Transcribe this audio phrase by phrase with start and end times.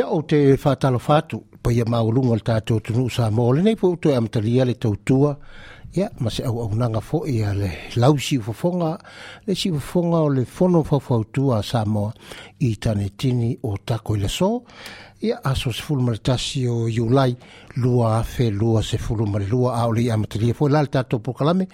[0.00, 4.08] ia o te fatalo fatu pa ia maulunga le tātou tunu sa mōle nei pūtu
[4.08, 5.34] e amatalia le tautua
[5.98, 7.68] ia ma se au au nanga fo ia le
[8.00, 8.94] lau si ufafonga
[9.46, 12.06] le si ufafonga o le fono fafautua sa mō
[12.64, 14.52] i tane tini o tako ila so
[15.20, 17.34] ia aso se fulu maritasi o iulai
[17.82, 21.66] lua afe lua se fulu marilua a o le ia amatalia fo lale tātou pokalame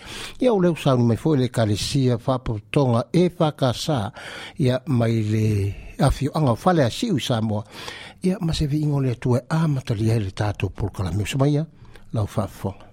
[0.42, 4.10] ia o leu saungi mai fo le kalesia fapotonga e fakasa
[4.58, 5.46] ia mai le
[5.98, 7.64] afio anga fale a si u sa mō ia
[8.26, 11.62] ia ma se viiga o le atua e amatalia ai le tatou polokalamu maia
[12.14, 12.85] lau faafofoga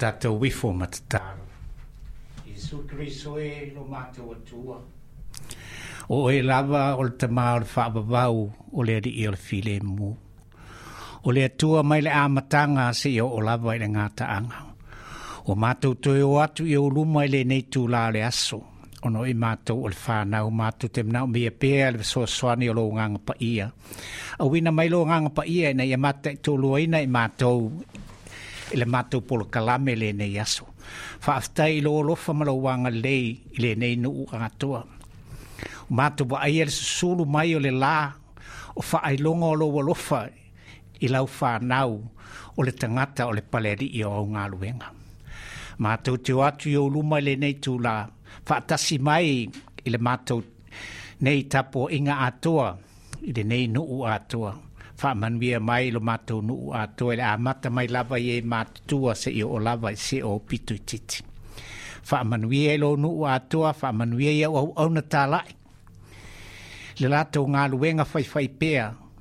[0.00, 1.20] tātou wifo matata.
[2.46, 4.76] Isu kriso e lo mātou atua.
[6.08, 8.40] O e lava o le tamau le whaabavau
[8.72, 10.12] o le adi i o le file mu.
[11.24, 14.60] O le atua mai le amatanga se i o lava i le ngāta anga.
[15.46, 18.60] O mātou toi o atu i o luma i le nei tū la le aso.
[19.02, 22.26] O no i mātou o le whānau mātou te mnau mi e pēa le soa
[22.30, 23.66] swani o lo nganga pa ia.
[24.38, 27.66] A wina mai lo nganga pa ia i nei e mātou tō luaina i mātou
[28.74, 30.64] i le matou polokalame i lenei aso
[31.24, 33.22] faafetai i lo olofa ma lauaga lelei
[33.56, 34.80] i lenei nuu agatoa
[35.90, 37.96] o matou vaaia le susulu mai o le lā
[38.78, 40.20] o faailoga o lou alofa
[41.04, 41.92] i lau fanau
[42.58, 44.88] o le tagata o le palealii o augaluega
[45.82, 47.94] matou teo atu i ouluma i lenei tulā
[48.46, 49.26] faatasi mai
[49.86, 49.98] i le
[51.24, 52.66] nei tapo inga atoa
[53.28, 54.52] ile lenei nuu atoa
[55.02, 59.30] whamanwia mai lo mātou nu a toele a mata mai lava i e mātua se
[59.30, 61.22] i o lava i se o pitu titi.
[62.10, 65.48] Whamanwia i lo nu a toa, whamanwia i au au na tā lai.
[67.00, 68.72] Le lātou ngā luenga fai fai pe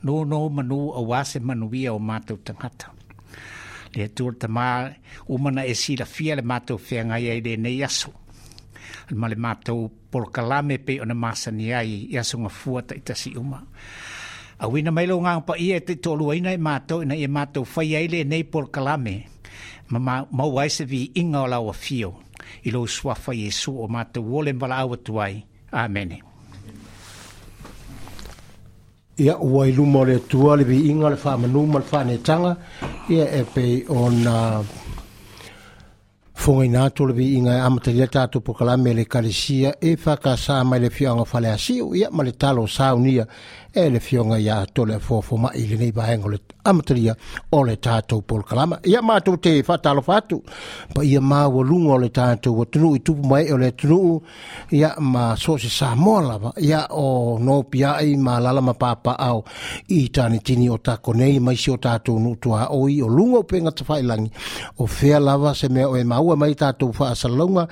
[0.06, 2.92] no no manu a wase manuia o mātou tangata.
[3.95, 4.69] Le tūr tamā
[5.27, 8.13] umana e sila fia le mātou whenga i e nei aso.
[9.10, 13.36] Le mātou polkalame pe ona masani māsani ai i aso ngā fuata i tasi
[14.62, 17.65] Awina mai lo ngā pa ia e te tolu aina e mātou na e mātou
[17.65, 19.24] whai aile nei por kalame.
[19.89, 22.12] Ma mau aise vi inga o lawa fio.
[22.63, 25.41] I lo suafa Yesu o mātou wole mbala awa tuai.
[25.72, 26.20] Amene.
[29.18, 32.56] Ia ua i luma o le atua le viiga le whamanu ma le faanetaga
[33.10, 34.62] Ia e pei ona
[36.41, 40.89] fogaina atu o le viiga e amatalia tatou pokalame le kalesia e fakasā mai le
[40.89, 41.56] fianga whale
[41.98, 43.25] ia ma le talo saunia
[43.74, 47.16] e le fionga ia tole fofo ma i lenei vaega o le amatalia
[47.54, 50.44] o le tatou polokalama ia matou te faatalofa fatu,
[50.94, 54.22] pa ia maualuga o le tatou atunuu i tupu mai e o le atunuu
[54.72, 58.74] ia ma so se samoa lava ia o nopiaʻi ma lala ma
[59.18, 59.44] au
[59.88, 64.32] i tini o tako nei maisi o tatou nuutuaoi o luga upega tafailagi
[64.80, 67.68] o fea lava se mea oe maua mai tatou faasalalauga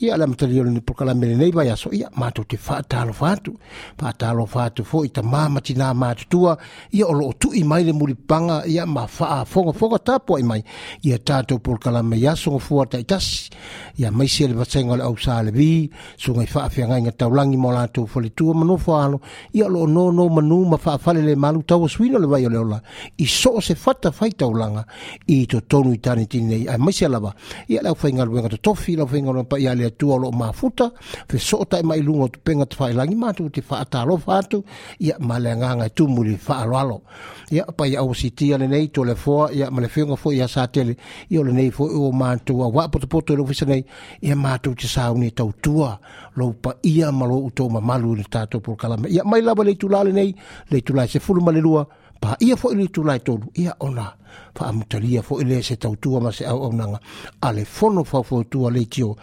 [0.00, 3.54] ia le amatalia o lenei polokalama i lenei vaeaso ia matou te faatalofa atu
[3.98, 6.56] faatalofa atu foʻi tamā fa'amatinā matutua
[6.92, 10.60] ia o loo tu'i mai le mulipaga ia ma fa'afogafoga tapu ai mai
[11.02, 13.50] ia tatou polokalama i asogofua taʻitasi
[13.98, 19.10] ia maisia le vasaiga o le ausalevi sugai fa'afeagaiga taulagi mo latou faletua manofa
[19.52, 22.58] ia o loo nono manū ma fa'afale le malu tauasuina o le vai o le
[22.58, 22.80] ola
[23.18, 24.84] i so se fata fai taulaga
[25.26, 27.34] i totonu i tanitini nei ae maisia lava
[27.68, 30.90] ia le aufaigaluega totofi laufaigaluega le atua o loo mafuta
[31.28, 32.76] fe so mai luga o tupega te
[33.14, 34.64] matou te fa'atalofa atu
[35.00, 37.02] ia le nga nga tu muli fa alo
[37.50, 40.46] ya pa ya usiti ya nei to le fo ya ma fo nga fo ya
[40.48, 40.96] sa tele
[41.28, 43.84] yo le nei fo o ma tu wa po to po to lo fisa nei
[44.20, 45.98] ya ma tu tsa u ni tau tua
[46.36, 49.40] lo pa ia malo lo uto ma malu ni ta to por kala ya mai
[49.40, 50.34] la ba le tu la le nei
[50.70, 51.84] le tu la se fulu ma lua
[52.22, 54.08] pa ia fo le tu la to ia ona
[54.56, 56.98] fa am talia fo le se tau tua ma se au au nanga
[57.46, 59.16] ale fono fo fo tua ale tio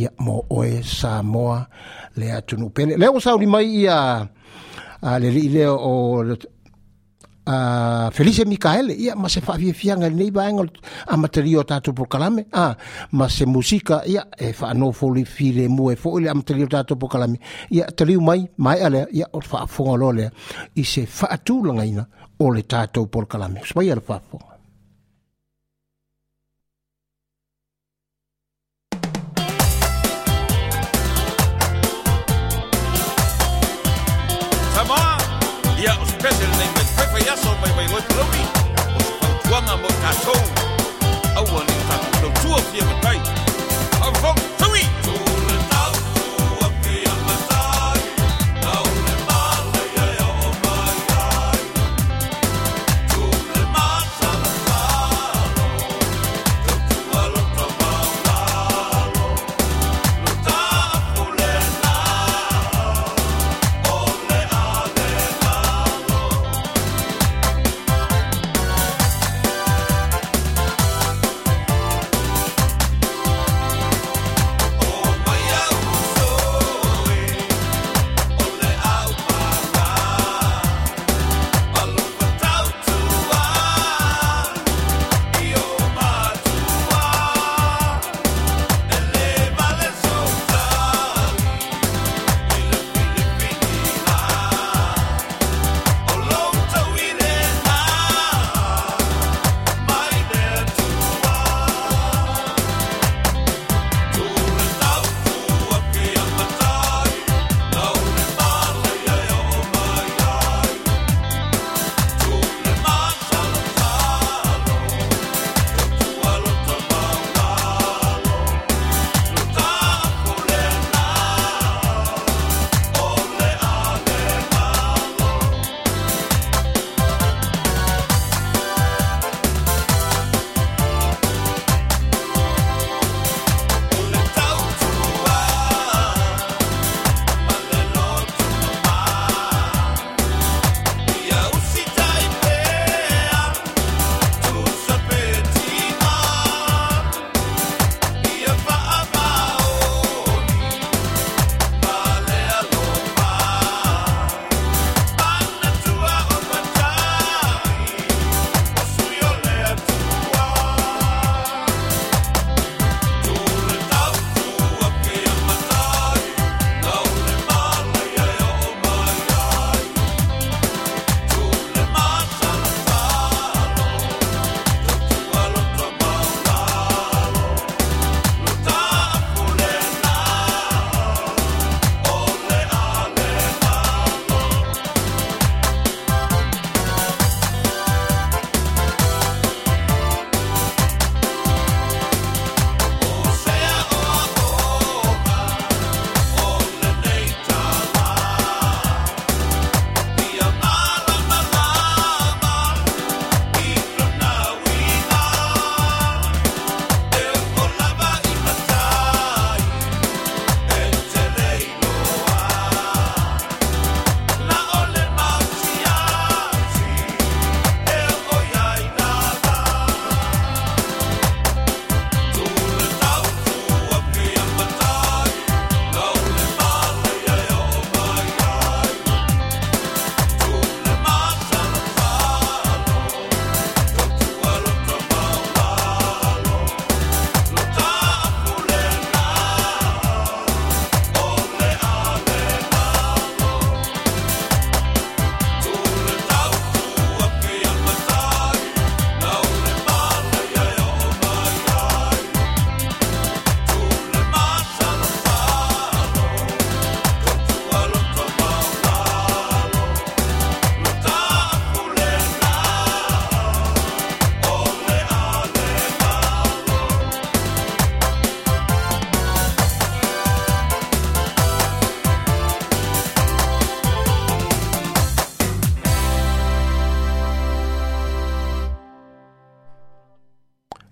[0.00, 1.58] ia mo oe sa moa
[2.18, 3.98] le atunu pene le o sa ni mai ia
[5.02, 6.24] a le ri o
[7.50, 10.64] a Felice Micaele ia ma se faafiafiaga lenei vaega
[11.08, 12.76] a matalia o tatou polokalame a
[13.12, 17.40] ma se musika ia e faanofolifi lemua e foʻi le a matalia o tatou polokalame
[17.70, 20.30] ia taliu mai maeʻa lea ia o faafofoga loa lea
[20.76, 22.04] i se faatulagaina
[22.38, 24.57] o le tatou polokalame so paia le faafofoga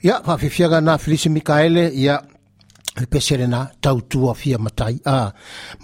[0.07, 2.23] ia faafiafiaga na felisi mikaele ia
[3.01, 5.33] le pese lenā tautua fia matai a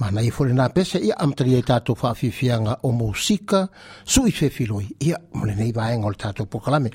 [0.01, 3.65] manai foi lenā pese ia amatalia i tatou faafiafiaga o musika
[4.15, 6.93] suʻi fefiloi ia mo lenei vaega o le tatou pokalame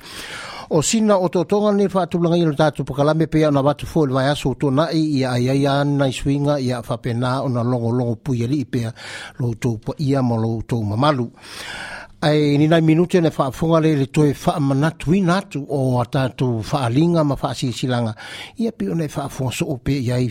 [0.70, 4.14] o sina o totoga ni faatulagai o le tatou pokalame pea ona vatu foi le
[4.16, 8.92] vaeaso outuanaʻi ia aiai ana i suiga ia faapenā ona logologo pui alii pea
[9.38, 11.28] loutou paia ma loutou mamalu
[12.20, 17.36] ai nina minute na faafoga le le toe faamanatuina atu o a tatou faaliga ma
[17.38, 18.12] faasiasilaga
[18.58, 20.26] ia pe ona e faafoga soo pe ia i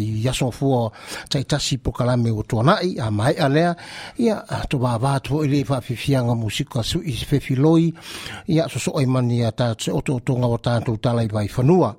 [0.00, 0.88] i asofua
[1.28, 3.74] taitasi pokalame ua tuanaʻi amaeʻa lea
[4.16, 4.40] ia
[4.72, 7.92] tovavā atu foʻi lei faafiafiaga musika suʻi fefiloi
[8.48, 11.92] ia sosoʻo ai mani a tatou otootoga ua tatou talai vaifanua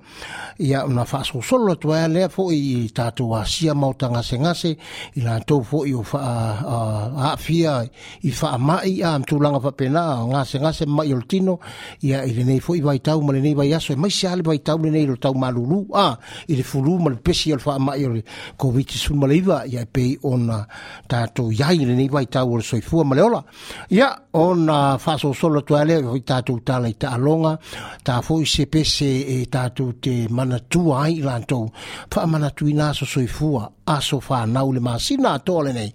[0.58, 4.74] ia ona faasolosolo atu aea lea foʻi i tatou asia ma o tagasegase
[5.14, 7.78] i latou foʻi o faaafia
[8.26, 11.58] i faamaʻi ia amtulaga faapena gasegase mai o le tino
[12.02, 15.34] ia i lenei foi vaitau ma lenei vai e maisi le vaitau lenei lo tau
[15.34, 16.16] malūlū a
[16.48, 18.22] i le fulu ma le pepesi o le faamaʻi o le
[18.56, 20.64] covid tesulu le iva ia e pei ona
[21.08, 23.44] tatou iai lenei vaitau o le soifua ma le ola
[23.90, 27.58] ia ona faasolosola tuae lea foʻi tatou tala i taaloga
[28.02, 29.04] ta se pese
[29.42, 31.68] e tatou te manatua ai i latou
[32.10, 35.92] faamanatuina aso soifua aso fanau le masina atoa lenei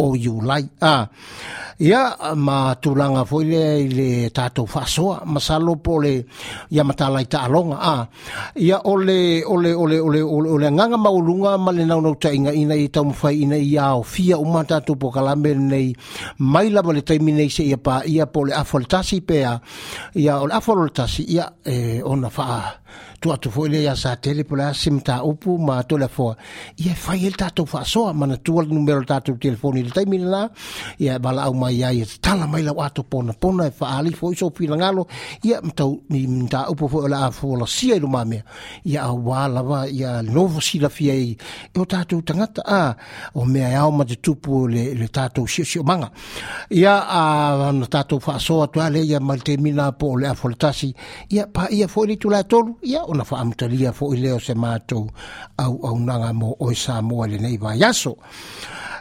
[0.00, 1.06] o iulai a
[1.80, 2.02] ia
[2.34, 6.14] ma tulaga foi lea i le tatou faasoa ma salo po le
[6.74, 7.96] ia matalai taaloga a
[8.66, 11.82] ia o le o le o le o le o le agaga mauluga ma le
[11.88, 15.88] naunau taʻigaina i taumafaiina i aofia uma tatou pokalame lenei
[16.52, 19.52] mai lava le taimi nei seʻia paia po le afo le tasi pea
[20.22, 22.60] ia o le afo le tasi ia e ona faa
[23.20, 26.36] tu atu foi le ia sa tele pola sim upu ma to la fo
[26.76, 30.42] ia fai el tatou faasoa mana tua le numero tatou telefoni le taimi lelā
[30.98, 35.06] ia valaau mai ia tala mai lau atou ponapona e faaali foʻi sopilagalo
[35.44, 38.42] ia matau mataupu foʻi o le a folasia i lo mamea
[38.84, 41.36] ia auā lava ia lenovo silafia ai
[41.74, 42.94] e o tatou tagata a
[43.34, 46.10] o mea e ao ma tutupu le le tatou siʻosiʻomaga
[46.70, 50.34] ia a na tatou faasoa tuā le ia ma le temina po o le a
[50.34, 50.94] foletasi
[51.34, 55.08] ia paia foʻi le itulaetolu ia ona faamutalia foʻi lea o se matou
[55.58, 58.14] auaunaga mo oe samoa i lenei vaiaso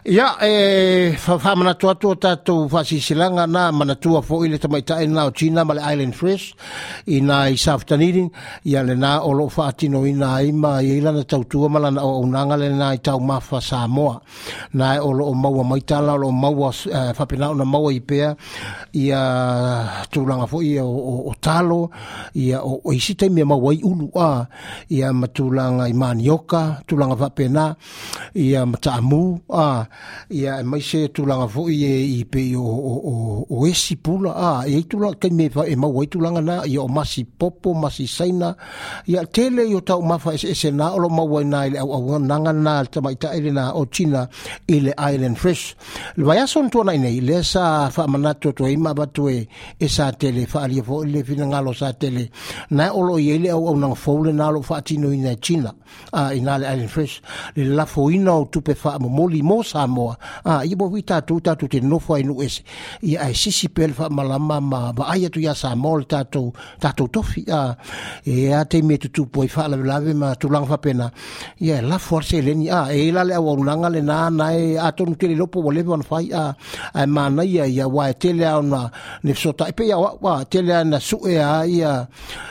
[0.08, 5.78] ia e faamanatu atu o tatou silanga na manatua foʻi le tamaitaʻilana o china mal
[5.80, 6.54] island fresh
[7.08, 8.30] ina i safitanili
[8.66, 12.96] ia le na o loo faatinoina na ma iai lana tautua ma lana ʻouaunaga lenā
[12.96, 14.20] i taumafa samoa
[14.74, 16.72] na e o loo maua maitala o loo maua
[17.14, 18.34] faapinaona e, maua i pea
[18.94, 19.22] ia
[20.10, 21.90] tulaga foʻi o talo
[22.34, 24.48] ia o isi taimia mau wai ulu a
[24.96, 27.66] ia ma tulanga i manioka tulanga va pena
[28.48, 29.84] ia ma taamu a
[30.40, 33.14] ia mai se tulanga fo i e, i pe o o o
[33.52, 36.56] o e si pula a e tulanga ke me va e ma wai tulanga na
[36.72, 38.50] ia o masi popo masi saina
[39.12, 41.60] ia tele i o tau mafa e se e na o lo ma wai na
[41.68, 44.22] ile au au nanga na ta mai ta ile na o china
[44.76, 45.64] ile island fresh
[46.18, 47.64] le vai son tu na nei le sa
[47.96, 49.38] fa manato to i ma batue
[49.86, 52.24] e sa tele fa ali fo le fina ngalo sa tele
[52.78, 55.74] na o lo ye au au nanga fau le nalo fa atino ina China
[56.14, 57.22] a ina le Island Fresh
[57.56, 61.22] le la fo ina o tupe fa mo moli mo Samoa a i bo vita
[61.28, 62.62] tu ta tu te no fo inu ese
[63.10, 66.44] i ai sisi pel fa malama ma ba ai tu ya Samoa ta tu
[66.82, 67.76] ta tu tofi a
[68.32, 71.08] e a te me tu tu fa la lave ma tu lang fa pena
[71.66, 74.78] ia la forse le ni a e la le au nanga le na na e
[74.88, 76.46] atonu te le lopo o le van fa a
[76.94, 78.92] a mana ia ia wa e te le ona
[79.26, 81.94] ne sota e pe ia wa te le na su e a ia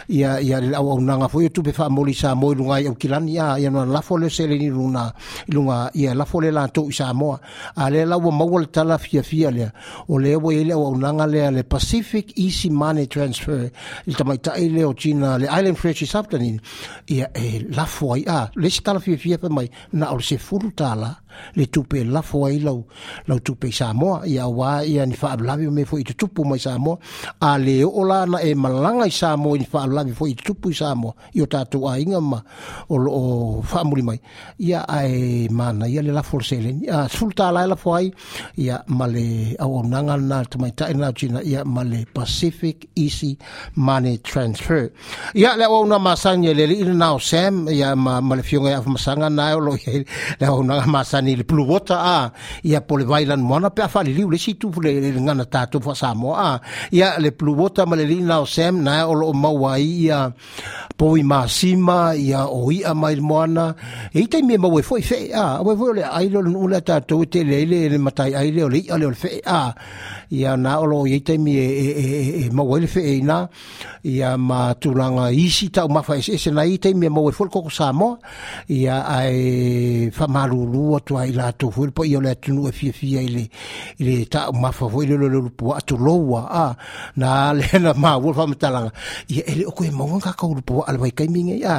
[0.09, 2.91] ia ia le au unanga foi tu pe fa moli sa mo i lunga i
[2.99, 5.13] kilani a ia no lafo fole se le ni luna
[5.53, 7.41] lunga ia lafo le latou i sa moa
[7.75, 9.71] a le laua maua le tala fiafia lea
[10.09, 13.71] o lea wo ile o unanga lea le Pacific Easy Money Transfer i
[14.07, 16.59] le tamaitaʻi le o tina le Island Fresh is after ni
[17.09, 20.73] ia e lafo ai a le tala fia fia pe mai na o le sefulu
[20.73, 21.19] tala
[21.55, 22.85] le tupe lafo ai lau
[23.29, 26.97] lau tupe Samoa ia wā ia ni whaalawi me fo i tutupu mai Samoa
[27.41, 30.75] a le o la na e malanga i Samoa ni whaalawi fo i tutupu i
[30.75, 32.41] Samoa i o tātou a inga ma
[32.89, 34.19] o lo o whaamuri mai
[34.59, 38.11] ia ai mana ia le lafo seleni a sulta lai lafo ai
[38.57, 43.37] ia male au au nanga na tamaita e nau china ia male Pacific Easy
[43.77, 44.91] Money Transfer
[45.35, 48.71] ia le au au na masangi le li ina nao Sam ia ma le fionga
[48.71, 50.05] ia masanga na e o lo ia
[50.41, 52.33] le au nanga masangi ani le puluota a
[52.71, 54.91] ia po vailan moana pe afaaliliu le situpu le
[55.25, 56.55] gana tatou faasamoa a
[56.99, 60.19] ia le puluota ma le liina o sam na e o loo maua ai ia
[60.99, 63.67] po i masima ia o i'a mai le
[64.17, 66.69] e i taimia maua e foʻi a auai foi le aʻai le e o lenuu
[66.73, 67.59] le a tatou e le
[67.93, 69.63] le mataiai le o le i'a o le a
[70.39, 71.67] ia na o loo iai taimi e,
[72.45, 73.37] e maua ai le feʻeina
[74.15, 78.13] ia ma tulaga isi taumafa eseese na i taimia maua e foʻi le koko samoa
[78.79, 79.37] ia ae
[80.17, 83.45] faamalūlū atu i latou foi pa ia le atunu e fiafia i le
[84.01, 86.65] i le taumafa foi le lole lupua atoloua a
[87.17, 88.91] na lena maua le faamatalaga
[89.33, 91.77] ia e le o koe maua kakau lupua a le vaikaimigei a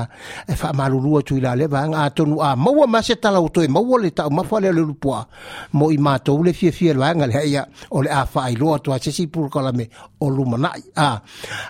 [0.47, 3.97] e faamalulu atu i la le vaega atonu a maua ma se talau toe maua
[4.03, 5.25] le taumafa lea le lupua
[5.73, 8.99] mo i matou le fiafia le vaega lea ia o le a faailoa atu a
[8.99, 9.89] sesi pulukalame
[10.21, 11.21] o lumanaʻi a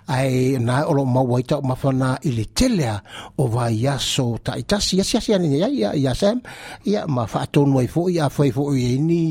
[0.08, 2.98] ae na o maua i taumafa na i le tele a
[3.42, 6.38] o vaiaso taʻitasi asiasi ane ai ia ia sem
[6.86, 9.24] ia ma atonu ai fo afai foʻi ai ni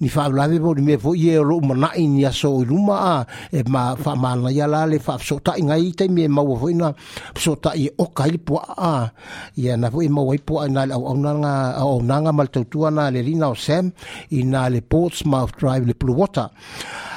[0.00, 3.14] ni faalave oli me fo ye o ma na ni aso i luma a
[3.52, 6.88] e ma faamanaia la le faafesootaʻi gai taimia e maua foʻi ta
[7.38, 8.94] fesootaʻi o kai po a
[9.64, 10.40] ya na foʻi e maua ai
[10.72, 13.84] na ina le auaunaga aoaunaga ma le tautua na le ri na o sem
[14.38, 16.48] ina le ports mouth drive le pluwater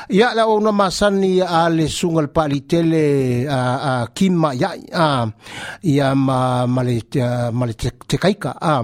[0.10, 3.60] ia le ona masani a le suga le paalitele a
[4.02, 5.28] a kima ia a
[5.84, 7.02] ia ma male
[7.52, 7.74] male
[8.62, 8.84] a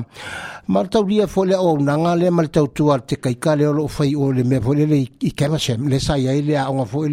[0.67, 3.88] ma tau dia fo le ona nga le male tau tua tekaika kaika le o
[3.88, 4.86] fai o le me fo le
[5.21, 5.57] i kema
[5.88, 7.10] le sai ai le a onga fo e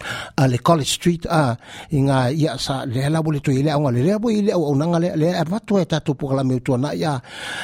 [0.00, 1.56] a ah, le college street ah, a
[1.90, 4.98] i ia sa le hela wale tu ile aunga le rea boi ile au aunanga
[5.02, 7.18] le le avatu e tatu pukala meu tuana ia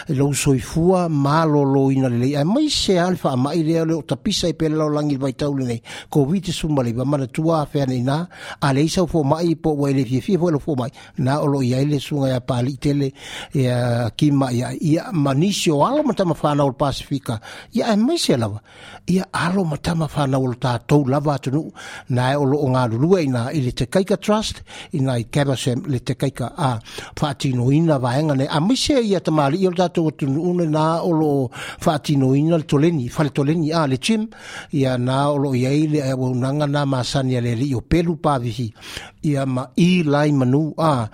[0.09, 4.55] lau soifua malolo ina le lei mai se ale wha mai le tapisa i e
[4.59, 6.51] pele langi vai tau le nei ko wite
[6.85, 8.19] le wa mana tua whea nei nā
[8.61, 11.35] a le isau fo mai po wai le fie fie fo le fo mai nā
[11.45, 13.13] olo i aile sunga ia pali tele
[13.55, 17.41] ia kima ia ia manisi o alo matama whanau le Pasifika
[17.73, 18.59] ia mai se lawa
[19.07, 21.71] ia alo matama whanau le tātou lava atunu
[22.09, 24.63] na ae o loo galulua ina i le tekaika trust
[24.99, 26.71] ina i kevasem le tekaika a
[27.19, 31.51] faatinoina vaega nei a maise ia tamālii o le tatou atunuuna na o loo
[31.85, 34.27] faatinoina le toleni faletoleni a le jim
[34.73, 38.69] ia na o loo iai le auaunaga na masani a le alii o pelu pavihi
[39.25, 41.07] ia ma i lai manu a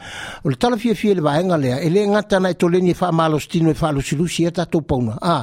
[0.45, 3.75] o le talafiafia le vaega lea e lē gata na e toleni e faamalositino e
[3.81, 5.37] faalusilusi ia tatou pauna a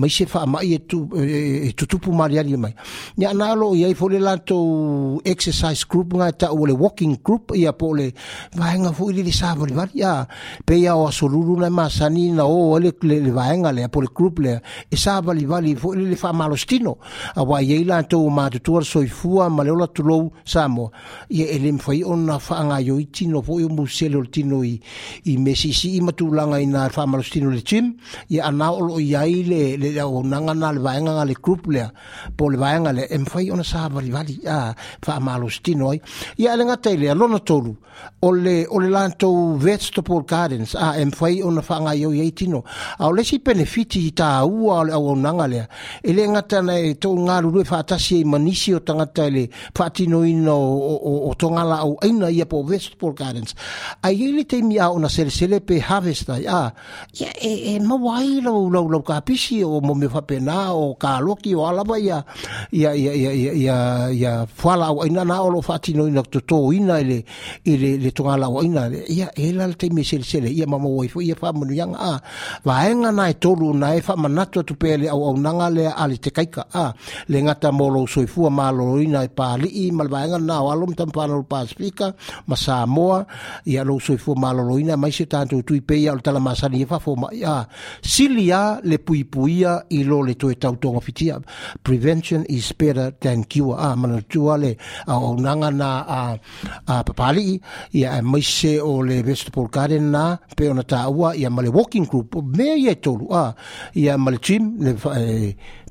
[0.00, 2.72] maise faamaʻi e, e, e tutupu maliali mai
[3.18, 4.30] ia na o loo iai foʻi le
[5.10, 8.12] tau exercise group nga tau le walking group ia po le
[8.54, 10.26] vaenga fu le sa vali vali ia
[10.64, 14.38] pe ia o asolulu na masani na o le le vaenga le po le group
[14.38, 16.98] le e sa vali vali fu le fa malostino
[17.34, 20.90] a wa ia e ila tau ma tutuar soifua ma le ola tulou samo
[21.28, 24.78] ia ele mfai ona fa nga yo itino fo yo musele o tino i
[25.26, 27.96] i mesi si i matulanga ina fa malostino le chim
[28.28, 31.88] ia ana o lo ia ile le o nanga na le vaenga le group le
[32.36, 36.00] po le vaenga le mfai ona sa vali vali ia fa ai
[36.36, 37.74] ia e le gata i le alona tolu
[38.22, 42.64] ole le, le vesto vegetable gardens a em mafai ona fanga iai tino
[42.98, 45.14] a o lesi benefiti i tāua o
[45.46, 45.66] le
[46.02, 47.64] ele ngatana e le gata na e tougalulue
[48.24, 51.80] manisi o tagata i le faatinoina o, o, o, o togala
[52.30, 53.54] ia po vegetable gardens
[54.02, 56.72] aiai le taimi a ona selsele pe harvest ai a
[57.18, 61.66] ia e, e mo e lo lo laulaulau kapisi o momeo faapena o kaloki o
[61.66, 62.24] alava ia
[62.70, 64.46] ia ia ia ia ia, ia, ia, ia, ia, ia
[64.98, 68.24] au na o lo fati no ina to ina le to
[69.08, 72.18] ia ela te me sel sel ia mama wai fo ia fa a
[72.66, 72.76] va
[73.12, 76.94] na e tolu na e fa manato tu pele au au nanga le ali a
[77.30, 80.20] le ngata mo lo soifua e ma e pa li i mal va
[80.62, 81.24] o alom tam pa
[82.48, 82.76] ma sa
[83.72, 84.50] ia lo soifua ma
[85.02, 87.54] mai se tanto tu pe ia o tala masani fa fo ma ia
[88.02, 89.58] silia le e pui
[89.90, 90.56] i lo le to e
[91.84, 95.90] prevention is better than cure a manatua le le aunaga na
[97.02, 97.60] papalii
[97.92, 102.04] ia e maise o le vegetable garden na pe ona taua ia ma le walking
[102.10, 103.54] group mea ia e a
[104.02, 104.92] ia ma le trim le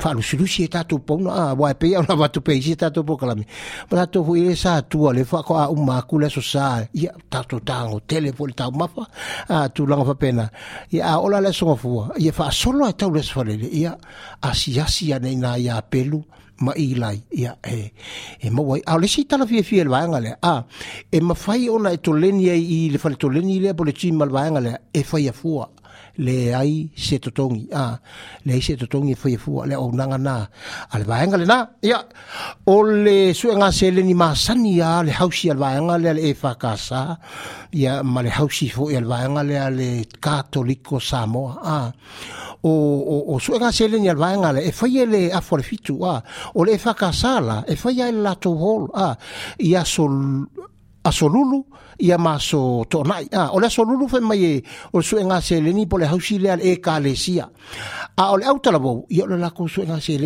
[0.01, 3.45] faalusilusi e, e tatou pauna a ua e peia ona vatu peisi e tatou pokalami
[3.91, 5.63] ma latou foi e le sa atua le faakoa
[5.97, 9.03] aku le aso sa ia tatou tagotele foi le taumafa
[9.75, 10.45] tulaga faapena
[10.95, 13.91] ia aola le asogafua ia faasoloa e tau le aso falele ia
[14.41, 16.19] asiasi ana ina ia pelu
[16.59, 17.91] ma i lai ia e
[18.39, 20.65] e mo wai a le si tala fie fie le vaenga le a
[21.09, 24.11] e ma fai ona e to leni i le fale to leni le pole chi
[24.15, 25.69] le e fai a fua
[26.25, 27.85] le ai se totongi a
[28.45, 30.35] le ai se totongi foi fu le o nanga na
[30.95, 31.99] al vaenga le na ya
[32.67, 36.51] o le suenga se le ni masani ya le hausi al vaenga le e fa
[36.55, 37.17] casa
[37.71, 39.87] ya ma le hausi fo al vaenga le le
[40.25, 41.79] katoliko samoa a
[42.71, 42.71] o
[43.13, 45.61] o o suenga se le ni al vaenga le e foi e le a for
[45.69, 46.15] fitu a
[46.59, 49.07] o le fa casa la e foi ai e la to hol a
[49.71, 50.15] ya sol
[51.03, 51.65] a solulu
[51.99, 56.79] ia maso tonai ah, a o eh, le solulu fe maye, o su enga e
[56.79, 57.49] kalesia
[58.17, 60.19] ah, a o ah, le auta lavo ia le lako su hausi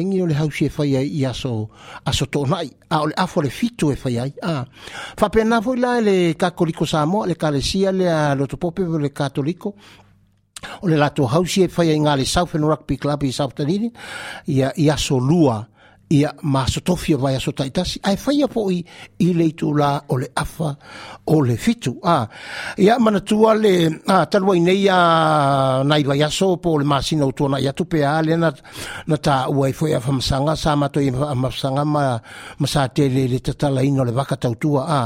[0.66, 1.70] e fai ai a so
[2.06, 4.66] aso tonai a o le afo le fitu e fai a
[5.16, 9.74] fa pena la le kakoliko samo le kalesia le a le katoliko
[10.82, 13.92] o le lato hausi e fai ai ngā le Rugby Club i e South Tanini
[14.46, 14.72] ia,
[15.10, 15.68] lua
[16.14, 18.78] ia masotofi vai aso taʻitasi ae faia foʻi
[19.26, 20.70] i le itulā o le afa
[21.26, 21.92] o le fitu
[22.86, 23.74] ia manatua le
[24.32, 25.02] taluai nei a
[25.90, 28.50] nai vai aso po le masina outuana atu pea lea na,
[29.10, 32.04] na taʻua ai e foʻi a famasaga sa matoi mafamasaga ma,
[32.72, 35.00] sa tele le tatalaina o le vaka tautua a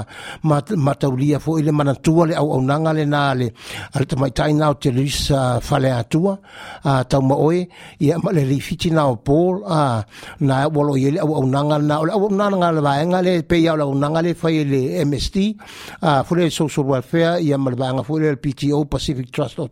[0.48, 3.48] ma, taulia foʻi le manatua le auaunaga lenā le
[3.94, 6.34] a le tamaitaina o televisa fale atua
[6.84, 7.62] a tauma oe
[8.06, 10.04] ia ma le leifiti o pol a
[10.48, 13.76] na ua loo o ia au au nanga na au nanga ngala le pe ia
[13.78, 15.56] au nanga le fai le MST
[16.02, 19.70] a fule social welfare ia malvaenga fule le PTO Pacific Trust o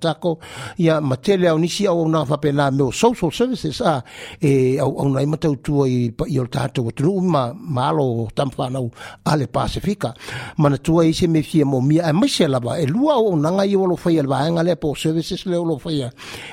[0.77, 4.03] ia matele au nisi au nanga fapena social services a
[4.41, 8.91] e au au nai matau tua i i o tātou o tunu ma malo tamwhanau
[9.25, 10.13] ale Pacifica
[10.57, 13.63] mana tua i se me fia mo mia e maise lava e lua au nanga
[13.65, 15.79] i o le vaenga le po services le o lo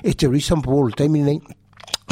[0.02, 1.40] e Teresa Paul taimi nei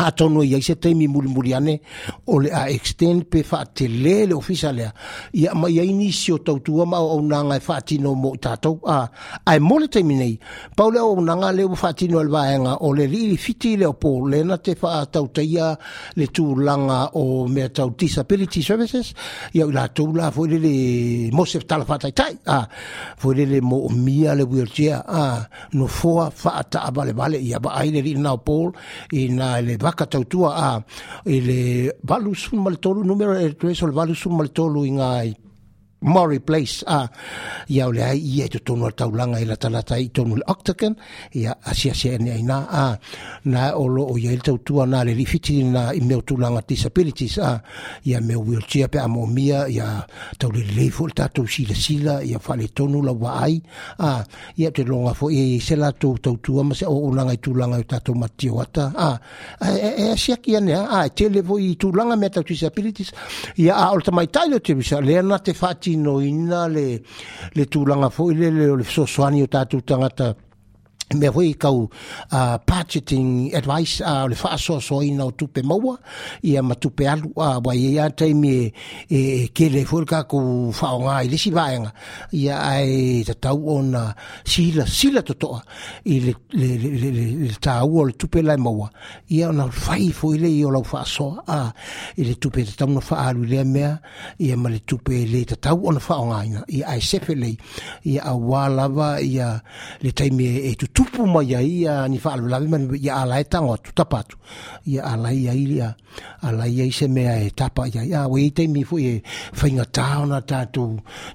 [0.07, 1.81] atonu iai se taimi mulimuli ane
[2.27, 4.91] o le a extend pe faatele le ofisa lea
[5.33, 8.99] ia ma iai nisi o tautua ma o aunaga e faatino mo i tatou a
[9.51, 10.35] ae mo le taimi nei
[10.77, 13.95] pau lea o aunaga le ua faatino e le vaega o le li'ilifiti le o
[14.03, 15.69] pō lena te faatautaia
[16.19, 19.13] le tulaga o mea tau disability services
[19.53, 20.77] ia i latou la foi le
[21.37, 22.59] mo se tala faataitai a
[23.21, 23.91] foi le mo o
[24.41, 25.23] le wheelchair a
[25.73, 26.29] no foa
[27.41, 28.69] ia vaai le liʻina o pōl
[29.13, 30.69] ina le maka tautua a
[31.27, 31.61] el le
[32.09, 34.81] valu número numero e el le valu sumaltolu
[35.13, 35.31] ai
[36.03, 37.05] Murray Place a
[37.69, 40.95] ia ole ai ia te tonu ar taulanga i la talata i tonu le Octagon
[41.37, 42.85] ia asia se ene na nā a
[43.47, 47.61] nā olo o ia ili tautua nā le lifiti nā i meo langa disabilities a
[48.05, 50.07] ia meo wheelchair pe amo mia ia
[50.39, 53.61] tau le leifu le tātou sila sila ia whale tonu la wai ai
[53.99, 54.25] a
[54.57, 57.41] ia te longa fo ia i se la tō tautua ma se o unanga i
[57.41, 58.15] tūlanga i ta to
[58.49, 59.11] o ata a
[59.61, 63.13] e asia ki ane a e te levo i tūlanga me tau disabilities
[63.57, 67.03] ia a olta mai tailo te visa na nā te whaati sino ina le
[67.53, 70.37] le la fo i le le le o
[71.15, 71.91] me hoi kau
[72.33, 75.97] uh, budgeting advice a uh, le faaso so soa no tupe maua
[76.47, 78.71] i ama tupe alu a uh, wai ea taimi
[79.11, 81.91] e, ke le fuori ku fao ngā i si vaenga
[82.39, 84.11] i a ai ta tau o na
[84.45, 85.61] sila sila totoa
[86.05, 88.91] i le, le, le, le, le, ta au o le tupe lai maua
[89.35, 91.03] i a na fai fuori le i o lau faa
[91.51, 91.61] a
[92.17, 93.97] i le tupe ta tau na faa alu lea mea
[94.39, 96.31] i ama le tupe le ta tau o na fao
[96.69, 97.59] i a ai sefe lei
[98.13, 99.51] i a wālava i a
[100.03, 103.45] le taimi e, e tutu tupu ma ia ia ni faalolavi ma ia ala e
[103.53, 104.37] tago atu tapa atu
[104.91, 105.89] ia ala ia ia
[106.47, 109.23] ala ia se mea e tapa ia ia ua i taimi foi e
[109.59, 110.91] faigatā ona tatou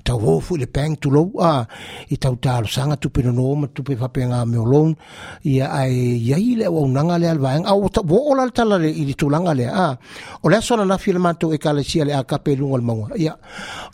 [0.06, 1.66] tauō foi le pang tulou a
[2.14, 4.94] i tautalosaga tupenonō ma tupe faapega meolou
[5.54, 5.94] ia ae
[6.30, 9.88] iai le auaunaga le alvaega au tauō la le tala i le tulaga lea a
[10.46, 13.34] o le asolanafi le matou ekalesia le a kapeluga o le maua ia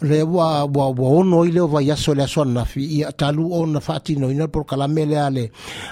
[0.03, 4.51] le ua ua ono i le o vaiaso le asolanafi ia talu ona faatinoina le
[4.51, 5.45] porokalame lea le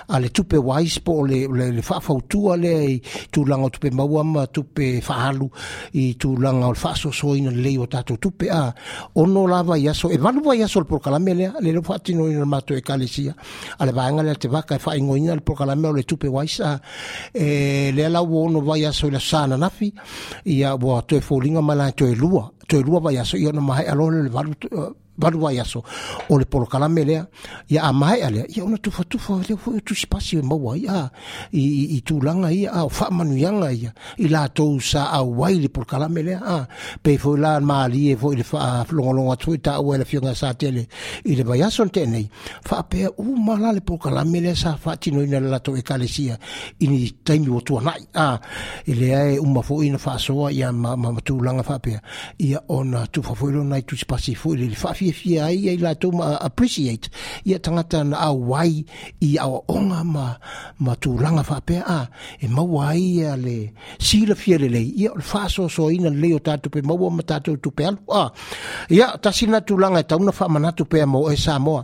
[0.08, 3.02] a le tupe wais po le, le, le whaafautua lea i
[3.32, 5.50] tulaga o tupe maua ma tupe faaalu
[5.94, 8.74] i tulaga o le faasoasoaina lelei o tatou tupe a
[9.16, 12.34] ono lava i aso e valu vai aso le polokalame lea le lo whaatino i
[12.34, 12.84] le mātou e
[13.80, 16.60] a le vaenga lea te vaka e whaingoina le prokalame o le tupe wais
[17.34, 19.94] e, lea lau ono vai aso i la sana nafi
[20.46, 20.78] i a
[21.08, 24.30] toe foliga ma la toe lua toe lua vai aso i ona mahai alo le
[24.30, 24.54] valu
[25.20, 25.60] valua i
[26.30, 27.28] o le polokalame lea
[27.68, 31.10] ia amae a lea ia ona tufatufa lea foi o tusipasi maua ia
[31.52, 31.64] i,
[31.98, 36.58] i tulaga ia a o faamanuiaga ia i latou sa auai le polokalame lea a
[37.04, 40.88] pe foi la malie foi le faalogologo atu i taua i fioga sa tele
[41.26, 42.30] i le vaiaso na teenei
[42.64, 46.38] faapea uma la le polokalame lea sa faatinoina le latou ekalesia
[46.80, 48.40] i taimi o tuanaʻi a
[48.88, 52.02] i lea e uma foʻi na faasoa ia ma matulaga faapea
[52.40, 55.96] ia ona tufa foi lona tusipasi foi le le faafia whiwhi e ai ai la
[55.96, 57.10] tuma appreciate
[57.44, 58.86] ia tangata na a wai
[59.28, 60.26] i awa onga ma
[60.86, 62.00] ma tu langa fa pe a
[62.40, 63.32] e ma wai ia
[64.06, 66.80] si le fia le le ia le fa so so ina le o tatu pe
[66.88, 67.94] maua ma tatu tu pe a
[68.96, 71.82] ia ta sina tu langa e ta una fa manatu pe mo e sa moa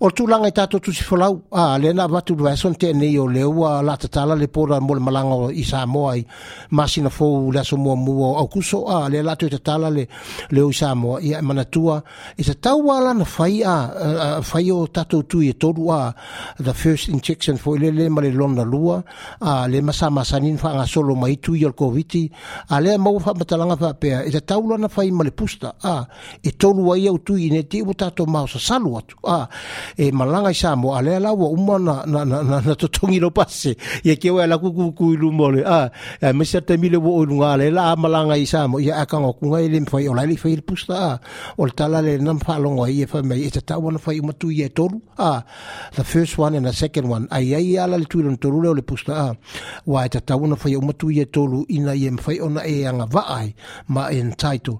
[0.00, 2.88] o tu langa e tatu tu si folau a le na va tu vaso te
[3.00, 6.12] ne o le ua la tatala le pora mo le malanga o i sa moa
[6.18, 6.22] i
[6.76, 10.04] masina fo le so mo mo o kuso a le la tu tatala le
[10.54, 11.96] le o sa moa ia manatua
[12.36, 13.74] i sa tau ala na fai a
[14.48, 16.00] fai o tatou tu e tolu a
[16.66, 19.02] the first injection foi lele ma le lona lua
[19.40, 22.10] a le masa masanin fa solo mai tu i covid
[22.74, 25.96] a le mau fa matalanga fa pe e tau lana fai ma pusta a
[26.42, 27.92] e tolu ai au tu i ne te u
[28.26, 29.46] mau sa salu atu a
[29.96, 33.20] e malanga sa mo a le ala ua uma na na na na, na totongi
[33.20, 35.90] no pase e ke wa la kuku ku ilu mole a
[36.20, 39.80] e mesa te mile wo ilunga le la malanga sa mo ia akanga kunga ele
[39.80, 41.12] mfai o la le fai pusta a
[41.58, 44.62] o tala le nam whaalongo ai e whai mai e te ana whai umatu i
[44.64, 45.00] e toru.
[45.18, 45.44] Ah,
[45.96, 47.26] the first one and the second one.
[47.30, 49.28] Ai ai ala le tuilan toru leo le pusta a.
[49.28, 49.34] Ah,
[49.92, 52.76] wa e te ana whai umatu i e toru ina i e mwhai ona e
[52.90, 53.48] anga vaai
[53.94, 54.74] ma e ntaito.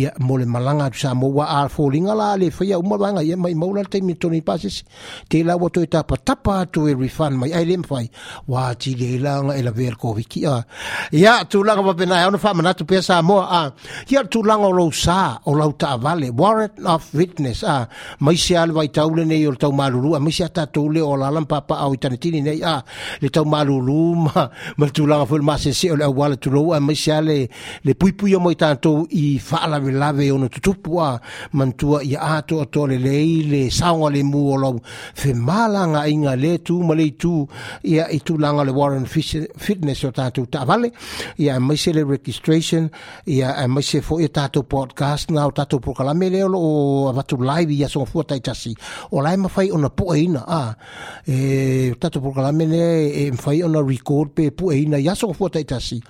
[0.00, 3.36] Ia mo le malanga tu sa mo wa ar fōringa la le whai umaranga ia
[3.42, 4.76] mai maula te mi toni pasis.
[5.30, 8.06] Te la wato e tapa tapa atu e refund mai ai le mwhai.
[8.52, 10.56] Wa ti le ilanga e la ver ko wiki a.
[10.58, 11.40] Ah.
[11.52, 13.46] tūlanga wapena ona wha manatu pia sa mo a.
[13.60, 13.66] Ah.
[14.12, 16.28] Ia tūlanga o lau sa o lau ta avale.
[16.40, 17.82] Warrant of witness a ah,
[18.24, 21.94] maise ala vaitaule nei o le taumalulu a maise a tatou le o lala papaao
[21.94, 22.80] i tanitini nei a ah,
[23.20, 23.96] le taumalulu
[24.28, 24.46] ma
[24.78, 26.38] ma le tulaga foi le masese o le auā le
[26.76, 27.48] a maise a le
[27.84, 31.20] le puipui mo i tatou i faalavelave ona tutupu a ah,
[31.52, 34.80] manatua ia a toatoa lelei le saoga lemu o lau
[35.14, 37.46] femalagaiga lē tu ma le itu
[37.84, 40.92] ia i tulaga le warren fitness o tatou taavale
[41.38, 42.88] ia e maise le registration
[43.26, 47.64] ia e maise foʻi e tatou podcast na o tatou pokalame lea o o avatulai
[47.72, 48.74] ia sogafua taitasi
[49.10, 50.74] o lae mafai ona puʻeina a
[51.26, 56.00] e tatou prokalame lea e mafai ona record pe puʻeina ia sogafua taitasi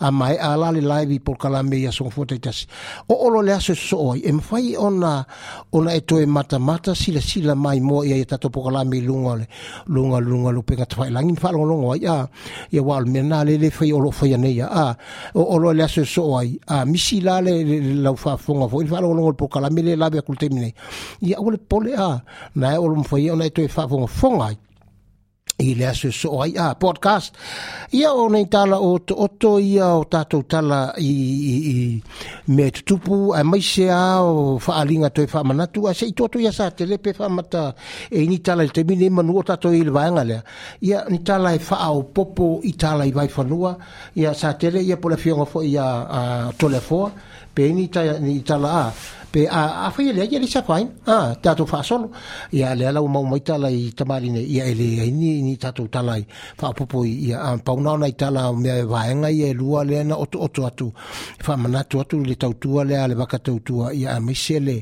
[0.00, 2.66] a mae a la le live i prokalame ia sogafua taitasi
[3.08, 5.24] o olo le aso e sosoo e mafai ona
[5.72, 9.46] ona e toe matamata silasila mai moa ia ia e tatou prokalame i luga le
[9.86, 12.16] luga luga lupega tafaelagi faalogologo ai a
[12.70, 16.04] ia ua olomea na lele fai o loo faia nei o olo le aso e
[16.04, 17.54] sosoo ai misi la le
[18.02, 20.74] lau faafofoga foʻi le faalogologo le prokalame le lave aku fakultemi nei
[21.28, 22.22] ia ole pole a
[22.56, 24.48] na e olum foi ona to e fa fonga fonga
[25.58, 27.34] i le aso so ai a podcast
[27.92, 32.02] ia ona itala o to oto ia o tato tala i i i
[32.54, 36.36] me tupu a mai se a o fa alinga to e a se to to
[36.44, 37.26] ia sa tele pe fa
[38.10, 40.38] e ni tala te mine manu o tato il vanga le
[40.88, 43.72] ia ni tala e fa o popo itala i vai fa nua
[44.20, 45.84] ia sa tele ia pole fiongo fo ia
[46.18, 47.02] a tole fo
[47.54, 47.84] pe ni
[48.26, 48.86] ni tala a
[49.32, 52.12] pe a afa ia ia le safaina a tatou faasolo
[52.52, 55.86] ia le ala umaumai e tala i tamali nei ia e leai ni ni tatou
[55.94, 56.22] tala ai
[56.58, 60.16] faapopo ia a pauna ona i tala o mea e vaega e lua lea na
[60.24, 60.86] otooto atu
[61.44, 64.76] faamanatu atu le tautua lea le vakatautua ia a maise le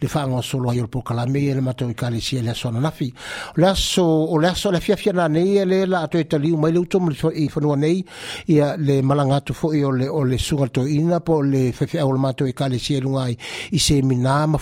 [0.00, 3.08] le faagasolo ai o le pokalame ia e le matou ikalesia e le asoananafi
[3.56, 6.70] o le aso o le aso le afiafia na nei ia la atoe taliu mai
[6.72, 7.98] le utoma i fanua nei
[8.46, 12.06] ia le malaga atu foʻi o le o le suga le toeina po le faifeau
[12.08, 13.34] o le matou ikalesia i luga ai
[13.74, 14.58] i semina ma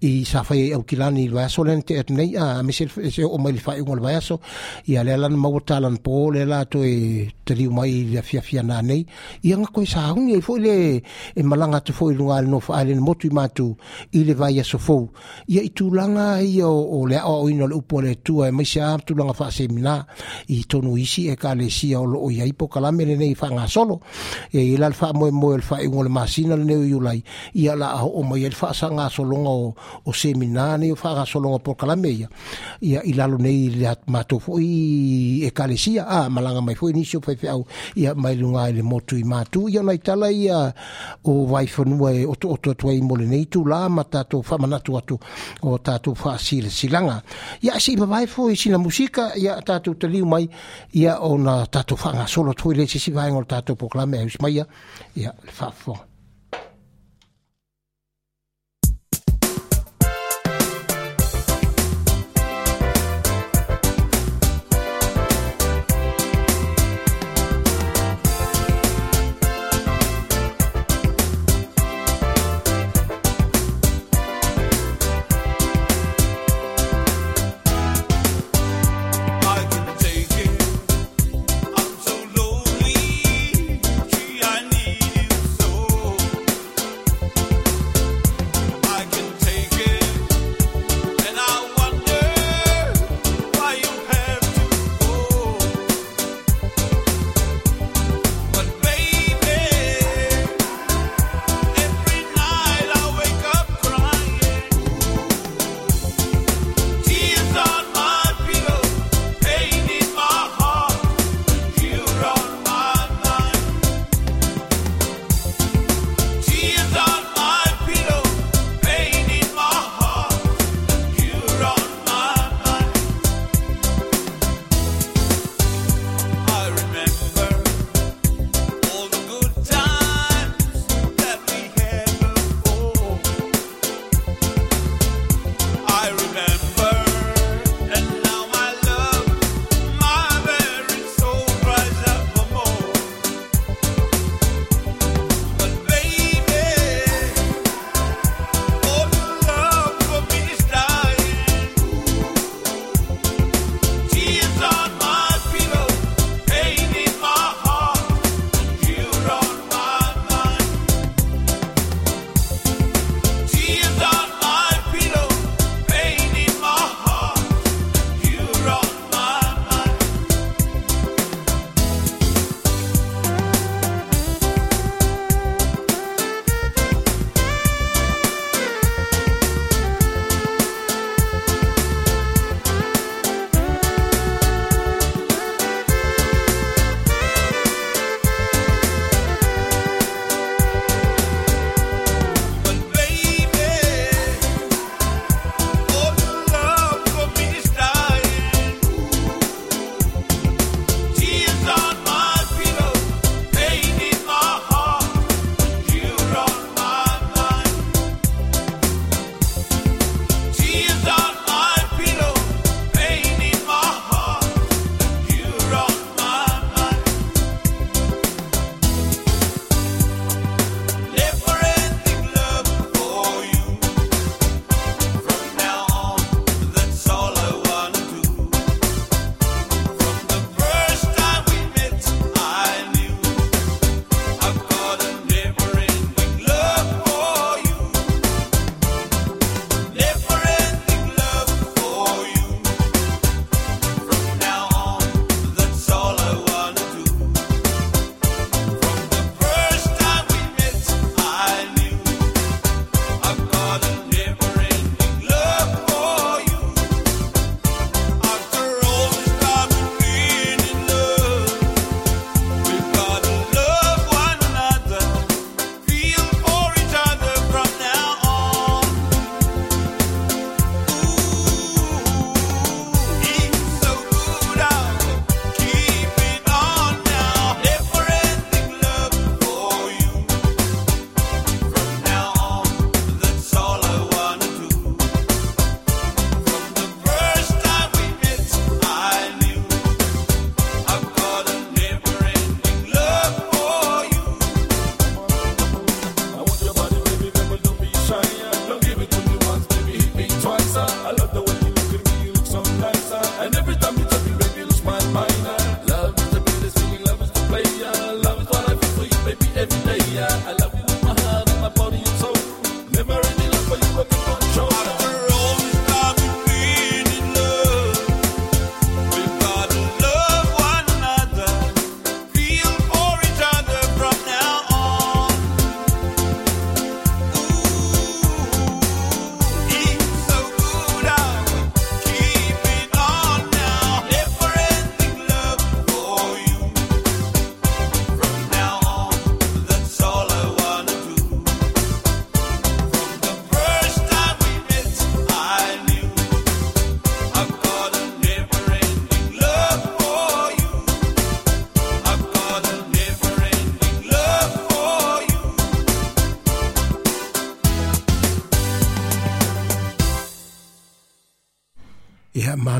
[0.00, 4.40] i safai ai aukilani i loaso lena te atunei a mai le faaiuga le vaeaso
[4.86, 9.06] ia lea lana maua talana po lea la taliu mai i afiafiana nei
[9.42, 10.74] ia gakoe sa ai foʻi le
[11.38, 13.76] e malaga atu foʻi luga a motu i matou
[14.12, 15.02] i le vaeaso fou
[15.46, 18.98] ia i tulaga ia o le aʻoaʻoina o le upu o le atua e maisa
[19.06, 20.06] tulaga faasemina
[20.48, 23.96] i tonu isi e kalesia o loo iai po kalame lenei faagasolo
[24.52, 27.18] e ia la le faamoemoe o le faaiuga o le masina lenei o iulai
[27.54, 29.74] ia la faa o mai ele faa sanga so longa o,
[30.06, 32.28] o seminane o faa so longa por kalameia
[32.80, 37.36] ia ilalo nei le mato fo i e kalesia a malanga mai fo inisio fai
[37.36, 37.50] fai
[37.96, 40.72] ia mai lunga ele motu i matu ia nai tala ia
[41.24, 44.58] o vai fanua e oto oto atu ai mole nei tu la ma tato faa
[44.78, 44.98] atu
[45.62, 47.22] o tato faa silanga
[47.62, 50.48] ia si iba vai fo i sina musika ia tato taliu mai
[50.92, 54.24] ia o na tato faa ngasolo tui le si si vai ngol tato por kalameia
[55.14, 55.72] ia le faa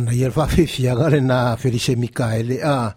[0.00, 2.94] ana ia faafeafiaga lena felice mikaele a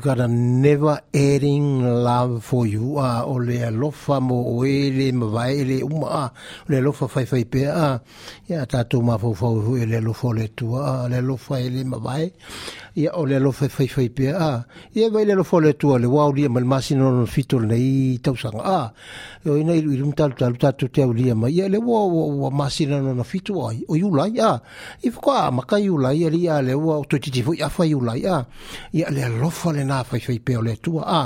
[0.00, 5.62] gotta never ending love for you a uh, o le alofa mo oe le mavae
[5.64, 8.00] le uma a o le alofa faifai pea uh, a
[8.50, 11.84] ia tatou mafaufau e le alofa o le atua a uh, le alofa e le
[11.86, 12.32] mavae
[12.94, 14.62] ia o le alofa e faifai pea a
[14.94, 18.18] ia vai le alofa o le atua le ua aulia ma le masinono fito lenei
[18.22, 18.92] tausaga a
[19.42, 23.82] e oina iluilu matalutalu tatou te aulia mai ia le ua ua masinanona fito ai
[23.90, 24.50] o iulai a
[25.06, 28.46] i fakoa amakai iulai ali lia le ua o toititi foi afa iulai a
[28.98, 31.22] ia le alofa lenā faifai pea o le atua a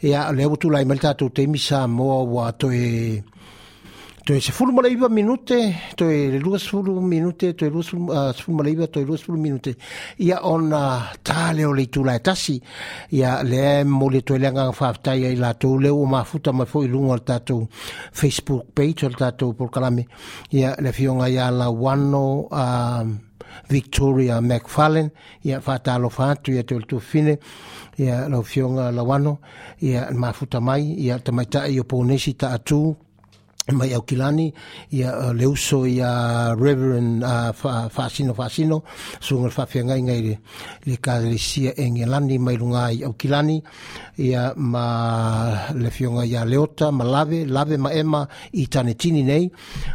[0.00, 3.20] ia le ua tulai ma le tatou taimi sa moa ua toe
[4.24, 5.54] toe sefulu malaiva minute
[5.96, 9.74] toe lua sefulu minute toe lua sefulu ah, malaiva toe lua minute
[10.24, 12.56] ia ona tale le itula e tasi
[13.10, 17.08] ia lea mo le toe leagaga faafetai ai latou leu o mafuta mai foʻi luga
[17.08, 17.68] o le tatou
[18.12, 20.06] facebook page o le tatou polokalame
[20.52, 23.18] ia le fioga iā lauano um,
[23.68, 25.10] victoria macfarlane
[25.44, 27.36] ia faatalofa atu ia te le tufine
[27.98, 29.38] ia laufioga lauano
[29.80, 32.82] ia mafuta mai ia tamaitaʻi o ponesi taʻatū
[33.72, 34.52] ma iau kilani
[34.92, 37.48] ia uh, le uso ia reverend uh,
[37.88, 38.84] faasino faasino
[39.20, 40.34] suga le faafeagaigai le
[40.84, 43.62] le kalesia egelani mai luga i au kilani
[44.18, 49.48] ia ma le fioga ia leota ma lave lave ma ema i tanetini nei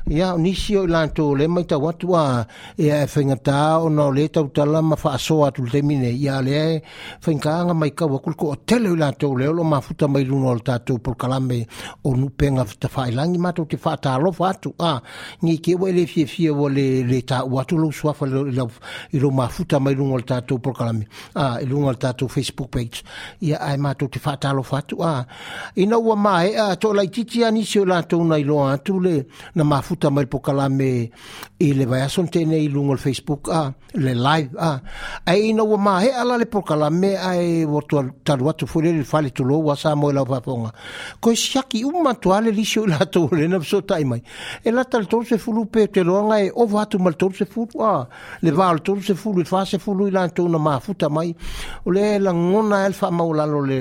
[0.10, 4.82] ia nisi i latou le mai tau atu ia e faigatā ona o lē tautala
[4.82, 6.82] ma faasoa atu le taimi nei ia leae
[7.22, 10.54] faigakaaga mai kau aku o tele i latou lea o loo mafuta mai luna o
[10.58, 11.68] le tatou polokalame
[12.04, 15.02] o nupega tafailagi tātou te whātālofa atu a ah,
[15.44, 17.22] ngi ke le fie fie le, le
[17.60, 21.06] atu lau suafa i lo mafuta mai lunga le tātou prokalami
[21.36, 23.04] a ah, i lunga le tātou Facebook page
[23.42, 25.26] ia ai mātou te whātālofa atu a ah,
[25.76, 30.30] ina ua mai a anisi o lātou na i atu le na mafuta mai le
[30.30, 30.92] prokalami
[31.60, 34.80] i le vai ason tēnei i lunga le Facebook a le live a
[35.26, 37.82] ai ina ua mai ala le prokalami ai o
[38.24, 40.72] talu atu fule le whale tulo sa mo e lau paponga
[41.22, 44.22] ko siaki umatu ale lisio i lātou le na so tai mai
[44.68, 47.46] e la tal tor se fulu pe te longa e o vatu mal tor se
[47.54, 48.08] fulu a
[48.46, 51.30] le va tor se fulu fa se fulu la to na ma futa mai
[51.88, 53.80] o le la ngona el fa ma ola lo le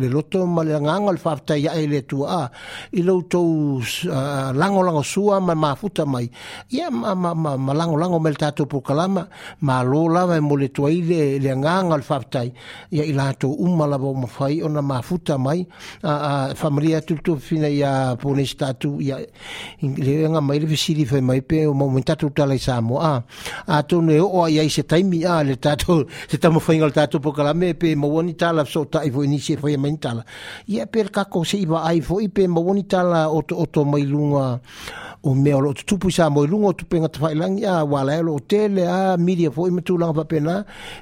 [0.00, 2.40] le loto mal la ngal fa ta ya ele tu a
[2.92, 3.42] i lo to
[4.60, 6.26] lango lango sua ma ma futa mai
[6.70, 9.22] ya ma ma ma, ma lango lango mel tatu pu kalama
[9.66, 12.42] ma lo la ma e mo le to ai le le ngal fa ta
[12.96, 15.60] ya ila to umma la bo mafai ona ma futa mai
[16.10, 17.92] a, a familia tu tu fina ya
[18.22, 19.18] ponestatu ya ia
[19.80, 23.12] ya, le nga mai le fisili fai mai pe o mo tatu tala i Samoa
[23.66, 25.96] a tonu e o ai ai se taimi a le tatu
[26.30, 29.38] se tamo fai ngal tatu po kalame pe mo woni tala so ta i ni
[29.46, 30.22] se fai mai tala
[30.74, 33.64] ia per kako se iwa ai fo i pe mo woni tala o to o
[33.74, 34.48] to mai lunga
[35.28, 38.12] o me o to tupu sa mo lunga o tupenga ta fai langi a wala
[38.16, 40.54] e lo hotel a media fo i tu lang papena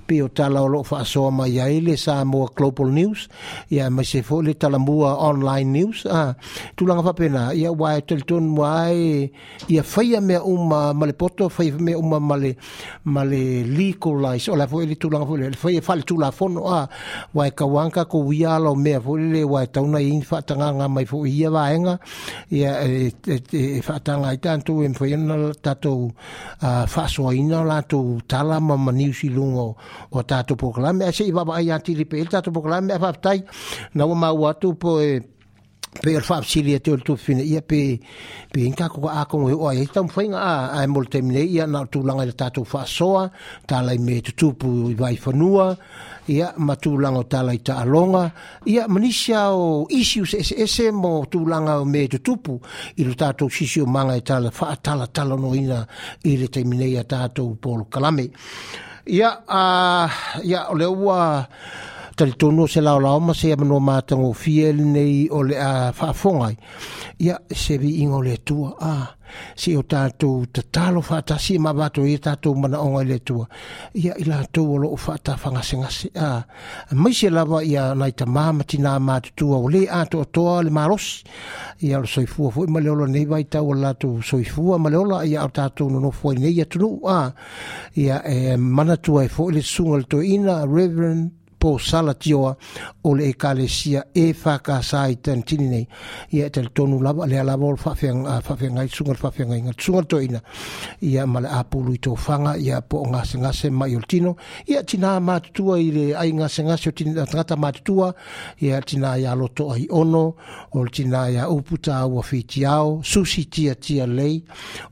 [0.07, 3.21] pe o tala o lo fa so mai ai le Samoa Global News
[3.77, 6.33] ya mai se fo le tala mua online news ah,
[6.77, 9.31] tu lang langa papena ya wala e tele tonu ma ai
[9.69, 12.53] ia faia me uma ma le poto faia mea uma ma le
[13.13, 16.89] ma le legalise o la foi le foi le faia fale tula fono a
[17.37, 20.87] wa e kawanka ko wia lo mea foi le wa e tauna i fatanga nga
[20.95, 21.95] mai fo ia vaenga
[22.59, 23.11] ia e
[23.87, 25.35] fatanga e, e, e i tanto e foi na
[25.65, 25.93] tato
[26.61, 29.67] a faso ina la to tala ma maniu si lungo
[30.17, 33.39] o tato proclame a se i baba ia ti ripe tato proclame a fatai
[33.97, 35.11] na wa ma watu po e
[36.03, 37.81] pe er fab sili e te tu fine ia pe
[38.53, 41.41] pe inka ko a ko e o ai tam fainga a a e mol temne
[41.41, 43.25] ia na tu langa ta tu fa soa
[43.69, 44.69] ta la me tu tu pu
[45.01, 45.73] vai fa nua
[46.37, 48.25] ia ma tu langa ta la ta longa
[48.73, 50.39] ia manisha o isiu se
[50.75, 52.35] se mo tu langa o me tu tu
[52.97, 55.81] i ta tu sisio manga ta la fa ta la ta no ina
[56.25, 58.27] i le temne ia ta tu pol kalame
[59.17, 59.65] ia a
[60.51, 61.19] ia le ua
[62.19, 65.93] tali tonu se lao lao ma se ama no matango fiel nei o le a
[65.93, 66.57] whaafongai.
[67.23, 68.93] Ia se vi ingo le tua a.
[68.93, 69.09] Ah.
[69.55, 73.45] Si o tātou te talo whātasi ma vato i e tātou mana ongai le tua.
[73.95, 76.11] Ia ila tau alo o whātā whangase ngase.
[76.17, 76.43] Ah.
[76.93, 80.59] Mai se lawa ia nai ta māmati nā mātu tua o le ato o toa
[80.67, 81.23] le maros.
[81.85, 85.45] Ia lo soifua fuu ma leola nei vai tau ala tu soifua ma leola ia
[85.47, 86.97] o tātou nono fuu nei atunu.
[87.07, 87.29] Ah.
[87.95, 92.57] Ia eh, mana tua e fuu le sunga le tua ina Reverend posala tioa
[93.05, 95.85] o le ekalesia e fakasā i tanitini nei
[96.39, 100.41] ia e talitonu lava lea lava o le faafeagai suga le faafeagaiga suga le toeina
[101.03, 104.37] ia ma le apulu i tofaga ia po o gasegase mai o le tino
[104.67, 106.95] ia tinā matutua i le ai gasegase o
[107.27, 108.13] tagata matutua
[108.63, 110.25] ia tinā iā loto ai ono
[110.73, 114.39] o le tinā iā upu tāua fitiao susi tiatia lei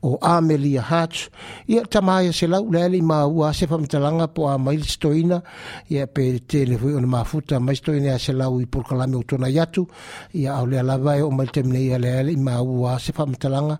[0.03, 1.31] o amelia hats
[1.71, 5.41] ia tamā ia se lau lea i maua se faamatalaga po a mai le totoina
[5.91, 6.27] ia pe
[6.65, 9.87] te foi ona mafuta mai sto ina se lau i porkalame utona yatu
[10.35, 13.79] ia au le lava e o mai temne ia le ale i maua se whamatalanga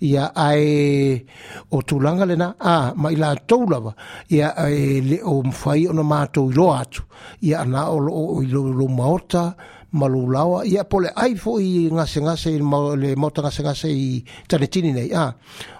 [0.00, 1.24] ia ai
[1.70, 3.92] o tulanga lena a ma i la tau lava
[4.28, 7.02] ia ai le o mwhai ona mātou i lo atu
[7.42, 9.54] ia ana o lo maota
[9.96, 12.50] malulawa ia pole ai fo i nga se nga se
[13.02, 15.30] le mota nga se nga se i tane tini nei a ah,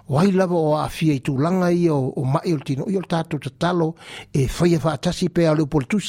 [0.08, 3.40] wai lava o afia i tūlanga i o, o mai o tino i o tātou
[3.42, 3.88] ta talo
[4.32, 6.02] e whaia e wha atasi pe a leo a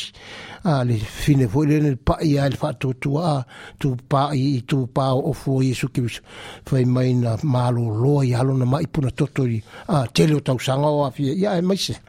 [0.64, 3.34] ah, le fine fo i lene pa ah, i a le wha tu a
[3.78, 6.22] tu pa i tu pa o ofu o Jesu ki wisu
[6.72, 10.60] whai mai na malo loa i halona mai puna toto i a tele o tau
[10.60, 12.00] sanga o afia ia e maise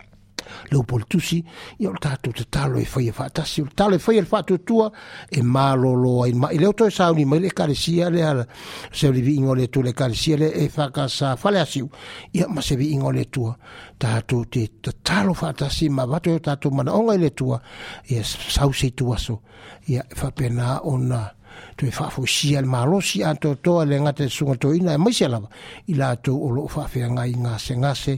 [0.71, 1.45] leu tusi
[1.79, 4.21] ia o le tatou tatalo e faia faatasi e o le talo e faia e
[4.21, 4.93] le faatuatua
[5.31, 8.47] e malōlō ai maʻi lea o toe sauni mai le ekalesia lea
[8.93, 11.91] se o le viiga o le atua le ekalesia lea e fakasā fale asiu
[12.35, 13.57] ia ma se viiga o le atua
[13.99, 17.61] tatou te tatalo faatasi ma vato e o tatou manaoga i le atua
[18.09, 19.43] ia sau seituaso
[19.89, 21.33] ia e faapena ona
[21.77, 25.49] toe faafoisia le malosi atoatoa le gata le sugatoina e maise lava
[25.91, 28.13] i latou o loo faafeagai gasegase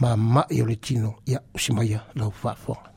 [0.00, 2.95] mamaʻi o le tino ia o simaia lau faafoaga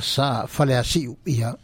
[0.00, 1.54] sa fale asi ia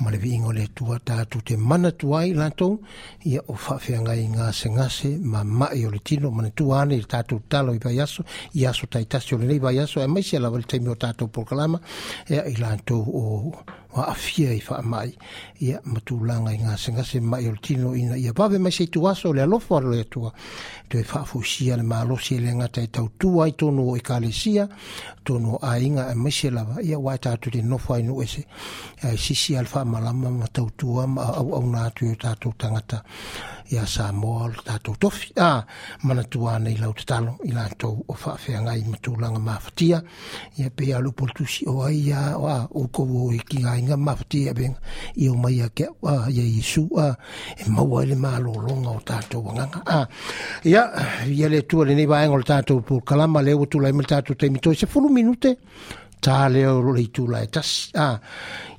[0.00, 2.80] ma le viiga o le atua tatou te manatua ai latou
[3.24, 7.74] ia o faafeagai gasegase ma mae o le tino manatua ane i le tatou talo
[7.74, 8.24] i vaiaso
[8.54, 11.80] i aso taitasi o i vaiaso e maisi la le taimi o tatou proclama
[12.28, 13.52] ea i latou o
[13.96, 15.14] aafia i faamai
[15.60, 19.30] ia ma tulaga i gasegase mae o le tino ina ia vave mai sei tuaso
[19.30, 20.32] o le alofo a loe atua
[20.88, 24.68] toe faafoisia le malosi e le gata e tautua ai tonu o ekalesia
[25.26, 28.46] tono a e maise lava ia ua e tatou te nofa inu ese
[29.02, 33.02] ae eh, sisi alfaamalama ma tautua ma auauna atu i o tatou tagata
[33.70, 35.64] ia sa moa o le tatou tofi a
[36.04, 39.98] manatua nei lau tatalo i latou o faafeagai ma tulaga mafatia
[40.58, 44.78] ia pe alupu le tusi o ai a oa oukou o i kigaiga mafatia avega
[45.22, 47.06] i o mai a keau a ia iesu a
[47.58, 50.06] e maua i le malologa o tatou agaga a
[50.64, 50.82] ia
[51.26, 54.36] ia le atua lenei vaega o le tatou pulukalama lea ua tulai ma le tatou
[54.38, 55.56] taimitoe sefulu minute
[56.22, 58.14] tā lea o le itulae tasi a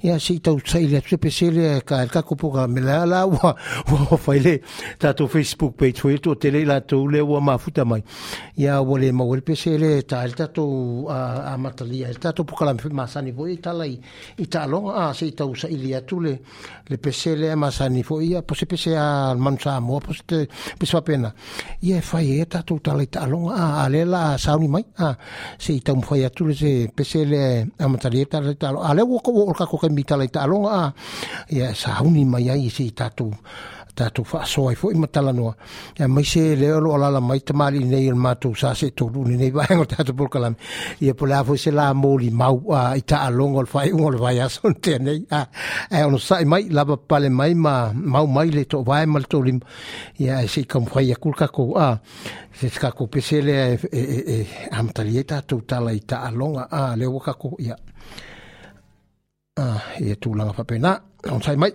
[0.02, 3.04] ia se i tau tsai lea tupe se lea ka el kako poka me la
[3.06, 3.56] la ua
[3.92, 4.62] ua whaile
[5.00, 8.04] tato Facebook page foi tu tele la tu le ua mafuta mai
[8.56, 12.66] ia ua le mawele pe se lea ta el tato a matalia el tato poka
[12.66, 14.00] la mfe masani foi i talai
[14.38, 16.40] i talonga a se i tau tsai lea tu le
[16.88, 20.00] le pe se lea masani foi ia po se pe se a manu sa amua
[20.00, 21.34] po se te pe sa pena
[21.82, 25.18] ia e whai e tato talai talonga a a le la sauni mai a
[25.58, 28.94] se i tau mfai atu le se pe se lea a matalia talai talonga a
[28.94, 30.94] le ua kou o kako kai mi i taaloga a
[31.58, 33.34] ia sauni mai ai se i tatou
[33.98, 35.54] tatou faasoa ai foʻi ma talanoa
[36.00, 39.52] ia mai se lea loa lala mai tamālii o le matou sa se tolu nenei
[39.58, 40.56] vaega o tatou polokalame
[41.06, 44.06] ia po le a foʻi se la moli mau a i taaloga o le faaiʻuga
[44.06, 45.40] o le vaeaso ona teanei a
[45.96, 47.74] ae ona saʻi mai lava papale mai ma
[48.14, 49.66] mau mai le toʻavae ma le tolima
[50.24, 51.98] ia e seʻi kaumafai aku le kakou a
[52.58, 54.38] se kakou pese lea e, e, e, e
[54.78, 57.76] amatalia i tatou tala i taaloga a le ua kakou ia
[59.98, 60.90] ia ah, tyolagnafapina
[61.34, 61.74] ontsay may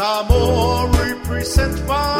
[0.00, 2.19] Samo represent by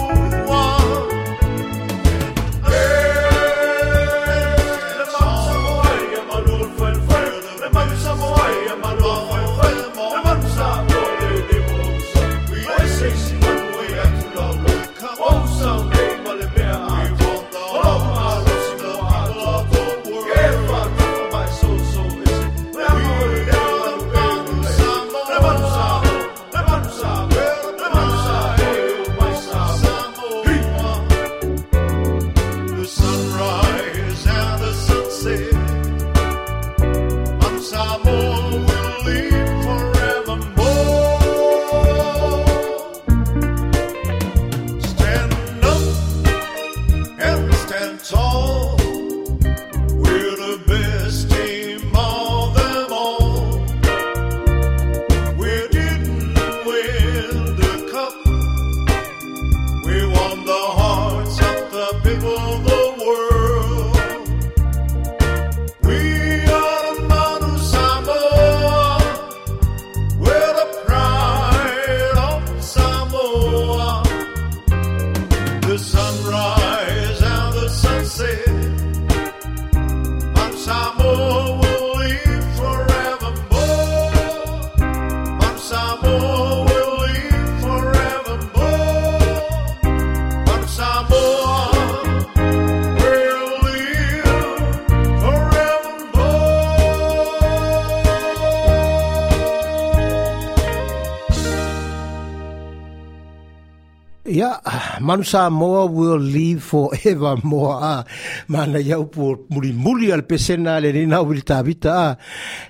[105.11, 107.75] Manusa Moa will live forever more.
[107.83, 108.05] Ah.
[108.47, 111.59] Mana iau po muri muri al pesena le nina wili a
[111.91, 112.15] ah.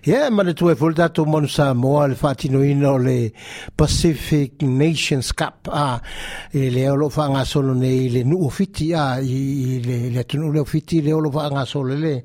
[0.03, 3.31] Yeah, ma le tue vol dato mon Samoa le fatinoina o le
[3.75, 6.01] Pacific Nations Cup a
[6.49, 10.65] e le olo whaanga solo nei le nuu fiti a i le, le tunu le
[10.65, 12.23] fiti le olo whaanga solo le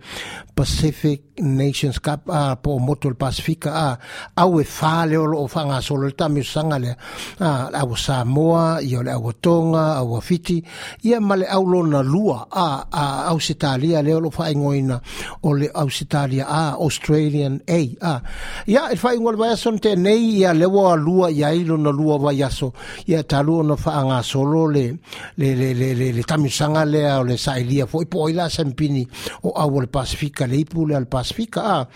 [0.54, 3.98] Pacific Nations Cup a po moto le Pacifica a
[4.36, 6.96] au e wha le olo whaanga solo le tami sanga le
[7.40, 10.64] a au Samoa i o le au Tonga au fiti
[11.04, 14.98] ia ma le au lona lua a, ah, au Sitalia le olo whaingoina
[15.42, 18.22] o le au Sitalia a Australian ei a
[18.66, 22.16] ia e fai ngol vai aso te nei ia lewa lua ia ilo na lua
[22.18, 22.72] vai aso
[23.06, 24.96] ia talu na fa anga solo le
[25.36, 29.06] le le le le, le tamisanga le o le sailia fo ipo ila sempini
[29.42, 31.86] o au le pasifika le ipu le al pasifika a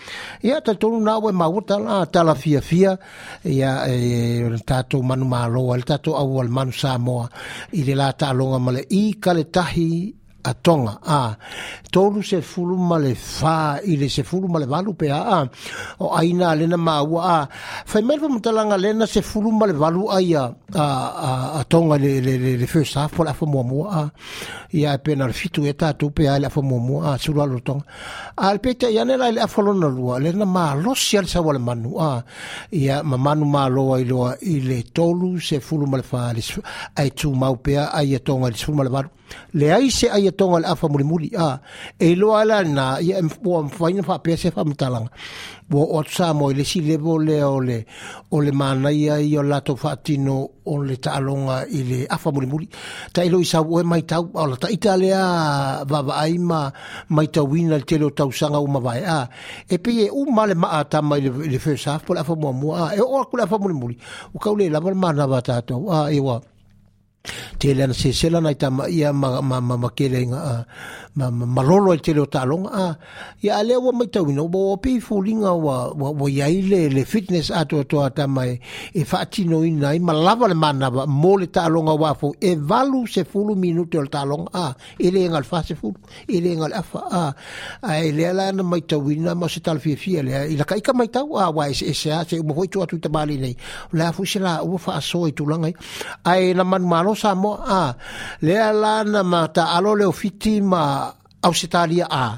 [0.43, 2.91] ia te tonu na we mauta la tala fia fia
[3.43, 7.25] ia e tato manu malo le tato au al manu samoa
[7.71, 9.89] i le la talonga male i kale tahi
[10.43, 11.37] a tonga a
[11.91, 15.47] tolu se fulu male fa i le se fulu male valu pe a
[15.99, 17.49] o aina lena maua a
[17.85, 20.87] fai mai famutalanga lena se fulu male valu ai a, a,
[21.59, 24.11] a tonga le, le, le, le first half po le afa mua a
[24.71, 27.41] ia e pena le fitu e tatu pe a la afa mua mua a suru
[27.41, 27.85] alo tonga
[28.35, 31.59] a le pete ia nela le afa lona lua lena ma losi al sawa le
[31.59, 32.23] manu a
[32.71, 37.05] ia ma manu ma loa i loa i le tolu se fulu male fa ai
[37.07, 39.09] e tu mau pe a ia tonga le suru male valu
[39.53, 41.61] le ai se ai tonga le afa muli muli a
[41.99, 45.09] e lo ala na ia mpua mfaina fa pese fa mtalanga
[45.71, 47.77] wo o tsa mo e le si le bo le ole
[48.45, 52.29] le mana ia i o lato fa tino o le ta alonga i le afa
[52.35, 52.67] muli muli
[53.15, 55.21] tai lo isa ue mai tau o la ta italia
[55.91, 56.59] va va ai ma
[57.15, 59.19] mai tau wina le telo tau sanga o mavai a
[59.67, 61.21] e pi e u male ma ata mai
[61.51, 63.95] le fe saf po le afa mo mua a e o akule afa muli muri
[64.35, 66.35] u kaule la mana va tato a e wa
[67.59, 69.77] te le na se selana i ta ma ia ma ma
[71.15, 72.97] ma, ma malolo i e te reo talonga a
[73.41, 77.03] ia alea ua mai tauina ua ua pei fulinga ua, ua, ua iai le, le
[77.03, 78.59] fitness atoatoa tama e,
[78.93, 83.23] e faatinoina i ma lava le manava mo le talonga ua fo e valu se
[83.25, 84.09] fulu minute o le
[84.53, 85.97] a e le enga se fulu
[86.27, 87.33] e le enga a
[87.83, 91.35] a e lea la ana mai tauina ma se talfiafia lea i lakaika mai tau
[91.37, 93.55] a ua ese ese a se uma hoi tuatu i tamali nei
[93.91, 95.75] le afu se la ua faasoa e i tulaga ai e
[96.23, 97.95] ai na manumalo sa moa a
[98.45, 101.00] lea la ana ma taalo leo fiti ma
[101.41, 102.37] Australia a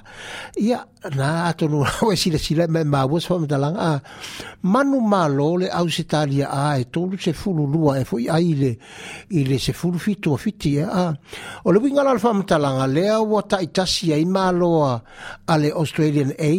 [0.56, 0.80] ia
[1.16, 4.02] na tonu o sile sile me ma wos fo a
[4.62, 8.72] manu malo le Australia a e tolu se fulu lua e foi aile
[9.30, 11.08] ile se fulu fitu o fiti e a
[11.64, 12.46] o le winga la fo mo
[12.96, 14.72] le o ta itasi ai malo
[15.50, 16.52] a le Australian a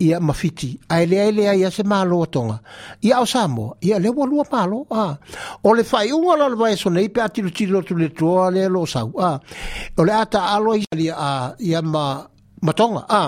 [0.00, 2.60] ia mafiti ai le ai le ia se malo tonga
[3.02, 5.18] ia o samo ia le wo lua malo a
[5.62, 8.64] o le fai un ala vai so nei pe atilo tilo tu le troa le
[8.68, 9.40] lo sau a
[9.98, 12.24] o le ata alo ia ia ma
[12.62, 13.22] matonga a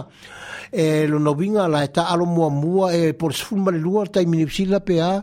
[0.75, 4.05] e lo no vinga la eta alo mua mua e por se fulma le lua
[4.07, 5.23] tai minipsila pe a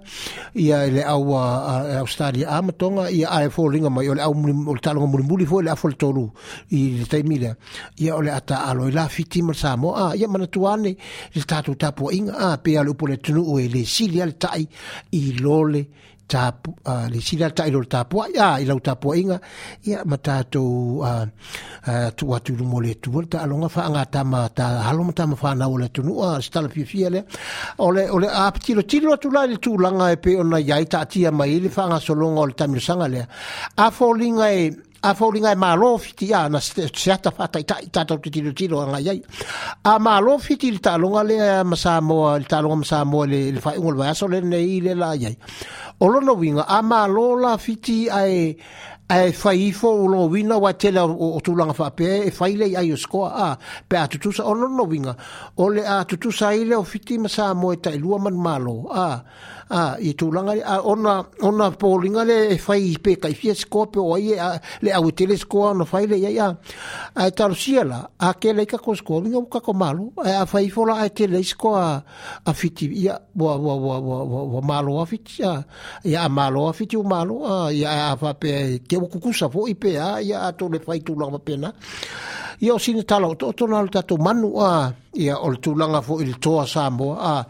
[0.54, 3.89] i a e le au a e Australia a matonga i a e fo ringa
[3.89, 6.32] mai o le au o le talonga muri muri fo e le afo le tolu
[6.70, 7.58] i le tai mila
[7.97, 10.28] i a o le ata alo i la fiti mar sa mo a i a
[10.28, 10.95] manatuane
[11.34, 14.22] le tatu tapua inga a pe a le upo le tunu o e le sili
[14.22, 14.62] a le tai
[15.18, 15.89] i lole le
[16.30, 19.38] tapu uh, ah, le sila ta ilo tapu ya ilo tapu inga
[19.84, 20.62] ya mata to
[21.02, 21.26] uh,
[21.92, 25.24] uh, to watu lu mole tu volta alonga fa nga ta ma ta halo mata
[25.32, 27.22] ma fa na ole tu no ah, sta le fi ole
[28.16, 30.60] ole a ah, petit le tilo tu la le tu la nga eh, pe ona
[30.70, 33.22] ya ta ti ma il fa nga so longo le tamil sanga le
[33.76, 36.92] a folinga e a folinga e ma lo fiti ya na se
[37.24, 39.14] ta fa ta ta ta to ti lo tilo nga ya
[39.82, 41.38] a ma lo fiti le ta longa le
[41.70, 44.40] ma sa mo le ta longa ma sa mo le fa ngol va so le
[44.52, 45.32] ne ile la ya
[46.02, 48.56] o lona uiga a mālo lafiti ae
[49.12, 53.24] ae faifo o lo wina wa tele o tulanga fa pe e faile ai o
[53.28, 53.50] a
[53.89, 55.16] pe a tutusa o lo no winga
[55.58, 58.76] o le a tutusa ile o fiti ma sa mo e tai lua man malo
[58.88, 59.20] a
[59.72, 63.99] ah i tu langa a ona ona polinga le fai e pe kai fi scope
[63.99, 66.47] o ia le au telescope no fai le ia ia
[67.15, 70.70] a e tar siela a ke le ka ko scope ka ko malu a fai
[70.74, 75.05] fola a ke le sco a fiti ia bo bo bo bo bo malu a
[75.05, 75.53] fiti ia
[76.03, 79.67] ia malu a fiti malu a ia a fa pe ke ku ku sa fo
[79.70, 79.78] i
[80.26, 81.53] ia a to le fai tu langa pe
[82.60, 86.26] ia o sinitala o toʻatona o le tatou manu a ia o le tulaga foʻi
[86.28, 87.45] le toa sa a ma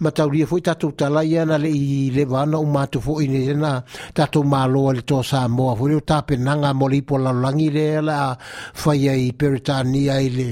[0.00, 3.84] fo foʻi tatou tala ia na leʻi leva ana u matu foʻi ne na
[4.16, 8.00] tatou mālo a le toa sa moa foi le o tapenaga mo le ipolalolagi lea
[8.08, 8.38] la a
[8.72, 10.46] faia i peretania i le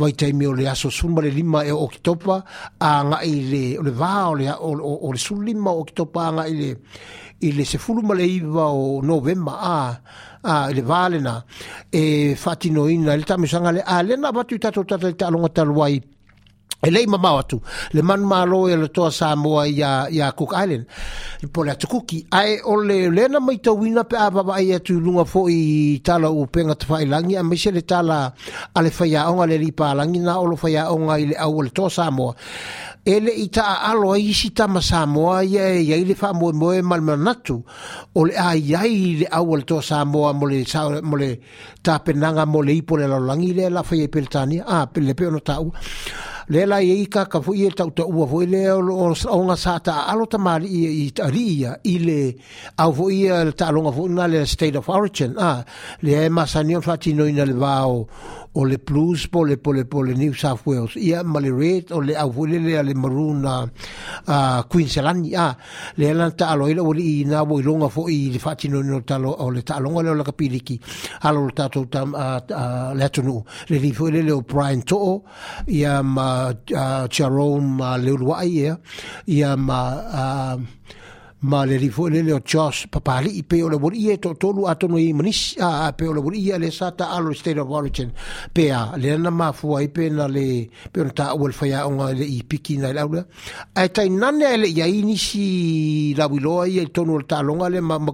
[0.00, 2.36] vaitaimi o le aso suma le lima e oʻokitopa
[2.80, 2.94] A
[3.52, 3.92] le o le
[4.56, 6.70] o le o le sulu lima o okitopa agaʻi le
[7.46, 9.80] i le sefulu ma le iva o novema a
[10.42, 11.42] a ah, le vale na
[11.92, 16.00] e fatino ina le tamisanga le a le na batu tato tato le talonga taluai
[16.80, 17.60] e lei mamau atu
[17.92, 20.86] le man ma lo e le toa samoa ya ya cook island
[21.42, 24.96] le pole atu kuki ai ole le na mai to wina pe ava vai atu
[24.98, 28.32] lunga fo i tala u penga te fai langi a mese le tala
[28.74, 31.90] ale faya onga le ripa langi na olo faya onga i le au le toa
[31.90, 32.32] samoa
[33.04, 37.02] ele i ta alo ai si ta masamoa ia e iai le faamoemoe ma le
[37.02, 37.62] manatu
[38.12, 40.64] o le a iai le aua le toa samoa mo le
[41.02, 41.40] mo le
[41.82, 45.40] tapenaga mo le ipo le lalolagi lea lafaiai pe le tania a le pe ona
[45.40, 45.72] taua
[46.50, 50.04] le la ye ka ka fu ye tau tau fu le o nga sa ta
[50.10, 52.34] alo ta mari i tari ia i le
[52.76, 55.64] au fu ia ta longa fu le state of origin a
[56.02, 58.04] le e masani fa tino ina le vao
[58.52, 61.50] o le plus po le po le po le New South Wales ia ma le
[61.54, 63.70] Red o le aufuilele a le Maroon a
[64.62, 65.56] uh, Queensland ia
[65.94, 69.50] le ana taalo ila o le i na woilonga fo i le whaatinoino talo o
[69.50, 70.80] le taalonga leo laka piliki
[71.22, 75.22] alo le tatou tam uh, le atunu le li fuilele o Brian To'o
[75.68, 78.78] ia ma uh, Jerome uh, Leuruai ia
[79.26, 80.98] ia ma uh,
[81.42, 84.66] ma le rifo le le Josh papali i pe o le bori e to tolu
[84.66, 88.12] atono i manis a pe o le bori le sata alo state of origin
[88.52, 91.66] pe a le na ma fu ai pe na le pe on ta wal fa
[91.66, 93.24] ya on le i piki na la ula
[93.74, 97.80] ai tai nane le ya ini si la wilo ai e tonu ta longa le
[97.80, 98.12] ma ma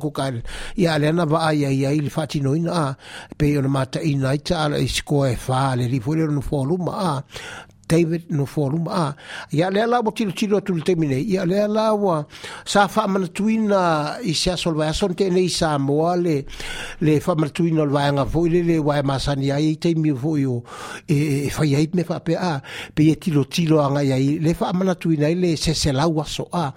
[0.77, 2.97] ya le na va ai ai ai le fati no ina
[3.37, 6.93] pe on mata ina ita ala isko e fa le rifo le no fo luma
[7.15, 7.25] a
[7.89, 9.15] teive no fōruma a.
[9.53, 11.19] Ia lea la wa tiro tiro atu le teimine.
[11.21, 12.25] Ia la wa
[12.65, 16.43] sa whaamanatuina i se aso lwai aso tēne sa moa le,
[17.01, 20.63] le whaamanatuina lwai anga fōi le le wai masani ai i teimi fōi o
[21.07, 22.61] e, e, e whai ait me whape a.
[22.95, 26.73] Pe e tiro tiro anga i le whaamanatuina i le se se lau aso a.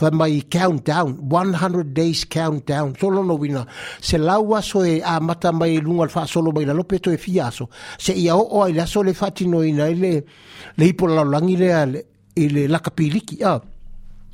[0.00, 2.94] Wha mai countdown, 100 days countdown.
[2.98, 3.66] Tolo no wina.
[4.00, 7.68] Se lau aso e a mata mai lunga lwha solo mai la lopeto e fiaso.
[7.98, 10.12] Se ia o o le aso le whatinoina i le
[10.76, 11.56] le por la y
[12.48, 12.94] le la la
[13.50, 13.62] ¿ah?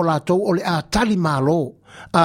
[0.00, 1.76] o latou o le a tali malo
[2.20, 2.24] a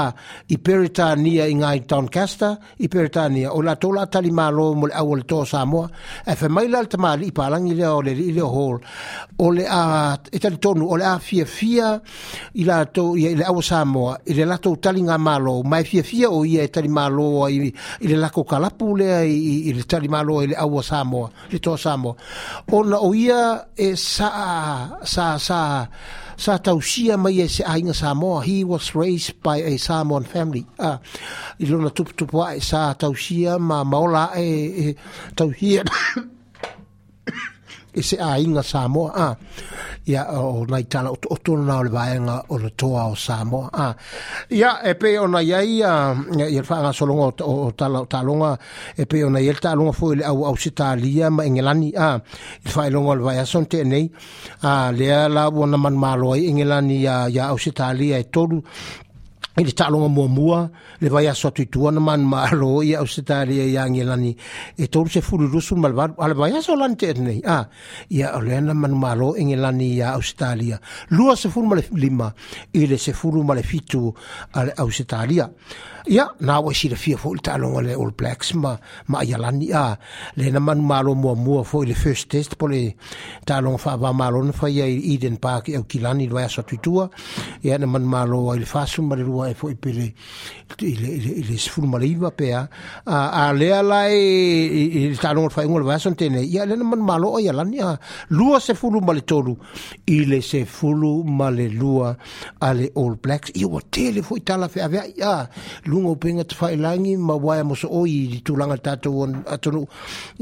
[0.53, 2.53] i peritania i ngai Doncaster
[2.86, 5.86] i peritania o latou la tali malo mo le au o le tō Samoa
[6.32, 8.78] e fe mai la le tamali i palangi le o le li le hol
[9.43, 11.88] o le a e tali tonu o le a fia fia
[12.55, 16.30] i latou i le au Samoa i le latou tali ngā malo mai fia fia
[16.38, 17.73] o ia e tali malo i
[18.09, 19.11] le lako kalapu le
[19.69, 22.15] i le tali malo i le au Samoa le tō Samoa
[22.71, 23.43] o na o ia
[23.76, 24.32] e sa
[25.13, 25.61] sa sa sa
[26.36, 28.44] sa tausia mai e se ainga Samoa.
[28.44, 30.66] He was raised by a Samoan family.
[30.78, 30.98] Uh,
[31.60, 34.96] I lona tuputupua e sa tausia ma maola e, e
[35.36, 35.84] tauhia.
[37.96, 39.28] e se ainga Samoa a
[40.06, 43.88] ia o nai tala o to na le vaenga o le toa o Samoa a
[44.52, 45.91] ia e pe ona ia ia
[46.36, 48.52] le fa solonga o tala talonga
[49.02, 52.10] e pe ona ia talonga fo le au au sitalia ma engelani a
[52.66, 54.06] i fa o le vaia son te nei
[54.72, 58.58] a lea la bona man malo i engelani ia ia au sitalia e tolu
[59.58, 60.70] i le taaloga muamua
[61.01, 64.36] le vai aso atu na manumālo ia ausitalia ia agilani
[64.78, 65.08] e tolu
[65.80, 67.08] ma le valu a le vai aso lani te
[67.47, 67.64] a
[68.10, 70.78] ia o lea na manumālo egilani iā ausitalia
[71.12, 72.34] lua sefulu ma le lima
[72.74, 74.14] i le sefulu ma le fitu
[74.53, 75.47] a le ausitalia
[76.06, 78.76] ia na ua e silafia foʻi le taaloga le all blacks ma
[79.08, 79.95] ma aia lani a
[80.36, 82.91] le na manumālo muamua foʻi le first test po le
[83.47, 86.76] taaloga faavāmālona faia i eden park i aukilani le vai aso atu
[87.64, 90.08] ia na manumālo ai le fasu ma le lua e foi pele
[90.82, 92.64] ile ile ile se fulma le iva pe a
[93.43, 96.66] a le ala e e sta e, e non fai un va son tene ia
[96.66, 99.58] le non malo o ia la nia lua se fulma le tolu
[100.06, 102.16] ile se fulma le lua
[102.60, 105.50] ale all blacks i o tele foi tala fe ave ia
[105.89, 109.32] lungo penga te fai langi ma wae mo so oi di tu langa tato on
[109.54, 109.82] atono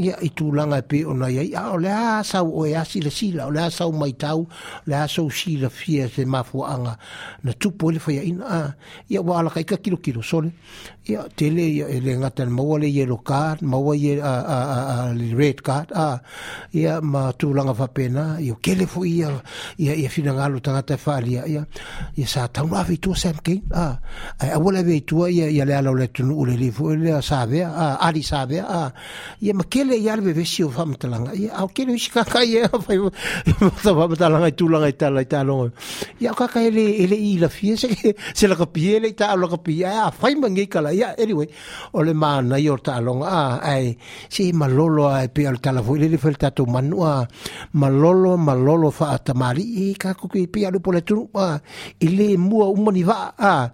[0.03, 2.83] ia i tu langa e pe ona ia ia o le a sa o ia
[2.89, 4.47] si le si la o le a sa o mai tau
[4.87, 6.93] le a sa o si la fia se mafuanga
[7.43, 8.75] na tupo le fai ina a
[9.09, 10.51] ia ua alaka ika kilokilo sole
[11.05, 14.79] ia tele ia ele ngata maua le yellow card maua ye a a
[15.09, 16.21] a le red card a
[16.73, 19.27] ia ma tūlanga whapena ia kele fu ia
[19.77, 21.65] ia ia whina ngalo tangata whaalia ia
[22.15, 23.99] ia sa taunu awhi tua Sam King a
[24.39, 27.43] ai awala vei tua ia ia le alau le tunu ule le fu ia sa
[27.45, 28.93] vea a ali sa vea a
[29.43, 32.97] ia ma kele ia le vesi o whamatalanga ia au kele isi kaka ia whai
[33.83, 35.67] whamatalanga i tūlanga i tala i talongo
[36.23, 37.91] ia kaka ele ele i la fie se
[38.31, 41.49] se la kapie ele ta ala kapie a whai mangi kala ia anyway
[41.97, 43.41] o le mana i o ah, le taaloga a
[43.73, 43.95] ae
[44.29, 47.25] seʻi malolo ae pea o le talafoi lele fai le manua
[47.73, 51.57] malolo malolo faatamālii kakuki pea alu po le tunuu ah,
[51.99, 53.69] i lē mua uma ni vaa ah, a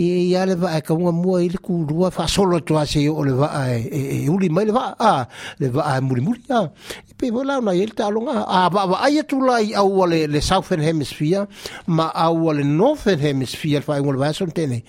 [0.00, 3.32] ia le vaa e kauga mua i le kulua faasolo atu a sei o le
[3.34, 5.26] vaa e, e, e uli mai le vaa a
[5.60, 6.60] le vaa e mulimuli a
[7.10, 10.82] i pe foi launa iai le taaloga a vaavaai atu lai aua le le southern
[10.86, 11.42] hemisphere
[11.90, 14.82] ma aua le northern hemisphere le faaiga o le vaeaso tene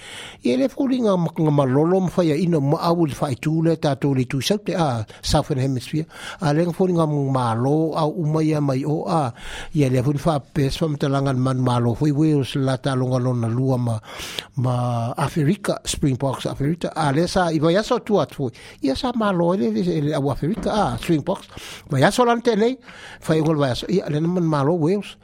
[0.43, 4.13] ia le foliga makuga lolo ma fai ina ma au le fai tu le tatou
[4.13, 6.05] le tuisau te a southern hemisphere
[6.45, 9.21] a lenga fo nga malo au uma ia mai o a
[9.79, 13.77] ia le fo fa pes fa mtalanga man malo foi wales la talonga lona lua
[13.77, 13.95] ma
[14.63, 14.75] ma
[15.17, 18.51] afrika springboks afrika a le sa i vai aso tu atu
[18.83, 19.71] ia sa malo e le
[20.07, 21.47] le au afrika a springboks
[21.89, 22.77] vai aso lan nei
[23.21, 25.15] fai gol vai aso ia le man malo wales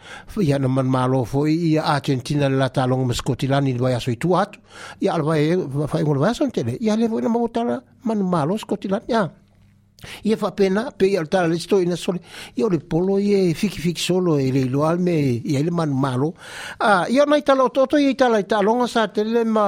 [0.42, 4.36] ia na man malo foi ia argentina la talonga ma skotilani vai aso i tu
[4.36, 4.60] atu
[5.02, 5.44] ia al vai
[5.92, 6.78] fai gol vai son tele.
[6.80, 9.24] Ya le voy a botar man malos cotilan ya.
[10.30, 11.68] Ia pena pe ia le tala lesi
[12.00, 12.22] sole
[12.56, 15.16] y le polo y fiki fiki solo e le iloa le me
[15.52, 16.30] ia i le manumalo
[17.14, 17.64] ia ona i tala
[18.04, 19.66] ia i tala tele ma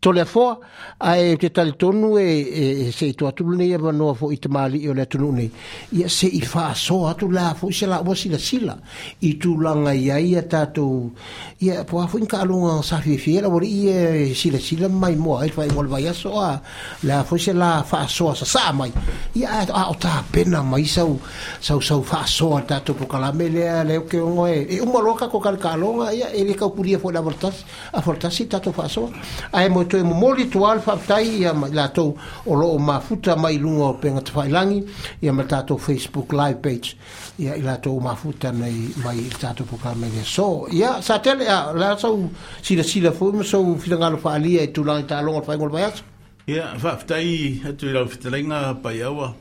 [0.00, 0.56] tole foa
[0.98, 4.88] ae te tali tonu e, se itu atu nei e manoa fo i tamali i
[4.88, 5.50] o le atunu nei
[5.92, 8.76] ia se i faasoa atu la fo se la ua silasila
[9.20, 11.12] i tulaga ia ia tatou
[11.60, 15.82] ia poa foʻi nkaaloga sa fiafiela ua liʻi e sila mai moa ai le faaigoa
[15.84, 16.58] le vaiaso a
[17.04, 18.92] la foi se la sa sa mai
[19.34, 21.18] ia a o tapena mai sau
[21.60, 26.30] sau sau faasoa tatou pokalame lea le okeogo e e uma loa kako kalekaloga ia
[26.34, 29.10] e le kaupulia foi le avalatasi afalatasi tatou faasoa
[29.52, 32.14] ae mo toe momoli tu al faftai ia la to
[32.46, 34.82] o lo ma futa mai lunga o penga te fai langi
[35.20, 36.96] ia ma tato facebook live page
[37.38, 41.46] ia ila to ma futa nei mai tato poka me ne so ia sa tele
[41.46, 42.30] a la so
[42.62, 45.20] si la si la fo me so fila ngalo fa ali e tu langi ta
[45.20, 46.02] longa fai ngol bayas
[46.46, 49.34] ia faftai atu ila fitelenga pa iawa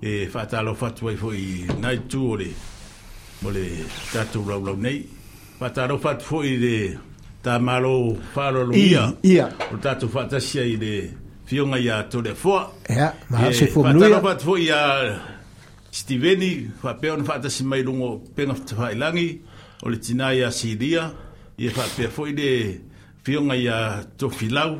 [0.00, 2.48] e fata lo fatu ai foi nai tu ole
[3.44, 3.64] ole
[4.12, 5.08] tato rau rau nei
[5.58, 6.78] fata lo fatu foi de
[7.44, 8.72] ta malo falo lu.
[8.74, 10.92] ia ia o tatu fata sia i de
[11.44, 12.56] fionga ia to de fo
[12.88, 14.80] ia ma eh, se fo nu ia pat fo ia
[15.92, 19.28] stiveni fa peon fata si mai lungo pena fa ilangi
[19.84, 21.12] o le tina ia si dia
[21.60, 22.50] ia fa pe fo i de
[23.28, 23.76] ia
[24.16, 24.78] to filau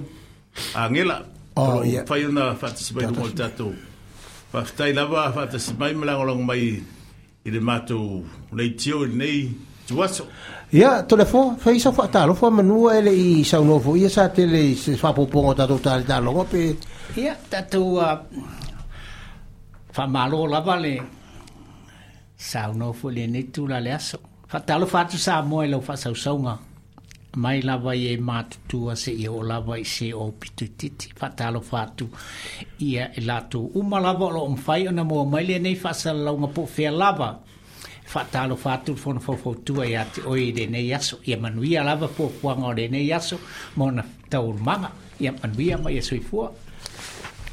[0.75, 1.21] angela
[1.61, 3.69] oh, o ia fa ia fata si mai lungo tatu
[4.53, 6.65] fa fta ilava fata si mai malo lungo mai
[7.45, 8.25] i de matu
[8.57, 9.53] le tio nei
[9.85, 10.25] Ya, tu vois lah,
[10.73, 13.99] Ya, tout le fois, fait ça fois tard, fois menu elle et ça on voit,
[13.99, 16.55] il ça télé, c'est pas pour pour ta total dans l'Europe.
[17.17, 18.23] Ya, ta tu a
[19.93, 21.03] fa malo la vale.
[22.37, 24.17] Ça on voit les net tout la laisse.
[24.49, 26.45] Fa ta le fait ça moi le fait ça ça on.
[27.37, 30.73] Mai la va y mat tu a se yo la va y se o petit
[31.15, 32.05] fa ta le fait tu.
[32.81, 36.13] Ya, la tu, on la va on fait on mo mai le ne fa ça
[36.15, 37.41] la on pour faire la va.
[38.07, 41.83] fatalo fatur fon fo fo tu ai ati oi de ne yaso e manu ia
[41.85, 43.39] lava po po ngo de ne yaso
[43.77, 44.91] mona taur manga
[45.21, 46.53] ye manu ia mai so fo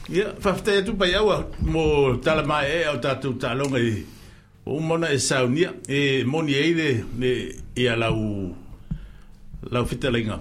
[0.10, 4.06] ye fafte tu pa yawa mo tala mai e o tatu talo ngi
[4.66, 7.32] o mona e saunia e moni ai de ne
[7.76, 8.54] ia e la u
[9.72, 10.40] la fitelinga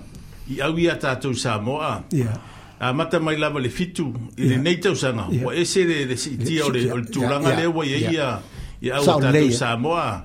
[0.51, 2.35] i au ia tatu sa mo a ya
[2.81, 6.65] a mata mai lava le fitu i le nei tausanga o ese de de sitia
[6.66, 6.81] o le
[7.12, 8.41] tulanga le wa ye ia
[8.81, 10.23] ya o tatu Samoa.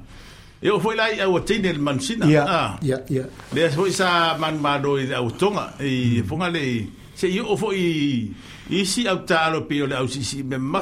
[0.64, 2.26] E o foi lá e o tine el mansina.
[2.48, 3.24] ah ya, ya.
[3.54, 6.54] Le as foi sa man mado e o tonga e ponga mm.
[6.56, 8.32] le se yo o foi
[8.70, 10.80] e si au talo pe e o le si sisi me ma.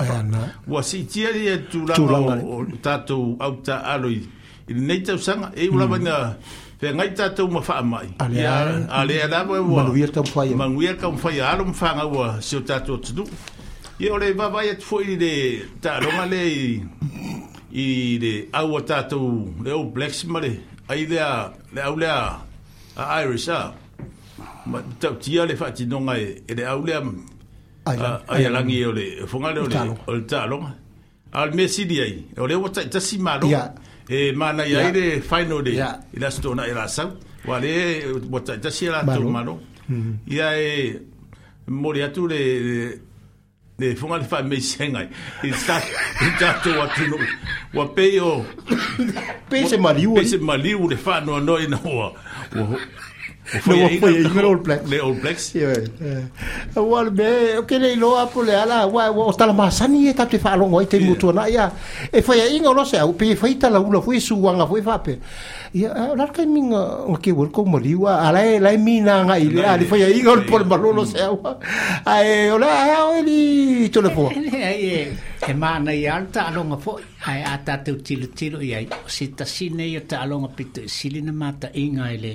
[0.67, 4.21] Wa si ti e tu la o tatu au ta alo e
[4.73, 6.61] nei tau sanga e o la vanga mm.
[6.83, 8.07] Te ngai tātou ma wha amai.
[8.19, 9.85] Ale a rāwa e wā.
[9.87, 10.55] Manuia ka mwhai e.
[10.55, 11.41] Manuia ka mwhai e.
[11.41, 12.25] Aro mwhanga wā.
[12.43, 13.23] Sio tātou tunu.
[14.03, 15.31] Ie ole vāvai e tfoi le
[15.79, 16.41] tāronga le
[17.73, 22.39] i le au tatou le au blacks le ai lea le au lea
[22.97, 23.73] a iris a
[24.67, 25.15] ma tau
[25.47, 27.01] le faatinoga e, e le au lea
[28.27, 30.73] ai alangi o le fonga le o le tālonga
[31.33, 33.47] al me sidi ai o le ua taʻitasi malo
[34.09, 37.09] e mana ai le faino le i la stona i la sau
[37.47, 40.13] wa le wata tasi la malo mm-hmm.
[40.27, 41.01] ia e
[41.67, 43.01] moli atu le
[43.79, 45.01] e funga le fai senga
[45.43, 45.77] i ta
[46.21, 47.17] i ta to wa tino
[47.73, 47.83] wa
[48.21, 48.45] o
[49.49, 52.11] pe se maliu pe se maliu le fa no no ina wa
[53.65, 56.25] no wa fue el gol black le old black sí eh
[56.75, 59.49] wal be o que le lo a por le ala wa o está e mm.
[59.49, 61.71] la masa ni está te falo hoy te mucho na ya
[62.11, 64.81] e fue ahí no lo sé o pe fue la uno fue su wanga fue
[64.81, 65.19] fa pe
[65.73, 69.37] y la que mi o que wol como li wa ala la mi na nga
[69.37, 74.29] ile a le fue ahí gol por malo lo sé a hola hoy ni teléfono
[74.31, 79.07] eh eh que mana y alta lo fue hai ata te tilu tilu ia o
[79.07, 82.33] si ta sine ia ta alonga pito i silina na mata inga ele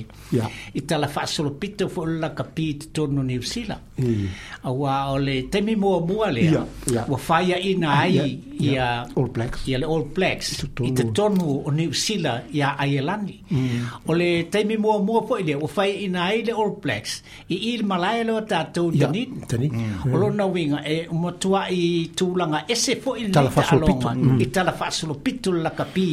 [0.74, 4.26] i tala faa solo pito fo la kapi te tono ni usila mm.
[4.64, 6.66] a wa ole temi mua mua lea yeah.
[6.94, 7.04] yeah.
[7.12, 8.16] wa faya ah, ai
[8.58, 13.36] ia All Blacks ia le All Blacks i te tonu o New Zealand ia Ailani
[13.50, 14.04] mm.
[14.06, 17.72] o le taimi mua mua po ile o fai ina ai le All Blacks i
[17.74, 20.04] il malai lo tātou tani mm.
[20.04, 20.12] mm.
[20.12, 20.98] o lo na winga e
[21.42, 24.38] tua i tu tūlanga ese po ile tala alonga mm.
[24.42, 26.08] i tala fasolo pitu la kapi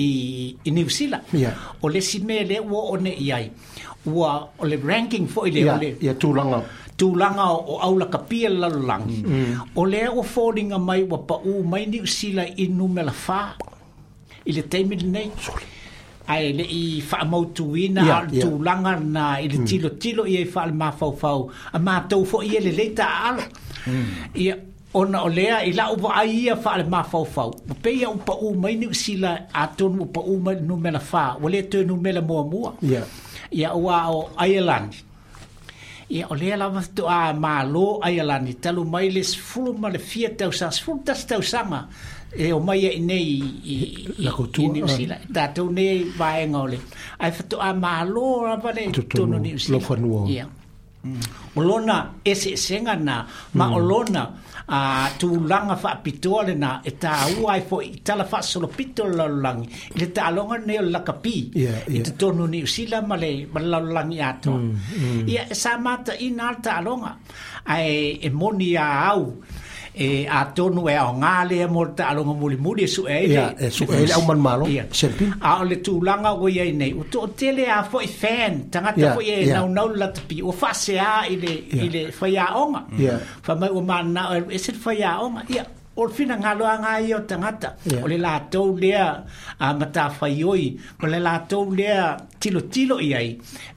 [0.00, 0.08] i,
[0.64, 1.52] i New Zealand yeah.
[1.82, 3.48] o le sime le wo o ne iai
[4.12, 6.56] ua o le ranking fo ile yeah, o Tu ia
[7.10, 9.02] langa o aula kapia lalang.
[9.26, 9.74] Mm.
[9.76, 13.42] O lea o fodinga mai wa pa u mai ni sila i numela fā.
[14.46, 15.28] I le teimi nei.
[15.44, 15.64] Sorry.
[16.32, 18.42] Ai le i whaamautuina yeah, yeah.
[18.44, 19.66] tulanga na i le mm.
[19.68, 21.40] tilo tilo i fa wha al mafau fau.
[21.72, 23.42] A mātou fo i e le leita ala.
[23.86, 24.68] Mm.
[25.02, 27.50] ona o lea i la upo ai ia wha al mafau fau.
[27.68, 29.30] Ma pei au pa u mai ni sila
[29.62, 31.24] atonu pa u mai numela fā.
[31.42, 32.70] Wa le tue numela mua mua.
[32.86, 33.02] Ia
[33.60, 33.72] yeah.
[33.82, 34.20] ua o
[34.54, 34.92] Ireland
[36.08, 40.28] ia o lea lava fetoʻā mālō aia lani talu mai le sefulu ma le fia
[40.38, 41.84] tausaga sefulu tasi tausaga
[42.36, 43.30] e o mai ai nei
[44.58, 46.78] iniusila tatou nei vaega o le
[47.18, 49.78] ae fetoʻā mālō lava le tono niusila
[50.30, 50.46] ia
[51.04, 51.20] mm.
[51.56, 53.22] o lona eseesega na
[53.54, 57.10] ma o lona mm a tu langa fa pitole na eta
[57.40, 59.64] uai fo itala fa solo pitole la lang
[60.36, 61.36] longa ne la kapi
[61.96, 63.32] eta tonu ni sila male
[63.72, 64.52] la lang ya to
[65.26, 66.02] ya sama mm, mm.
[66.02, 67.12] e ta inalta longa
[67.72, 69.22] ai emonia au
[69.94, 73.26] e a to no e on le mo ta lo ngo muli muli su e
[73.28, 76.92] ya e su e le man malo serpin a le tu langa go ye nei
[77.00, 80.36] o to tele a foi fan tanga ta foi ye no no la te pi
[80.42, 81.52] o fa se a ile
[81.86, 82.80] ile fa ya onga
[83.46, 84.22] fa mai o man na
[84.56, 85.64] e se fa ya onga ya
[86.00, 87.70] o le fina ngaloa ngā i o tangata.
[87.84, 88.04] Yeah.
[88.04, 90.64] O le lātou lea a uh, mata whaioi,
[91.02, 91.98] o le lātou lea
[92.40, 93.34] tilo tilo i ai,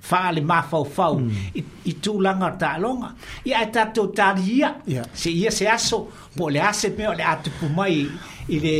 [0.09, 1.57] wha le mā fau fau, mm.
[1.61, 3.11] i, i tū langa tā longa.
[3.49, 5.11] I ai tātou tāri ia, yeah.
[5.13, 6.05] se ia se aso,
[6.37, 7.99] po le ase me o le atupu mai,
[8.47, 8.77] i le,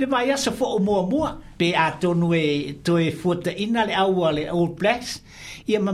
[0.00, 1.36] le mai aso fo o mua mua.
[1.60, 2.42] pe a tonu e
[2.84, 5.20] to e fuata ina le aua Old place.
[5.66, 5.92] ia ma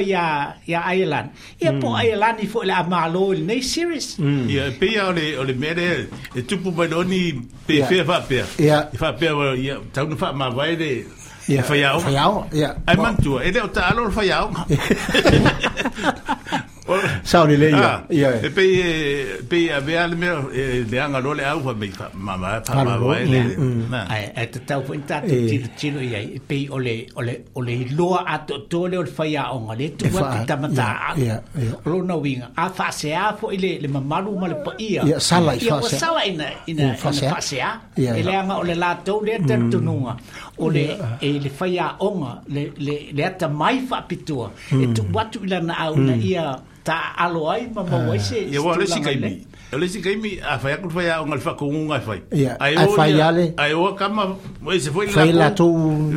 [0.00, 1.30] ya ya Ireland
[1.60, 1.80] ia mm.
[2.04, 4.48] Ireland i fo le malo le nei series mm.
[4.48, 7.24] ia pe ia le le mere e tupu mai doni
[7.66, 9.26] pe fe fa pe ia fa pe
[9.66, 10.90] ia tau no fa ma vai de
[11.52, 11.74] ia fa
[13.22, 13.84] tu e le o ta
[17.24, 17.92] Sauli le ia.
[18.10, 18.28] Ia.
[18.44, 18.64] E pe
[19.48, 20.26] pe a be al me
[20.90, 23.16] de anga lo le aua me fa mama fa mama.
[24.14, 25.36] Ai et ta fu inta ti
[25.78, 29.42] ti lo ia pe ole ole ole lo a to to le o fa ia
[29.54, 30.88] on le tu wa ta mata.
[31.24, 31.36] Ia.
[31.90, 35.02] Lo no winga a fa se a fo ile le mamalu ma le pa ia.
[35.10, 35.94] Ia sala ia fa se.
[35.96, 37.10] Ia sala ina ina fa
[37.48, 37.56] se.
[37.60, 37.70] Ia.
[38.02, 38.10] Ia.
[38.18, 40.12] Ele anga ole la to le ter tu nunga.
[40.64, 40.86] Ole
[41.26, 42.20] e le fa ia on
[42.54, 44.46] le le le ta mai fa pitua.
[44.70, 46.46] E tu wa tu ila na au na ia
[46.84, 49.32] ta alo ai ma mo wa se ye wa le si kai mi
[49.78, 52.14] le si kai mi a fa ya ku fa ya ngal fa ku ngal fa
[52.58, 55.66] a fa ya le ai wa kam ma mo se foi la fa la to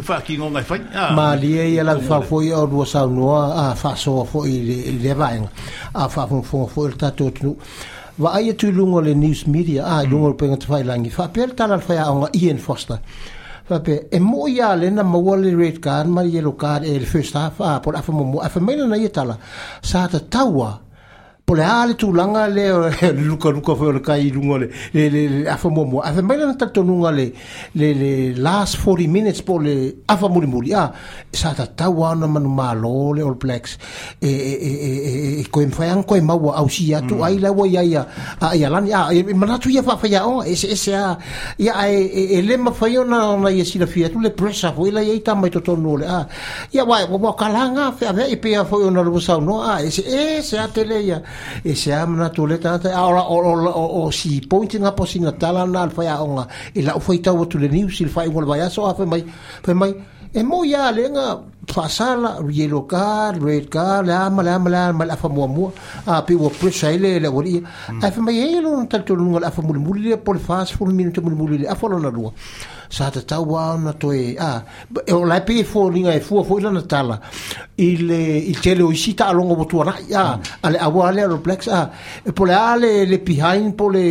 [0.02, 0.76] fa ki ngal fa
[1.14, 5.12] ma li e ya la foi o do sa no a fa foi le le
[5.94, 7.56] a fa fo fo fo ta to tu
[8.18, 11.54] va ai tu news media a lungo pe ngat fa la ngi fa per
[12.42, 13.00] ien foster
[13.66, 17.00] fa pe e mo ia le na maua le red card ma yellow card e
[17.00, 19.38] le first half a po afa mo afa mai na ia tala
[19.82, 20.85] sa ta taua
[21.46, 25.84] po le ale tu le eh, luka luka fo le kai lunga le afa mo
[25.86, 26.82] mo mai na tatu
[27.16, 27.30] le
[27.76, 30.92] le le last 40 minutes po le afa muri muri ah,
[31.32, 33.78] sa ta tau ana manu le all blacks
[34.20, 38.08] e e e e ko em fai atu ai la wa ya ya
[38.42, 39.06] a ya lan ya
[39.38, 43.64] mana a ya e e le ma fa yo na na ya
[44.24, 46.26] le pressa fo ila ya ta mai to le ah
[46.74, 49.06] ya wa wa kalanga fa fa e pe fo yo na
[49.76, 51.20] a tele ya
[51.64, 55.06] e se ama na tole ta ta ora o o o si pointing up o
[55.06, 58.46] singa tala na alfa ya onga e la foi tau tole ni si fai wol
[58.46, 59.22] vai aso afa mai
[59.66, 59.92] fa mai
[60.38, 61.28] e mo ya lenga
[61.74, 65.74] fasala lah, yellow car, red car, la mala mala mala fa mo mo
[66.08, 67.64] a pe wo presa ile le wori
[68.02, 70.86] a fa me yelo on tal tulu ngol afa mul mul le pol fas fo
[70.86, 72.32] minute mul mul le afa lo na lua
[72.90, 73.38] sa ta ta
[73.78, 74.62] na to e a
[75.06, 77.20] e la pe fo ringa e fo fo la na tala
[77.78, 80.42] il il tele o sita longo bo tuara ya hmm.
[80.64, 81.90] ale a wa le reflex a ah.
[82.26, 84.04] eh, pole ale le behind pole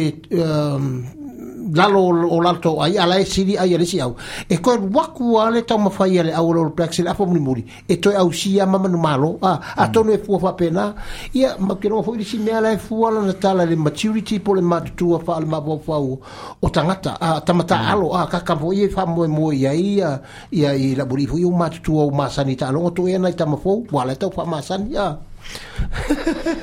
[1.72, 3.98] lalo o lato ai ala sidi siri ai ale si
[4.46, 8.14] e koe waku ale tau mawhai ale au lor plexil apa muri muri e toi
[8.16, 9.92] au si a mamanu malo a, a hmm.
[9.92, 10.84] tonu e fua pena
[11.32, 15.36] ia makirongo fo irisi mea lai fua lana tala le maturity po le matutua fa
[15.36, 16.20] al mabua fau
[16.64, 17.90] o tangata a tamata hmm.
[17.92, 20.20] alo a kakampo ie fa mo moe ia ia
[20.52, 24.44] ia i laburifu iu o masani ta alongo toi ena i tamafo wala tau fa
[24.44, 25.16] masani ia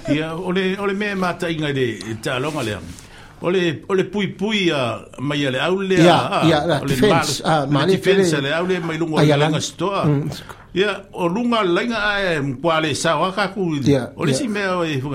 [0.09, 1.85] Ya, ole, ole me mata inga de
[2.23, 2.79] ta alonga lea
[3.41, 6.43] Ole ole pui pui a mai ale au le a
[6.81, 6.93] ole
[7.43, 10.05] a mai fence le au le mai lungo le langa stoa.
[10.75, 13.73] Ya o lunga lenga a kwale sa wa ka ku.
[14.15, 15.09] Ole si me o e fo.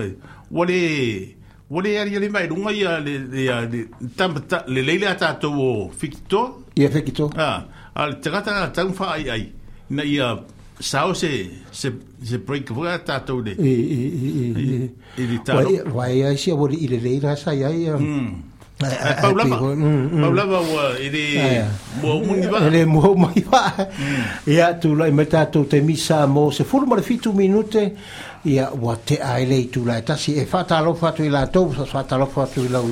[0.53, 1.36] Ole
[1.70, 5.89] ole ari le mai lungo ya le le tam ta le le le ata to
[5.97, 6.65] fikto.
[6.77, 7.31] Ya fikto.
[7.39, 7.62] Ah
[7.94, 8.70] al tra tra
[9.15, 9.53] ai ai.
[9.90, 10.40] Na ya
[10.81, 11.93] sao se se
[12.24, 14.11] se break vo ata to de e e
[14.44, 17.97] e e e ta vai vai a se vo ile le ira sa ya ya
[18.78, 20.20] Paulava, mm, mm.
[20.20, 21.66] Paulava wa ele
[22.03, 22.59] mo mungi ba.
[22.66, 23.73] Ele mo mungi ba.
[24.47, 27.97] Ya tu la meta tu te misa mo se fulma le fitu minute.
[28.44, 32.27] Ya wa te ai le tu la ta si e fatalo fatu la to fatalo
[32.27, 32.82] fatu la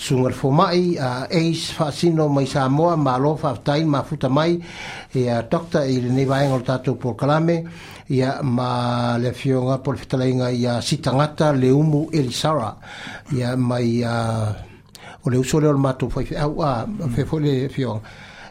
[0.00, 4.02] sungal fo mai a eis fa sino mai sa mo ma lo fa tai ma
[4.02, 4.56] futa mai
[5.12, 7.62] e a doctor il ne va en ortato por calame
[8.08, 12.78] ia e ma le fionga por fitalinga ia e sitangata le umu el sara
[13.28, 14.56] ia e mai a
[15.20, 18.00] o le usole o mato foi a a fe foi le fionga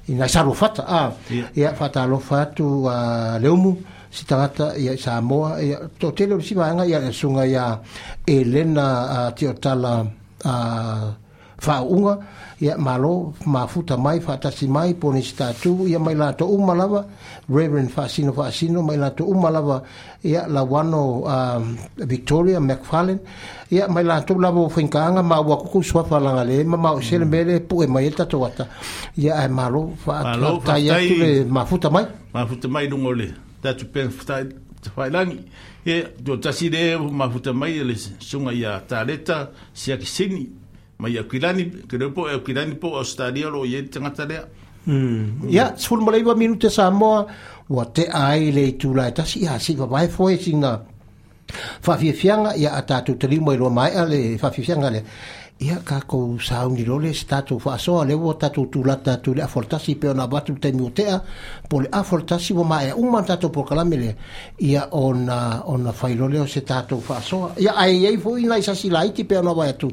[0.06, 1.12] ina saru fata a
[1.54, 3.74] ia fata lo fatu a le umu
[4.10, 7.82] si tangata ia sa mo ia to tele si va nga ia sunga ia
[8.24, 8.86] elena
[9.26, 9.94] a tiotala
[10.46, 10.54] a
[10.94, 11.28] uh,
[11.60, 12.18] faaunga
[12.62, 17.06] ia malo mafuta mai faatasi mai ponisi tatu ia mai latou uma lava
[17.50, 19.84] reveren faasino faasino mai latou uma lava
[20.24, 21.78] ia lauano uh, um,
[22.08, 23.20] victoria macfarlan
[23.72, 27.32] ia mai latou lava ofaigaaga ma ua kuku suafa lagale ma maoesele mm.
[27.32, 28.68] mele pue mai e tatou ata
[29.18, 35.40] ia ae malo faatai atu le mafuta mai mafuta mai luga ole tatu pefaailagi
[35.86, 40.59] e tuatasi lē mafuta mai e le suga ia taleta siakisini
[41.00, 44.34] mai a kilani ke no po a kilani po a stadia lo ye tanga tale
[44.36, 44.44] ya
[45.48, 46.38] ya sul mo leba hmm.
[46.40, 47.26] minute sa mo
[47.70, 50.72] wa te ai le tu la ta si ha si va vai fo singa
[51.86, 55.02] fa fi fianga ya ata tu tri mo lo mai ale fa fi fianga le
[55.60, 59.34] ia ka ko sauni lo le stato fa so le wo tatu tu la tatu
[59.34, 61.22] le afortasi pe ona batu te mutea
[61.68, 64.16] po le afortasi wo mai un mandato po kala mele
[64.60, 68.38] ia ona ona fa lo le o se tatu fa so ia ai ai fo
[68.38, 69.92] ina isa si la iti pe ona wa tu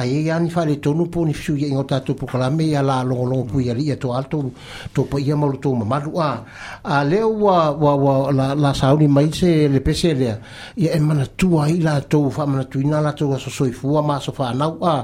[0.00, 2.80] ai ai ani fa le tonu po ni fiu ingo tatu po kala me ia
[2.80, 4.48] la lo lo pu ia ia to alto
[4.96, 6.40] to po ia malu to ma ma a
[6.88, 10.40] a le wa wa wa la la sauni mai se le pese le
[10.80, 13.66] ia e mana tu ai la to fa mana tu ina la to so so
[13.68, 14.96] i fu ma so fa na 啊。
[14.96, 15.01] Uh.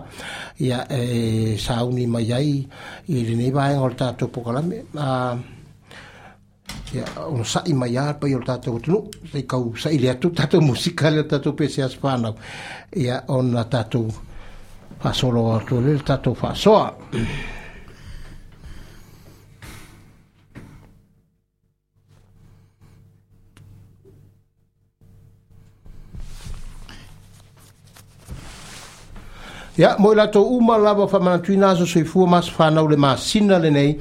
[0.58, 2.66] Ya e sauni mai ai
[3.08, 4.84] i le tato pokalame
[6.92, 7.92] Ya orang on sa i mai
[8.44, 9.08] tato tu.
[9.30, 11.86] sei kau sa i tu tato musikal le tato pe se
[12.92, 14.06] Ya orang tato
[14.98, 16.54] fa solo tu le tato fa
[29.78, 33.96] ia mo i latou uma lava faamanatuina sosoifua masofanau i le masina lenei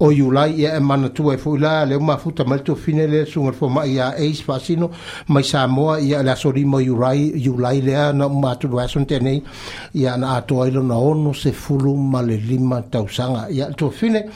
[0.00, 3.50] o iulai ia e manatua e foi la leau mafuta mai le tuafine le suga
[3.50, 4.90] lefoa maʻi ia as faasino
[5.28, 9.42] mai sa moa ia le asolia oiulai lea na uma atuluesoni tenei
[9.94, 14.30] ia na ato ai lona ono sefulu ma le lima tausaga ia leuafine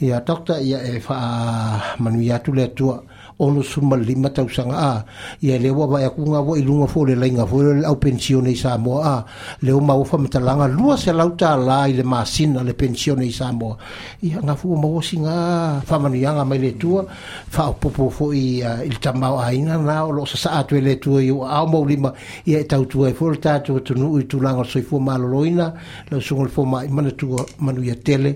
[0.00, 3.07] iataia e faamanui ah, a
[3.40, 5.04] ono suma lima tau sanga a
[5.40, 7.84] ia le wa vai ku nga wo i lunga fo le lai nga fo le
[7.86, 9.22] au pensione i sa mo a
[9.60, 13.24] le o mau fa mata langa lua se lauta la i le masin le pensione
[13.24, 13.78] i sa mo
[14.26, 17.06] ia nga fu mo wo singa fa manu yanga mai le tua
[17.54, 20.98] fa popo fo i il tamau a ina na o lo sa atu e le
[20.98, 22.12] tua i au mau lima
[22.42, 24.78] ia e tau tua e i fo ta tu tu nu i tu langa so
[24.78, 25.66] i fo ma loina
[26.10, 28.30] le sungo fo ma i mana tua manu ia tele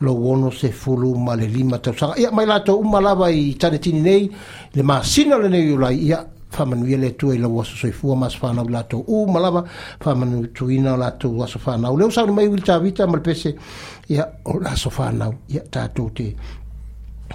[0.00, 3.52] lo wono se fulu ma le lima tau sanga ia mai la to umalava i
[3.60, 4.22] tane tini nei
[4.74, 8.38] le masina lenei o lai ia faamanuia le atua i lau aso soifua ma se
[8.38, 9.62] fanau latou u ma lava
[10.02, 13.56] faamanuituina o latou aso fanau leo saulemai i le tavita ma le pese
[14.08, 16.36] ia o le aso fanau ia tatou te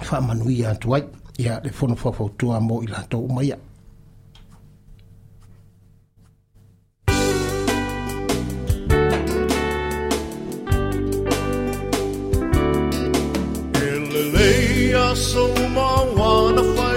[0.02, 1.04] faamanuia atu ai
[1.38, 3.56] ia le fonofuafautua mo i latou uma ia
[14.32, 15.86] Lei a sou uma
[16.18, 16.91] wanafa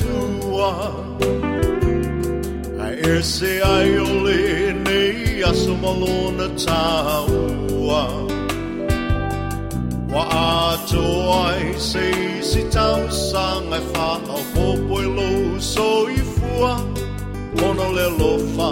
[0.00, 0.72] tua
[3.16, 8.04] Ese ai ole nei asomalona taua
[10.08, 10.22] Wa
[10.72, 16.80] atoa ai sei si tau sanga fa au popo e lo so i fua
[17.60, 18.68] Mono le lofa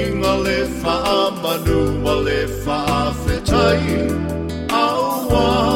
[0.00, 0.96] inga le wha
[1.42, 2.80] manu wa le wha
[3.22, 3.88] fetai
[4.82, 5.75] Au wai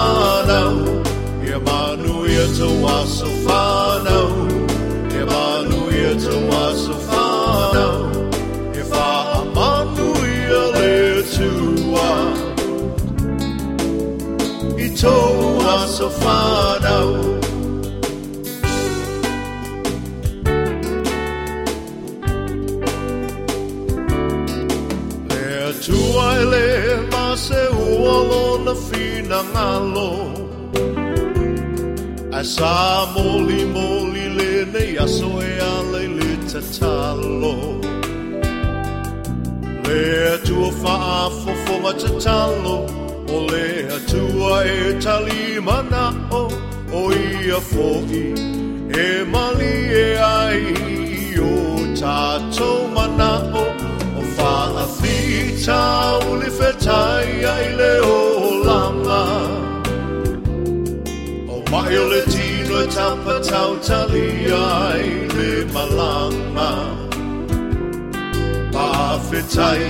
[0.00, 0.64] Tofano,
[1.46, 4.20] Emmanuel to Wasofano,
[5.12, 7.88] Emmanuel to Wasofano,
[8.74, 9.04] if I
[9.44, 10.68] Emmanuel
[11.34, 11.48] to
[11.92, 12.34] one,
[14.80, 17.40] it's Wasofano.
[25.84, 30.10] To I live se uolo na fina ngalo
[32.34, 37.54] asa moli moli le ne aso e ale le tatalo
[39.84, 42.76] Le atua faa fofonga tatalo
[43.30, 46.44] O le atua e tali mana o
[46.92, 48.22] O ia foki
[49.02, 49.72] e mali
[50.04, 50.62] e ai
[51.42, 51.50] O
[51.98, 53.30] tatou mana
[53.62, 53.69] o
[54.90, 57.16] חפיצה ולפתיה
[57.76, 59.46] לעולמה.
[61.70, 64.66] Omaio le tino e tapa tau talia
[65.10, 66.72] i le malama.
[68.74, 69.86] Pafetai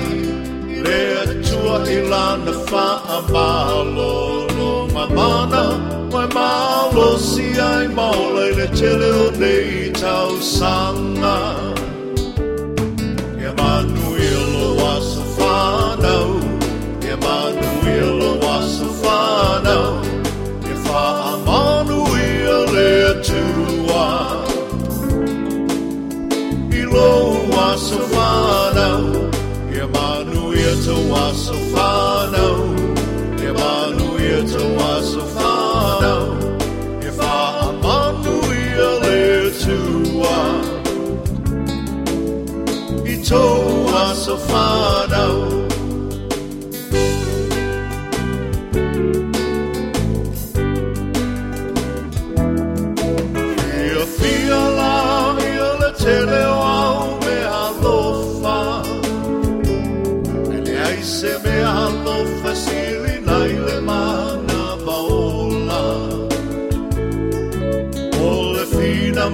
[0.84, 4.14] le atua i lana fa a malo
[4.58, 5.64] no mamana.
[6.12, 9.70] Mai malo si ai maula le tele o nei
[10.02, 11.38] tau sanga.
[16.00, 16.40] Stefano,
[17.02, 19.80] Emanuel Wasafano,
[20.64, 21.02] Efa
[21.42, 24.08] Emanuel Etua,
[26.72, 27.14] Ilo
[27.52, 28.90] Wasafano,
[29.74, 32.48] Emanuel to Wasafano,
[33.42, 36.16] Emanuel to Wasafano,
[37.04, 37.36] Efa
[38.24, 39.04] Emanuel
[39.68, 40.64] Etua,
[43.04, 43.44] Ito
[43.92, 45.59] Wasafano.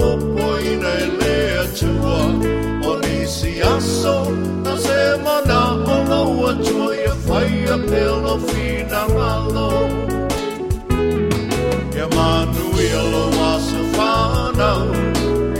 [0.00, 2.18] popoinaileä tua.
[2.92, 4.30] Onisi aso,
[4.64, 9.88] na semana on laua tua ja faia pelo fina malo.
[12.02, 14.86] Emanuelo asafanau,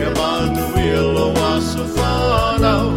[0.06, 2.92] Emanuelo asafanau,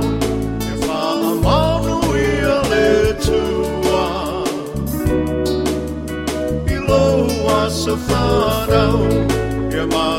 [0.71, 4.11] e faamanu ia le tua.
[6.73, 7.03] Ilo
[7.63, 8.97] asafanau,
[9.81, 10.18] Emanuelo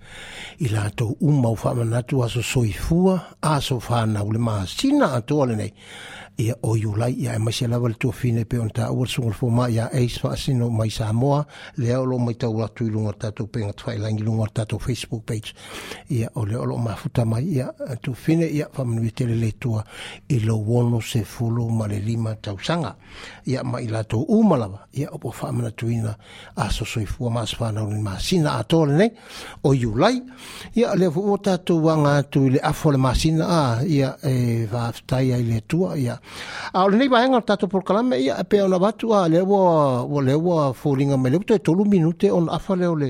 [0.61, 5.73] i latou uma o fa'amanatu aso soifua aso fanau le masina atoa lenei
[6.37, 9.67] ia o iulai ia e maise lava le tuafine pe ona taua le sugale foma
[9.69, 11.45] ia ace faasino mai sa moa
[11.77, 14.79] lea o loo maitau atu i luga o le tatou pegatafaailagi luga o le tatou
[14.79, 15.53] facebook page
[16.09, 17.67] ia o lea o loo mafuta mai ia
[18.01, 19.83] tuafine ia faamanuia e telelētua
[20.29, 22.95] i lou ono sefulu ma le lima tausaga
[23.45, 26.15] ia ma i latou uma lava ia o pua faamanatuina
[26.55, 29.11] a sosoifua ma asofanau le masina atoa lenei
[29.63, 30.21] o iulai
[30.75, 33.45] ia lea fuʻi o tatou aga atu i le afo le masina
[33.81, 36.20] a ia e faafetai ai le atua ia
[36.73, 39.59] Ao nei vai ngar tatu por kala ia pe ona batu a le wo
[40.11, 43.09] wo le wo folinga me le to tolu minute on afa le ole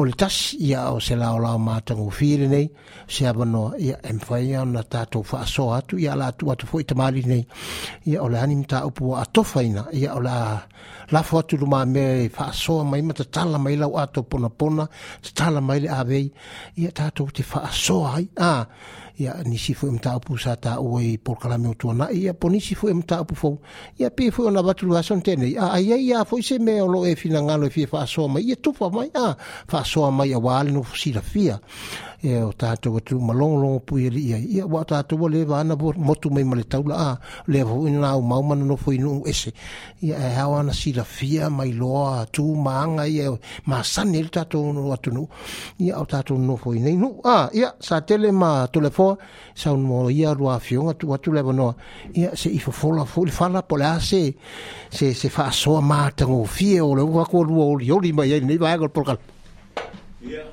[0.00, 0.36] ol tas
[0.68, 2.66] ia o se la ola ma tangu fire nei
[3.12, 6.82] se abono ia em fai ona tatu fa so atu ia la tu atu foi
[6.88, 7.42] tamali nei
[8.10, 10.36] ia ole ani mta upu a to faina ia ola
[11.14, 12.06] la fo atu ma me
[12.36, 14.84] fa so mai mata tala mai la atu pona pona
[15.38, 16.26] tala mai le avei
[16.82, 18.66] ia tatu ti fa so ai a
[19.18, 22.94] ia nisi foi e mataupu sa taua i polokalame o tuanaʻi ia ponisi foi e
[22.94, 23.58] mataupu fou
[23.98, 27.06] ia pe foi e ona vatuluaso tenei a aiai ia foi se mea o loo
[27.06, 29.36] e finagalo e fia faasoa mai ia tufa mai a
[29.70, 31.60] faasoa mai auā le nofosilafia
[32.24, 35.74] e o tātou malong long pui ali e ia ia wā tātou le wā ana
[35.76, 37.10] wā motu mai male taula a
[37.52, 39.52] le avu ina ma maumana no foi no ese
[40.00, 44.32] ia e hawa ana sila fia mai loa tū maanga ia e ma sani ili
[44.32, 45.28] tātou no atu nuu
[45.84, 49.18] ia o tātou no foi nei no ah ya sa tele ma telefoa
[49.54, 51.74] sa un mo ia rua fionga tu atu lewa noa
[52.14, 54.32] ia se ifo fola fuli fala pole a se
[54.88, 58.56] se se fa so maa tango fie ole wako rua oli oli mai ai nei
[58.56, 59.18] vaga polkala
[60.24, 60.52] ia yeah.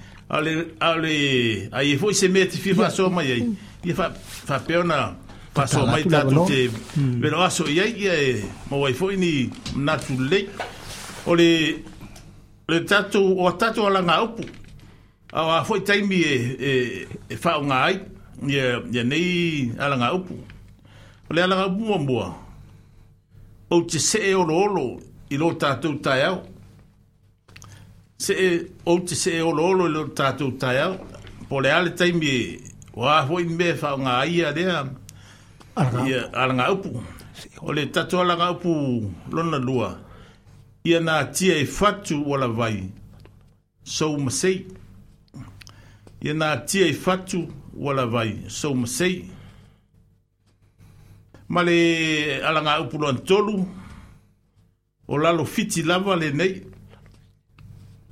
[0.31, 1.11] ale ale
[1.71, 3.55] ai e foi se mete fifa fa so mai ai mm.
[3.89, 5.15] e fa fa peona
[5.53, 6.61] fa so mai ta tu te
[7.21, 8.13] pero aso ia ia
[8.69, 9.33] mo vai foi ni
[9.85, 10.39] na tu le
[11.27, 11.49] ole
[12.71, 14.43] le tatu o tatu ala nga opu
[15.33, 16.71] au a foi taimi e e,
[17.29, 17.93] e fa un ai
[18.47, 18.61] e
[18.99, 19.31] e nei
[19.83, 20.33] ala nga opu
[21.29, 22.21] ole ala nga opu mo mo
[23.69, 24.95] o te se e o lo
[25.27, 26.37] i lo tatu tai au
[28.21, 30.95] se e o te se e o lo lo lo tato taya
[31.49, 32.59] po le ale tai mi e,
[32.93, 34.85] wa ho i me fa nga ia de a
[36.07, 37.01] ia ala nga upu
[37.61, 38.71] o le tato ala nga upu
[39.31, 39.97] lo na lua
[40.83, 42.91] ia na tia e fatu o la vai
[43.83, 44.67] so ma sei
[46.21, 47.41] ia na tia e fatu
[47.79, 49.25] o la vai so ma sei
[51.49, 53.55] ma le a nga upu lo an tolu
[55.11, 56.53] o lalo fiti lava le nei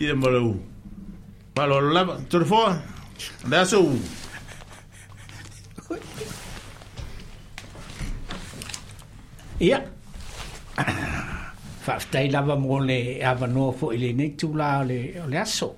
[0.00, 0.56] i e mara u.
[1.54, 2.78] Palo ala lava, tura fua,
[3.48, 3.96] le aso u.
[9.60, 9.80] Ia.
[11.84, 12.96] Whaftai lava mō le
[13.26, 15.72] awa noa fo i le neitu la le, le aso.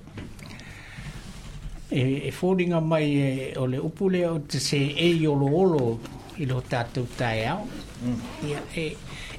[1.90, 5.98] E, e fōringa mai e, o le upule o te se e iolo olo
[6.38, 7.66] i lo tātou tai au.
[8.02, 8.20] Mm.
[8.50, 8.86] Ia, e,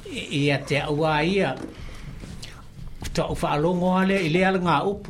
[0.05, 1.55] e, ia te aua ia.
[1.57, 1.83] Ia
[3.13, 5.01] ta o fa lo ngo ale ile al nga up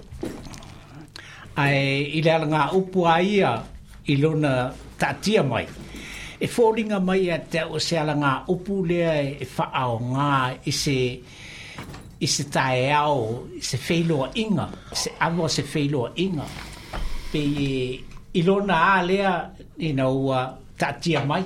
[1.62, 3.52] ai ile al nga up ai ya
[4.14, 4.52] ilo na
[5.00, 5.66] ta tia mai
[6.46, 9.00] e folding a mai at te o se al nga up le
[9.44, 10.30] e fa o nga
[10.72, 10.98] i se
[12.26, 13.20] i se tae au
[13.70, 14.66] se feilo inga
[15.02, 16.46] se avo se feilo inga
[17.32, 17.44] pe
[18.40, 19.18] ilo na ale
[19.88, 20.20] ina o
[20.80, 21.44] ta tia mai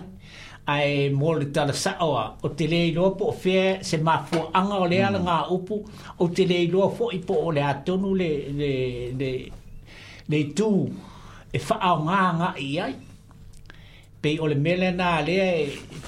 [0.69, 4.85] ai mole tala saoa o te lei loa po fe se ma fo anga o
[4.91, 5.25] le ala mm.
[5.27, 5.75] nga upu
[6.21, 8.29] o te lei loa fo i po o le atonu le
[8.59, 8.71] le
[9.19, 9.29] le
[10.29, 10.69] le tu
[11.55, 12.93] e fa au nga nga i ai
[14.21, 14.87] pe o le mele
[15.27, 15.39] le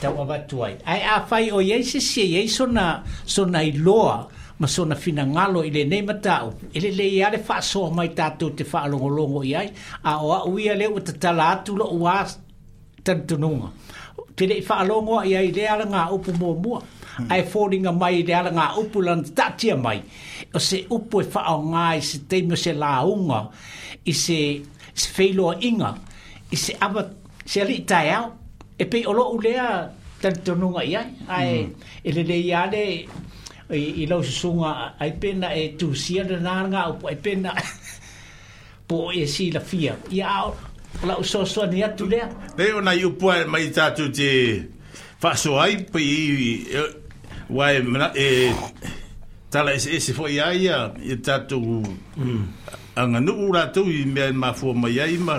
[0.02, 2.86] ta o va ai ai a fai o ye se se ye sona
[3.36, 4.18] sona i loa
[4.60, 7.40] ma sona na fina ngalo i le nei mata o e le le ia le
[7.48, 9.68] fa so mai ta tu te fa longo longo i ai
[10.04, 12.28] a o a uia le o te tala atu lo o a
[13.06, 13.70] tantunonga
[14.44, 14.48] Hmm.
[14.50, 16.76] te le fa longo ia i le ala nga upu mo mo
[17.30, 20.00] ai folding a mai le ala nga upu lan tatia mai
[20.56, 23.40] o se upu e fa o nga i se te se la unga
[24.12, 24.38] i se
[25.02, 25.90] se feilo inga
[26.52, 27.02] i se aba
[27.52, 28.28] se ali tai au
[28.78, 29.68] e pe o lo lea
[30.22, 31.02] tan tonunga ia
[31.38, 32.06] ai hmm.
[32.08, 32.84] e le le ia le
[33.84, 34.70] i, i lau se sunga
[35.04, 36.36] ai pena e tu sia de
[36.74, 37.52] nga upu ai pena
[38.88, 40.52] po e si la fia ia au
[41.06, 44.68] la uso so ni atu lea le ona yu pua mai tatu te
[45.20, 46.82] faso ai pi e,
[47.50, 48.54] wai mena e
[49.50, 51.60] tala ese ese foi ai ya e tatu
[52.18, 52.44] mm,
[52.96, 55.36] anga nu ura tu i me ma fo mai ai ma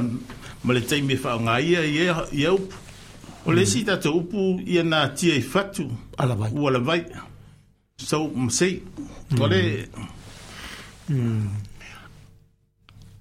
[0.65, 2.73] mele tei me fa nga ia ia ia up
[3.47, 5.87] o le si tatu upu ia na tia i fatu
[6.19, 7.01] ala vai ala vai
[8.09, 8.69] so mse
[9.41, 9.89] ole
[11.09, 11.19] mm.
[11.19, 11.51] mm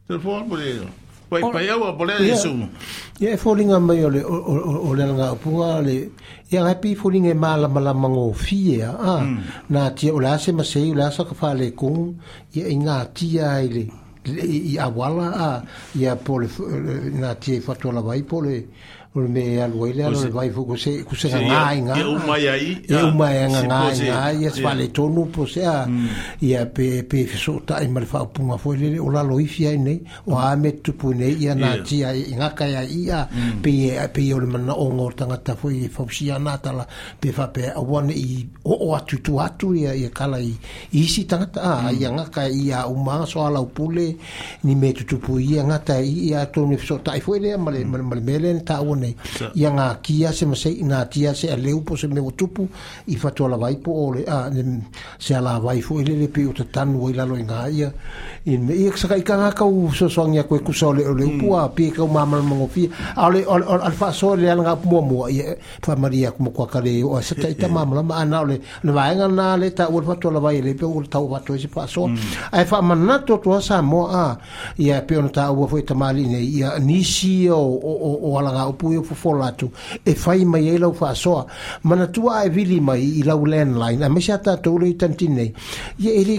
[0.08, 0.49] telefon mm.
[0.49, 0.90] mm.
[1.32, 2.49] Wai pai au a bole a isu.
[3.22, 4.10] Ia e, e fōringa mai o
[4.94, 5.94] le ngā upua, le
[6.52, 9.22] ia ngai pi fōringa e māla mala mango fie a, ah, a, ah.
[9.24, 9.72] hmm.
[9.72, 12.18] nā tia o le ase masei, o le asa ka whale kong,
[12.60, 13.86] ia i ngā tia ai le,
[14.44, 15.78] i awala a, ah.
[16.02, 16.91] ia pole, eh,
[17.24, 18.58] nā tia i fatua la vai pole,
[19.14, 22.04] ole me alua i le ale vai fo ko se ko se nga nga e
[22.04, 25.66] uma ya i e uma ya nga nga ya ya se vale tonu po se
[25.66, 25.84] a
[26.40, 26.72] ya mm.
[26.72, 29.76] pe pe so ta i mal fa pu ma fo le ola la lo ifia
[29.76, 30.38] nei o mm.
[30.40, 33.60] a me tu pu nei ya na ti ya nga ka ya i a mm.
[33.60, 36.88] pe pe ole man o ngor tanga ta fo fo si ya ta la
[37.20, 40.56] pe fa pe a won i o o atu tu atu ia ya kala i
[40.92, 44.16] i si tanga ta a ya nga ka i a uma so ala o pule
[44.64, 47.58] ni me tu pu i nga ta ia tonu e so ta i fo le
[47.58, 49.18] ma le ma le ta nei
[49.57, 52.68] ia ngā kia se ma sei ngā tia se a leu po se me tupu
[53.14, 54.40] i fatua la vai po ole a
[55.19, 57.61] se a la vai fu i lele pi o te tanu i lalo i ngā
[58.45, 61.15] i me i kusaka i ka ngā kau so soangi a koe kusa ole o
[61.18, 61.76] leu pua hmm.
[61.76, 65.30] pi e kau mamana mongo pia a ole al fa so le ala ngā pumua
[65.32, 65.40] i
[65.82, 67.73] fa maria kuma kua kare o se ta ta hmm.
[67.73, 70.61] mamana ma ana ole na vai ngā nā le ta ua fatua la vai i
[70.61, 71.91] le pe ua tau fatua i e se fa hmm.
[71.91, 72.10] so
[72.52, 74.26] a e fa manato tua sa mo a
[74.78, 78.32] i a pe ona ta ua fu i e tamali nei i a nisi o
[78.38, 79.72] alanga upu tau i atu
[80.03, 81.45] e fai mai ai e lau faasoa
[81.84, 85.53] manatua ae vili mai i lau landline a mai sa tatou le tanitin nei
[85.99, 86.35] ia e lē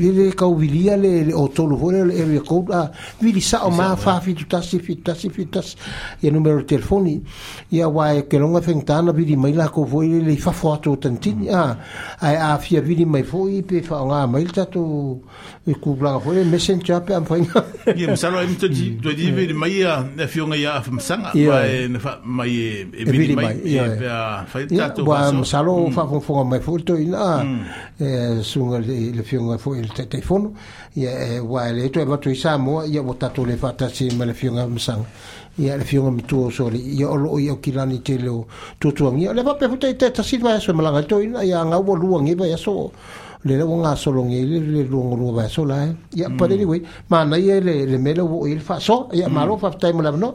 [0.00, 2.90] e lē kau le le otolu foi le area code e a
[3.20, 5.76] vili saʻo ma faafitutasi fitutasi fitutasi
[6.22, 7.22] ia numero telefoni
[7.70, 11.48] ia uā e keloga fegitana vili mai lakou foi le lei fafo atu o tanitini
[11.48, 11.54] mm.
[11.54, 11.76] a
[12.20, 15.22] ae afia vili mai foi pe faaogā mai le tatou
[15.66, 17.64] e kulaga foi le messenger pe amafaiga
[18.08, 19.00] masalo ai matoti mm.
[19.02, 19.58] tuaitiive mm.
[19.58, 22.60] mai a afioga ia afamasala tanga mai mai
[22.92, 26.96] e bili mai e pea fai tatu ba masalo fa ko fo mai fo to
[26.96, 27.42] ina
[27.98, 30.52] e sunga le fionga fo il telefono
[30.94, 34.24] ia wa le to ba to isa mo ia bo tatu le fa tasi ma
[34.24, 35.04] le fionga msang
[35.56, 38.46] ia le fionga mtu so le ia o ia kilani te lo
[38.78, 41.94] tutuangi le va pe fo te tasi ma so malanga to ina ia nga wo
[41.96, 42.92] luangi ba ia so
[43.44, 47.22] le la wonga solongi le le longo lo ba so la ya pa anyway ma
[47.24, 50.34] na ye le le melo wo il fa so ya malo fa time la no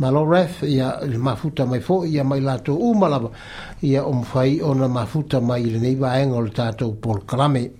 [0.00, 3.20] malo ref ia le mafuta mai fo ia mai lato u mala
[3.80, 7.70] ia o mfai ona mafuta mai le nei vaenga o le tato pol krame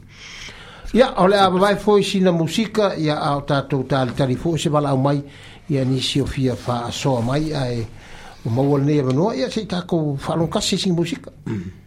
[0.92, 4.54] ia o le aba vai fo si na musika ia o tato tal tali fo
[4.58, 5.24] se bala mai
[5.68, 7.86] ia ni si ofia fa so mai ai
[8.44, 11.79] o mo nei no ia se ta ko falon kasi sin musika mm -hmm.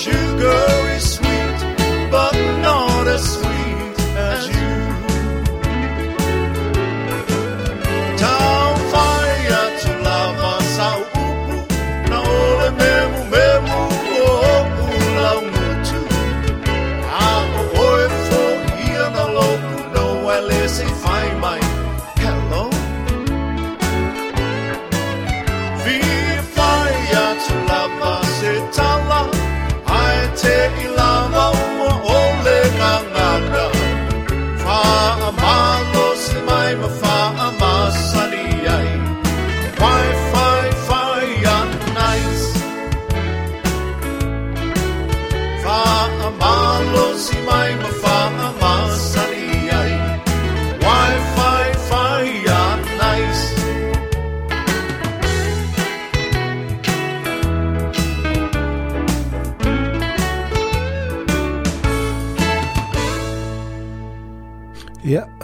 [0.00, 0.79] sugar.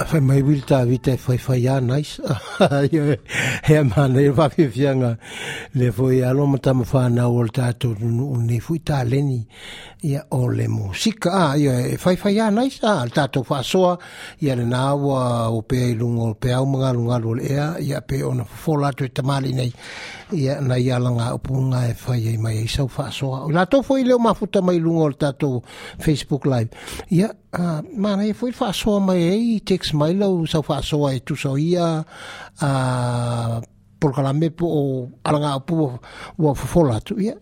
[0.07, 2.37] fa maiwili tavita e faifaiā naisa
[2.93, 3.17] ia
[3.75, 5.11] ea manai le faafiafiaga
[5.75, 9.41] le foi alo matama fanau o le tatou tunuu nei foi taleni
[10.07, 13.63] ia o le musika a ah, ia e fai fai ana isa al tato fa
[13.63, 13.99] so
[14.41, 17.67] ia le na wa o pe i lungo o pe au mga lunga lo lea
[17.83, 19.73] ia pe ona fola tu e tamali nei
[20.43, 23.79] ia na ia langa upunga e fai e mai isa u fa soa la to
[23.97, 25.49] le leo futa mai lungo o tato
[26.05, 26.71] facebook live
[27.19, 27.29] ia
[27.59, 30.99] uh, mana e foi fa so mai e i text mai lo sa fa so
[31.11, 31.89] e tu so ia
[32.69, 33.61] a uh,
[34.01, 34.83] por kala me po o
[35.29, 35.75] alanga upu
[36.61, 37.35] fo fola tu ia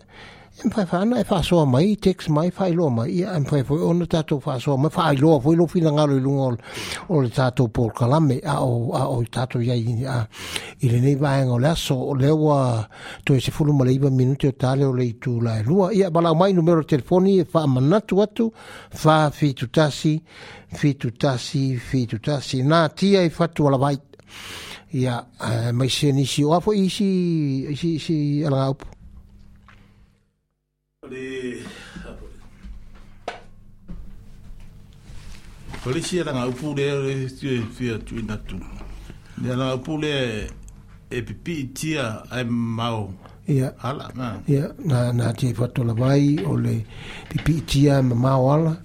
[0.70, 4.07] pai whana e whasoa mai, tex mai, whai loa mai, ia am pai foi ona
[4.07, 6.57] tātou whasoa mai, whai loa, foi lo whina ngalo i lunga
[7.09, 10.23] o le tātou Paul Kalame, a o, a o i tātou ia i, a,
[10.81, 12.57] i le nei vāenga o le aso, o le ua,
[13.24, 15.59] to e se fulu ma le iwa minute o tāle o le i tū la
[15.61, 18.49] e lua, ia balau mai numero telefoni e wha manatu atu,
[19.05, 20.16] wha fitutasi,
[20.78, 23.95] fitutasi, fitutasi, nā tia e whatu ala vai,
[24.97, 25.20] ia,
[25.77, 27.12] mai se nisi o afo i si,
[27.69, 28.93] i
[31.05, 32.14] Ah,
[35.85, 38.56] Polisi ada ngau pule tu fia tu ina tu.
[39.36, 40.47] Dia ngau pule
[41.12, 43.12] EPP tia ai mau.
[43.48, 44.40] Ia ala na.
[44.48, 46.86] Ia na na tia fatu lavai ole
[47.36, 48.76] EPP tia mau ala.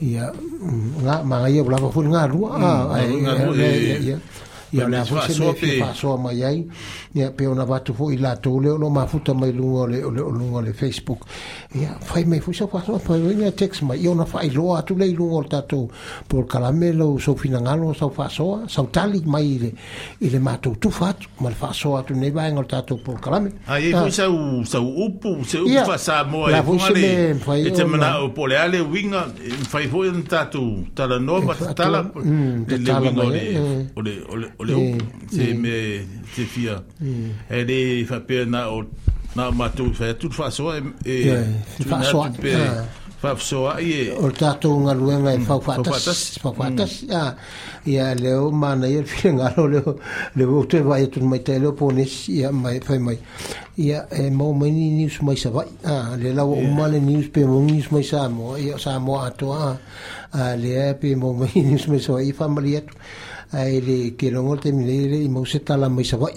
[0.00, 2.38] Ia mm, nga e, mai ia ulava pun ngaru.
[2.46, 3.50] Ah, ngaru.
[3.58, 4.20] Ia ia ia.
[4.70, 5.18] Ia ngaru.
[5.18, 5.66] Ia ngaru.
[5.66, 6.30] Ia ngaru.
[6.30, 6.54] Ia
[7.16, 10.20] ia pe ona vatu foʻi latou le ono mafuta mai luga o le o le
[10.20, 11.20] o luga le facebook
[11.74, 14.94] ia fai mai foʻi sau fasoa fai oi mea text mai ia ona faailoa atu
[15.00, 15.88] lei luga o le tatou
[16.28, 19.70] polkalame lou soufinagalo sau faasoa sau tali mai i le
[20.20, 23.50] i le matou tufa atu ma le faasoa atu nei vaega o le tatou polkalame
[23.66, 24.10] aiai ah, ah.
[24.10, 28.44] sau sau upu e se upu faasamoa ia foʻi seme fai e temanao po e
[28.44, 29.22] e mm, le ale uiga
[29.72, 32.12] fai foʻi ona tatou talanoa ma tatala le
[32.76, 33.00] uiga
[33.40, 33.84] eh.
[33.96, 35.54] o le o le o le eh, upu se eh.
[35.56, 35.74] me
[36.36, 36.76] se fia
[37.50, 38.84] e le fa pe na o
[39.36, 41.16] na ma tu fa tu fa so e e
[41.90, 42.54] fa so e
[43.22, 46.50] fa so a e o ta to nga lu nga fa mm, fa tas fa
[46.58, 47.36] fa tas ya mm.
[47.96, 49.80] ya le o ma na ye fi nga lo le
[50.36, 53.18] le o te va e tu mai te lo po nes ya mai fa mai
[53.88, 55.62] ya e mo mai ni ni su mai sa va
[55.94, 58.56] a le la o ma le ni su pe mo ni su mai sa mo
[58.66, 59.64] ya sa mo a to a
[60.62, 60.70] le
[61.00, 62.72] pe mo mai ni su mai sa i fa mali
[63.54, 66.32] ai le ke rongo te mire i mo se tala mai sa vai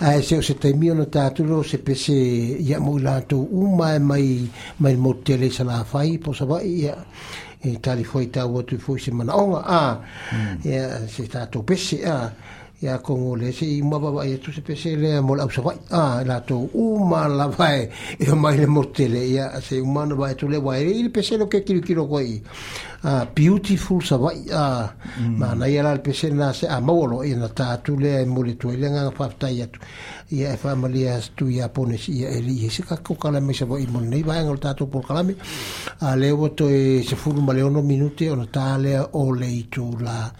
[0.00, 3.74] ai se se te mio no tatu lo se pese ya mo la to u
[3.76, 4.48] mai mai
[4.80, 6.96] mai mo tele sa la fai po sa vai ya
[7.60, 10.00] e tali foi ta o tu foi se mana onga a
[10.64, 11.08] ya hmm.
[11.12, 12.16] se ta to pese a
[12.84, 15.62] ya kongo le se i mwa baba ya e tuse pese le ya mola usa
[15.62, 17.80] wai a la to u ma la vai
[18.18, 20.84] e o e maile motele ya se u ma no e vai tu le wai
[20.84, 22.42] e il pese lo ke kiri kiro koi
[23.04, 24.64] a beautiful sa wai a
[25.16, 25.32] mm.
[25.38, 28.24] ma na ya la pese na se a mawolo e na ta tu le e
[28.26, 29.80] mole tu e le ngang fafta ya tu
[30.28, 33.52] ya e famali ya tu ya pones ya e li e se ka kukala me
[33.56, 35.32] se wai mon nei vai ngol ta tu pol kalame
[36.04, 39.32] a le woto e se furu ma le ono minute o na ta le o
[39.32, 40.32] le i tu la a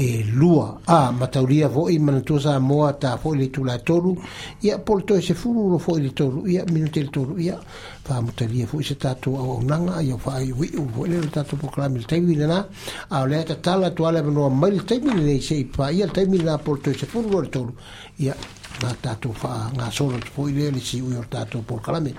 [0.00, 4.14] e lua a ah, matauria foʻi manatua sa moa tafoʻi le itula tolu
[4.62, 7.58] ia poletoe sefulu lo foʻi le tolu ia minute le tolu ia
[8.06, 12.64] faamatalia foʻi se tatou auaunaga ia faaiuiʻu foʻi lele tatou pokalami le taimi lenā
[13.10, 16.58] ao lea tatala atu ale manoa mai le taimi lenei seʻi faia le taimi lenā
[16.62, 17.74] poletoe sefulu lo le tolu
[18.22, 18.36] ia
[18.82, 22.14] na tatou faagasola tu foʻi lea le siʻui o le tatou polokalame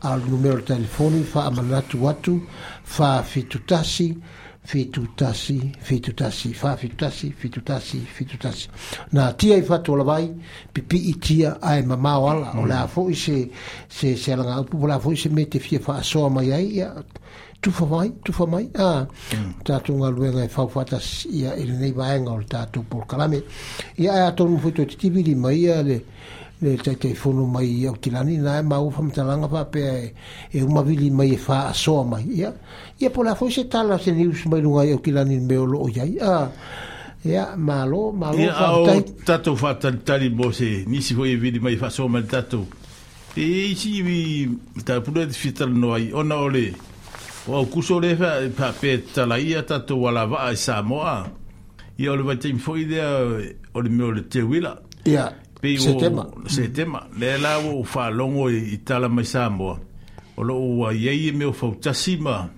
[0.00, 2.40] ao le numero le telefoni faamanatu atu
[2.84, 4.16] faafitutasi
[4.64, 8.68] fitutasi fitutasi fa fitutasi fitutasi fitutasi
[9.12, 10.34] na tia i fatu la vai
[10.72, 12.58] pipi i tia ai ma ma wala mm.
[12.58, 13.50] o la fo i se
[13.88, 16.58] se se la ngau pu la fo i se mete fie fa so ma ia
[16.58, 16.92] ia
[17.60, 19.62] tu fa mai tu fa mai a mm.
[19.64, 20.98] ta tu ngal wega fa e fa ta
[21.32, 23.42] ia i e nei ba en ol ta tu por kalame
[23.96, 26.04] ya a tu mu fitu ti bi mai ia le
[26.60, 30.12] le te te fono mai au tilani na e ma u mta langa pa pe
[30.50, 32.54] e umavili mai e fa a soa mai ia yeah?
[33.00, 35.88] ia po la foi se tala se niu sumailuga ai au kilani mea o loo
[35.96, 36.50] iai a
[37.24, 42.18] ia malo malo faatai tatou faatalitali mo se si foi e vili mai faasoa ma
[42.18, 42.66] le tatou
[43.36, 44.48] e isi iwi
[44.84, 46.72] tapule fitalanoa ai ona o le
[47.46, 51.28] o au kuso e e o le faapea talaia tatou alavaa e samoa
[51.98, 53.08] ia o le vaitaimi foi lea
[53.74, 54.74] o le mea le le teuila
[55.06, 55.30] ia
[55.60, 59.78] pei o setema setema le la o fa longo i tala mai samoa
[60.36, 62.57] o lo o ia i e me o fautasi ma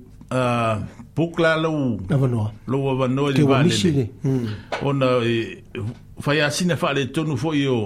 [0.31, 0.75] uh,
[1.15, 4.47] pukla lau avanoa lau avanoa te wamisi ne mm.
[4.83, 5.35] ona e,
[6.23, 7.79] fai asina fale tonu fo i o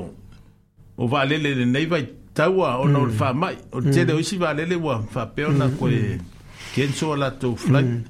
[0.97, 2.05] o valele le nei vai
[2.37, 3.05] taua ona mm.
[3.05, 3.91] o fa mai o mm.
[3.93, 5.75] tele oisi valele ua fa peona mm.
[5.79, 6.23] koe mm.
[6.75, 8.01] kenso ala to flight mm.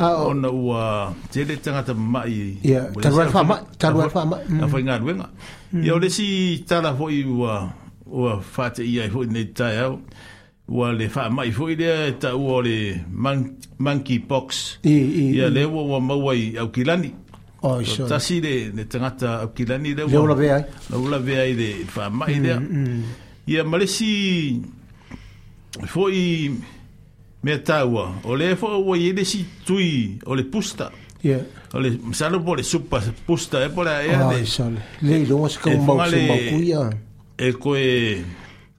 [0.00, 0.30] Ah, oh.
[0.32, 0.82] ona ua
[1.30, 2.56] tele tangata mai
[3.04, 4.86] taruai fa mai na fai mm.
[4.88, 5.26] ngā ruenga
[5.72, 5.84] mm.
[5.84, 6.26] ia o lesi
[6.66, 7.68] tala fo i ua
[8.08, 9.98] ua fate ia i fo i nei tai au
[10.70, 13.00] ua le whaamai fwoi lea e ta ua le
[13.78, 14.78] monkey box.
[14.84, 15.24] I, i, i.
[15.36, 17.12] Ia le ua ua mauai au kilani.
[17.62, 18.08] Oh, i sure.
[18.08, 20.10] Tasi le, le tangata au kilani le ua.
[20.12, 20.64] Leula veai.
[20.92, 22.60] Leula veai le whaamai lea.
[22.60, 23.16] Mm, mm.
[23.50, 24.60] Ia malesi
[25.90, 26.54] fwoi
[27.42, 28.06] mea ta ua.
[28.24, 30.92] O le fwa ua iede si tui o le pusta.
[31.22, 31.42] Yeah.
[31.74, 34.38] O le msalo po le supa pusta e pola ea le.
[34.38, 34.86] Oh, i sure.
[35.02, 36.90] Le ilo wasi kao mauksi mauku ia.
[37.38, 37.86] E koe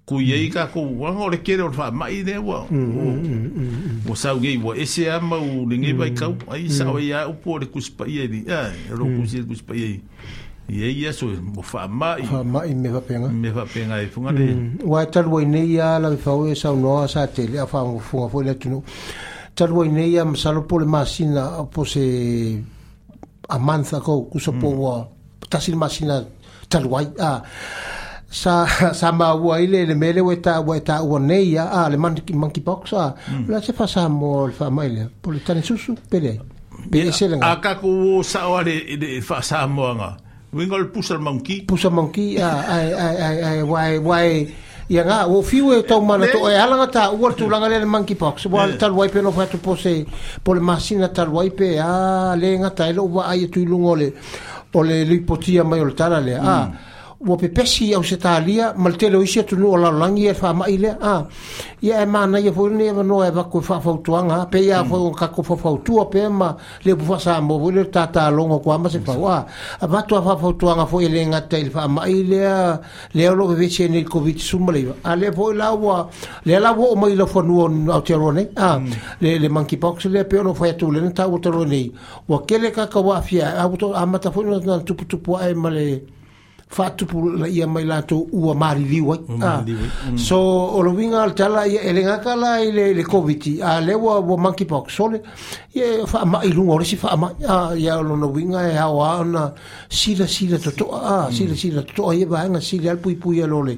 [0.05, 2.65] ku ye ka ku wa ho le kere fa ma i de wa
[4.05, 5.61] wo sa ge wa e se ama u mm.
[5.61, 5.61] mm.
[5.61, 5.69] e e mm.
[5.69, 8.25] le ngi ka ai sa o ya u pore le ku spa ye
[8.89, 10.01] ro ku se ku spa ye
[10.71, 14.01] ye so mo fa ma i fa ma i me fa penga me fa penga
[14.01, 14.47] e funga de
[14.89, 17.85] wa tal wo ne ya la fa o e sa no sa te le fa
[17.85, 18.81] mo fu fo le tino
[19.53, 22.01] tal wo ne ya sa lo pole masina po se
[23.53, 24.93] a manza ko ku so po wa
[25.49, 26.25] ta sil masina
[26.71, 27.39] tal wa a ah.
[28.31, 28.63] sa
[28.95, 31.03] sa ma ile le mele weta ta we ta
[31.43, 33.11] ya a ah, le monkey monkey box a ah.
[33.29, 33.49] mm.
[33.51, 34.71] la se fa sa mo fa
[35.21, 36.39] por estar susu pele
[36.89, 37.27] pele se
[37.83, 40.15] ku sa de fa sa mo nga
[40.55, 40.87] wingol
[41.19, 44.27] monkey Pusha monkey a ah, ai ai ai ai why why
[44.87, 46.55] ya nga wo fi e to mana to e
[46.95, 48.79] ta o tu langa le monkey box wa eh.
[48.79, 50.07] tal wipe pe no fa tu pose
[50.39, 54.15] por masina tal wai pe a le nga ta lo wa ai tu lungole
[54.71, 56.55] o le lipotia mai o tala le a
[57.23, 60.77] wo pepesi au se talia mal te loisi tu no la langi e fa mai
[60.77, 61.25] le a
[61.81, 63.61] ia e mana ia fo ne va no e va ko
[64.17, 65.55] anga pe ia fo un ka ko fa
[66.09, 69.13] pe ma le bufa sa mo vo le tata ta longo ko ma se fa
[69.13, 72.81] a va tu fa fa anga fo ile nga te fa mai le a
[73.13, 74.39] le o lo ve che ne covid
[74.71, 76.09] le a le fo la wa
[76.43, 78.81] le la wo mai lo fo no au te rone a
[79.19, 79.77] le le monkey
[80.09, 81.91] le pe ono no fa tu le ta o te rone
[82.27, 84.41] wa ke le ka ka wa fia a bu to a ma ta fo
[86.71, 89.59] faatupu la ia mai latou ua maliliu ai ah.
[89.63, 90.17] mm.
[90.17, 90.37] so
[90.77, 94.19] o lowiga al tala ia e legaga la i le le covid a le ua
[94.19, 95.19] ua maki pok sole
[95.75, 99.51] ia faamaʻi e luga o lesi fa a ia o lona uiga e aoā
[99.89, 101.35] sila sila totoa a mm.
[101.35, 103.77] silasila totoa ia sila al sili alpuipui alo le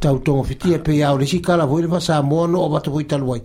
[0.00, 3.42] tautogo fitia pe ia ao lesi kalavoi le fasamoa noo vatavoi talu ai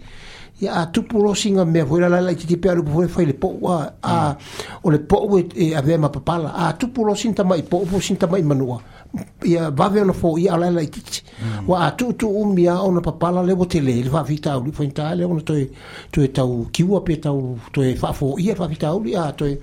[0.59, 4.37] ya a puro singa me fuera la la titi pero fue fue le poa a
[4.83, 8.27] o le poa e a ma papala a tu puro sinta mai po po sinta
[8.27, 8.79] mai manua
[9.41, 11.23] ya va ver no fo ya la la titi
[11.65, 15.15] wa a tu um ya ona papala le botele le va vita u fo intale
[15.19, 15.63] le ona toi
[16.11, 19.57] toi tau ki u ape tau toi fa fo ya va vita u ya toi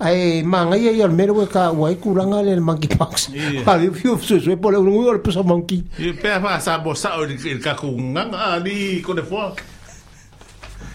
[0.00, 3.28] ai manga ya ya mero ka wa i kuranga le monkey pox
[3.66, 5.84] pa vi fu su su po le un uor pusa monkey
[6.20, 8.24] pe fa sa bosa o le ka ku nga
[8.56, 9.52] ali ko le fo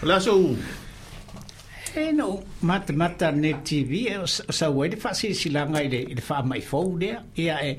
[0.04, 0.36] Lasso.
[1.96, 6.18] Eh no, mata mata ne TV e eh, sa wai de fasi silanga ide ide
[6.20, 7.76] fa mai fou de ia e eh,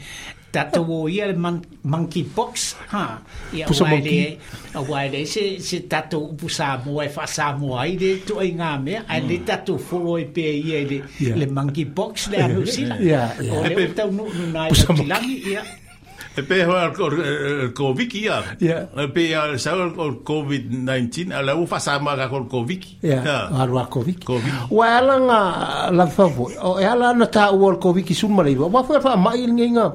[0.54, 1.36] tato wo ia le
[1.92, 2.56] monkey box
[2.94, 3.20] ha
[3.52, 4.20] ia wai de
[4.74, 8.12] a wai de se se tato pusa mo e eh, fa sa mo ai de
[8.28, 10.80] to ai nga me ai de tato fo e pe ia
[11.42, 15.60] le monkey box le anu sila ia ia e pe tau no na ia
[16.38, 16.92] E pe hoa
[17.74, 18.44] koviki a.
[18.60, 22.50] E pe a sau COVID-19 a lau whasama ka Covid.
[22.52, 22.92] koviki.
[23.04, 24.28] Ia, arua koviki.
[24.70, 25.40] Wa ala ngā
[25.96, 26.58] lawhawoi.
[26.60, 28.68] O e ala ana tā ua koviki sumareiwa.
[28.68, 29.88] Wa whawha mai ngenga.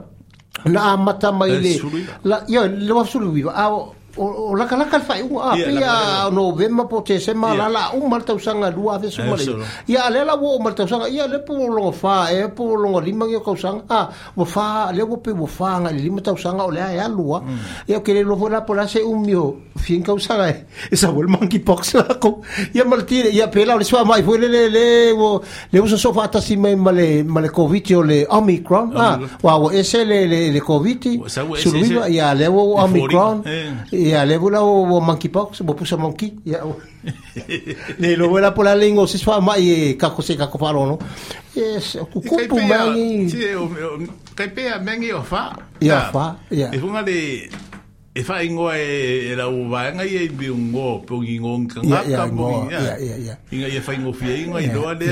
[0.64, 1.76] Na amata mai le.
[2.24, 3.52] La, yo, le wafsuru wiwa.
[3.54, 7.90] Ao, o la kala kal fai ua pe a november po te sema la la
[7.94, 9.44] o mal tau sanga lua ve su mali
[9.86, 10.86] ia le la wo mal tau
[11.30, 14.90] le po lo fa e po lo lima ngi kau sanga ah, a wo fa
[14.92, 16.94] le wo pe wo fa nga lima tau sanga o le mm.
[16.96, 17.42] ia lua
[17.86, 20.66] ia ke le lo vola po la se un um mio fin kau sanga e,
[20.90, 22.42] e sa wo monkey pox la ko
[22.74, 25.96] ia mal tire ia pe la le swa mai le le le wo le uso
[25.96, 30.04] so fa tasi mai male male covid o le omicron a ah, wa wo ese
[30.04, 33.42] le le covid e su lima ia le wo e omicron
[34.00, 36.62] y le vola o monkeypox bo pusa monkey ya
[37.98, 40.96] ni lo vola pola lengo se fa mai ka ko se ka ko no
[41.54, 43.64] yes ku ku pu mangi ti o
[44.34, 46.78] kai pe mengi o fa ya fa ia e
[47.08, 47.20] de
[48.12, 51.38] e fa ingo e eh, eh, la u va nga ye bi ngo po gi
[51.38, 55.06] ngo ka nga ka po inga ye fa ingo fie ingo i do ale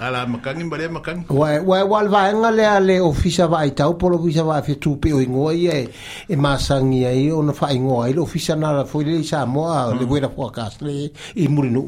[0.00, 4.00] ala makang mbare makang wa wa wal va nga le ale ofisa va i tau
[4.00, 5.86] polo visa va fe tu pe ingo ye eh.
[6.24, 9.44] e masang ye i ona fa ingo ai lo ofisa na la fo le sa
[9.44, 10.32] mo le buena mm.
[10.32, 11.84] forecast le i murinu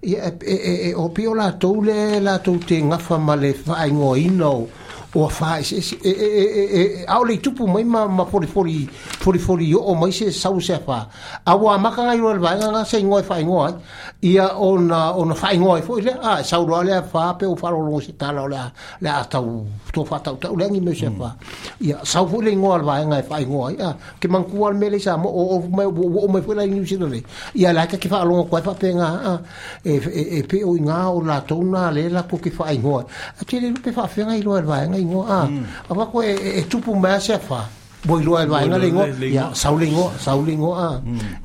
[0.00, 0.32] e, e
[0.64, 4.32] e e o pio la tole la tu te nga fa male fa ingo i
[5.14, 8.24] o fa e e e, e, e, e a o le tupu mai ma ma
[8.24, 8.88] poli poli
[9.24, 11.08] poli poli o mai se sau se fa
[11.44, 13.74] a wa ma ka ngai rol ba nga se ngoi fa ngoi
[14.22, 17.56] ia ona ona fa ngoi fo ah, le a sau ro le fa pe o
[17.56, 18.46] fa ro lo se tala
[19.00, 19.42] le ata
[19.92, 21.86] to fa ta le ngi me se fa mm.
[21.86, 24.98] ia sau fo le ngoi ba nga fa ngoi a ke man ku al mele
[25.02, 27.18] sa o o mai o mai fo la ni se le
[27.58, 29.38] ia la ka ke fa lo ngoi fa pe nga ah,
[29.82, 29.94] e
[30.38, 33.04] e pe o nga o la to na le la ko ke fa ngoi
[33.42, 35.48] a ke le pe fa fe nga i lo vai nga ingo a
[35.88, 37.64] apa ko e tupu ma se fa
[38.04, 40.72] boi lua lingo ya saulingo saulingo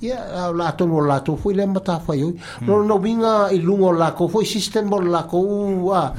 [0.02, 2.64] ya la to no la to foi le mata yo mm.
[2.68, 5.44] no no vinga i lungo la ko foi system bol la ko
[5.91, 6.14] a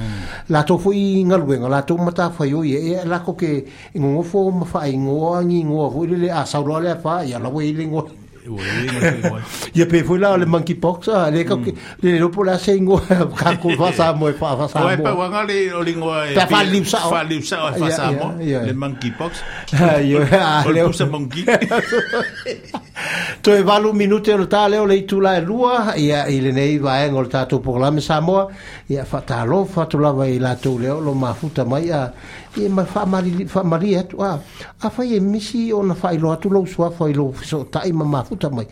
[0.53, 3.65] la to foi ngal wenga la to mata yo ye la ko ke
[3.97, 8.26] ngo fo ma fa ngi ngo le a saulo le fa ya la boi lingo
[9.73, 11.99] Ia pe foi la le monkey box a ah, le ka mm.
[12.03, 12.97] le lo pola sengo
[13.41, 14.85] ka ko fa sa mo fa fa sa mo.
[14.87, 16.33] Oi pa wanga le o lingua e.
[16.37, 19.43] Ta fa lim sa fa lim sa fa sa mo le monkey box.
[20.07, 21.43] Yo a le o monkey.
[23.45, 26.39] To e valu minute o ta le o le tu la e lua ia i
[26.41, 28.47] le nei va en o ta tu programa sa mo
[28.89, 31.31] ia fa ta lo fa tu la va i la tu le o lo ma
[31.33, 32.09] futa mai a
[32.63, 34.39] e ma fa mari fa mari et wa
[34.81, 37.91] a fa ye misi ona fa ilo atu lo so fa ilo so ta i
[37.91, 38.65] ma futa mai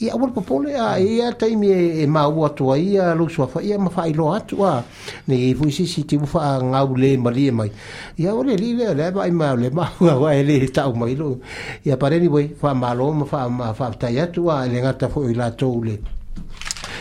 [0.00, 2.78] e a wol popole a e a ta i e, e ma u atu a
[3.14, 4.82] lo so fa ia ma fa ilo atu wa
[5.26, 7.70] ne e fu si si ti fa nga u le mari mai
[8.16, 10.68] ia o le li le le ba i ma le ma u wa e le
[10.70, 11.40] ta u mai lo
[11.82, 14.56] ia pare ni boi fa ma lo ma fa ma fa ta ia tu a
[14.70, 15.98] le nga ta fo i la to u le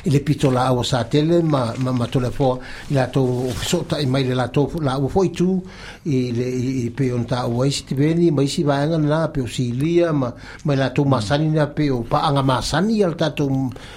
[0.03, 2.31] ile pitola la satel ma ma ma tole
[2.95, 3.22] la to
[3.53, 5.61] so ta e mai le la to la u tu
[6.10, 9.41] i le i pe on ta o isi te beni ma isi vaenga na pe
[9.44, 10.32] o silia ma
[10.65, 13.45] ma la tu masani na pe o pa anga masani al ta tu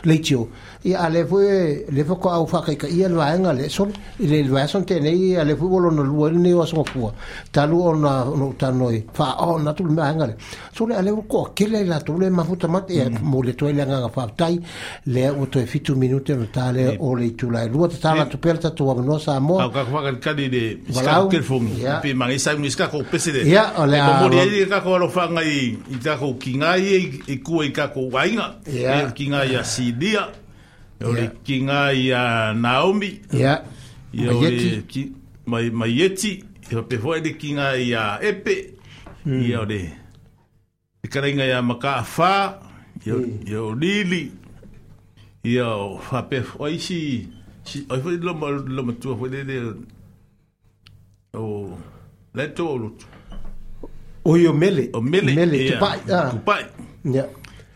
[0.05, 0.48] leitio
[0.85, 3.89] i ale foi le fo ko au fa ka i al vaenga le sol
[4.20, 7.10] i le vaenga son te nei ale foi bolo no lu ne o so fu
[7.51, 10.36] ta lu ona no ta noi fa o na tu vaenga le
[10.74, 12.20] so le ale ko ke le la tu e, mm.
[12.20, 14.60] le ma fu ta mat e mo le toi le nga fa tai
[15.06, 17.01] le o to e fitu minute no ta le mm.
[17.01, 18.01] o le tu la lu ta mm.
[18.02, 21.81] ta la tu perta tu no sa mo ka ka ka ka de sa telefone
[22.02, 24.80] pe mangi sa mi ska ko pese de ya ole a mo ri e ka
[24.82, 27.88] ko lo fanga i i ta ko kinga i i e, e ku i ka
[27.92, 30.30] ko wainga ya kinga ya asi dia
[31.04, 33.62] ole kinga ya naomi ya
[34.12, 34.32] ya
[34.88, 35.12] ki
[35.46, 38.54] mai mai yeti e pe ho de kinga a epe
[39.26, 39.60] ya hmm.
[39.60, 39.80] ole
[41.02, 42.58] e kara inga ya maka fa
[43.04, 43.80] yo yo hmm.
[43.80, 44.32] lili
[45.44, 47.28] yo fa pe ho isi
[47.64, 49.40] si ai foi lo lo tu ho de
[51.36, 51.66] Oh.
[52.35, 53.06] le all o lutu
[54.39, 55.73] yo mele o mele mele yeah.
[55.78, 56.31] kupai ah.
[56.31, 56.62] kupai
[57.05, 57.24] ya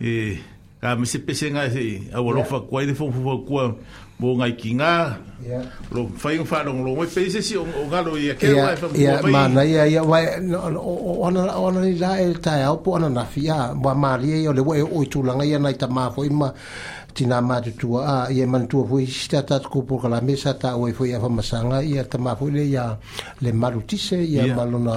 [0.01, 0.35] yeah.
[0.81, 3.75] ka me se pese nga se a wo lofa kwai de fo fofu kwa
[4.21, 4.95] mo ngai kinga
[5.51, 5.61] ya
[5.91, 9.21] lo fai un faro lo mo pese si o galo ya ke wa fa ya
[9.27, 10.19] ma na ya ya wa
[11.27, 12.15] ona ona ni la
[12.45, 15.05] ta ya o po ona na fi ya ma ma ri yo le wo o
[15.11, 16.51] tu la nga ya na ta ma fo ima.
[17.19, 22.51] tina matutua a ia manatua foi sita tatuku pokalame sa taʻuai foi afamasaga ia tamafoi
[22.57, 22.97] le ia
[23.43, 24.97] le malutise ia ma lona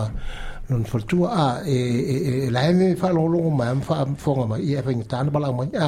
[0.69, 5.56] lona faletua a e lae me faalogologo mae ma faafoga mai ia e faigatana balaau
[5.60, 5.69] mai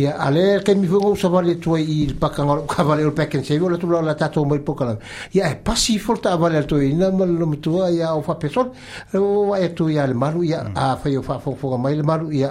[0.00, 3.08] ia a le kemi fuga usa vale tuai i le pakaga o le ukavale o
[3.08, 5.00] le pack and save o le tulao la tatou mai le pokalame
[5.36, 8.70] ia e pasi fo le taavale a le toeina ma le lomatua ia o faapesole
[9.16, 12.50] ua e atu ia le malu ia a fai o faafogafoga mai le malu ia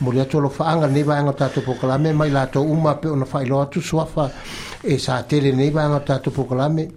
[0.00, 3.24] mo le atu lo faanga nei vaanga tatu pokalame mai la to uma pe ona
[3.24, 4.32] failo atu suafa
[4.82, 6.88] e sa tele nei vaanga tatu pokalame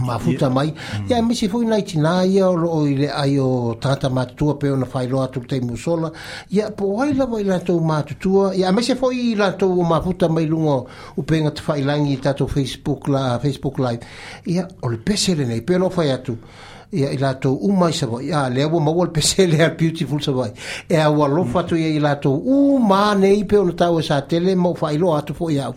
[0.00, 0.74] ma futa mai
[1.08, 4.86] ya mi si foi night na ia o ile ayo tata ma tu pe ona
[4.86, 6.10] failo atu te musola
[6.50, 9.52] ya po ai la voi la to ma tu tu ya mi si foi la
[9.52, 14.02] to ma futa mai lungo u pe nga failangi tatu facebook la facebook live
[14.46, 16.38] ya ol pe sele nei pe lo fai atu
[16.94, 20.52] ia i latou uma i savai a lea ua maua le pese lea beautiful savai
[20.88, 24.54] e aua lofa atu ia i latou uma nei pe ona tau e sa tele
[24.54, 25.74] ma u faailoa atu foʻi au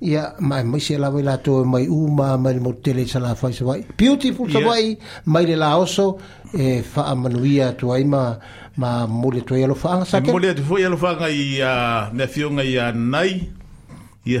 [0.00, 3.84] ia maemaisi e lava i latou e mai uma mai le motele i salafai savai
[3.98, 6.18] beautiful savai mai le laoso
[6.54, 8.36] e faamanuia atu ai ma
[8.76, 13.48] ma mole atu ai alofaaga samole e atu foʻi alofaaga ia me afioga ia nai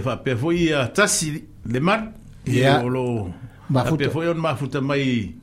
[0.04, 1.32] fa pe foʻi ia tasi
[1.72, 2.10] le mal
[2.46, 3.28] ia o loo
[3.72, 5.37] faapea foʻi ma mafuta mai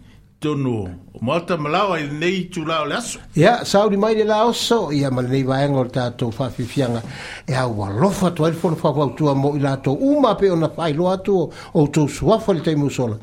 [0.46, 0.90] tonu
[1.22, 5.22] mata malawa i nei tula o laso ia sauri mai le la oso ia ma
[5.26, 7.02] lenei vaega o le tatou faafiafiaga
[7.50, 11.34] e aualofa atu ai le fono faauautua mo i latou uma pe ona faailoa atu
[11.38, 13.18] o outou suafa le taimusola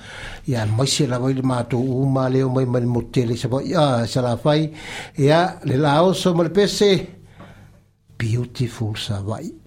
[0.50, 4.62] ia maise lava i le matou uma leo mai ma le motele savai'a salafai
[5.18, 6.90] ia le la oso ma pese
[8.18, 9.61] beautiful savai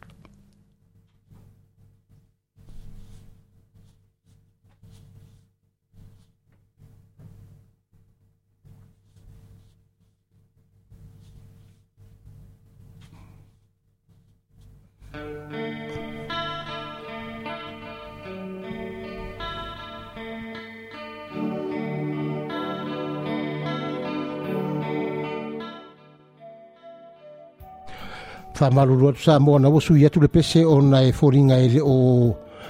[28.56, 31.96] faamalulu atu sa mo na ua sui atu le pese ona e foliga e leo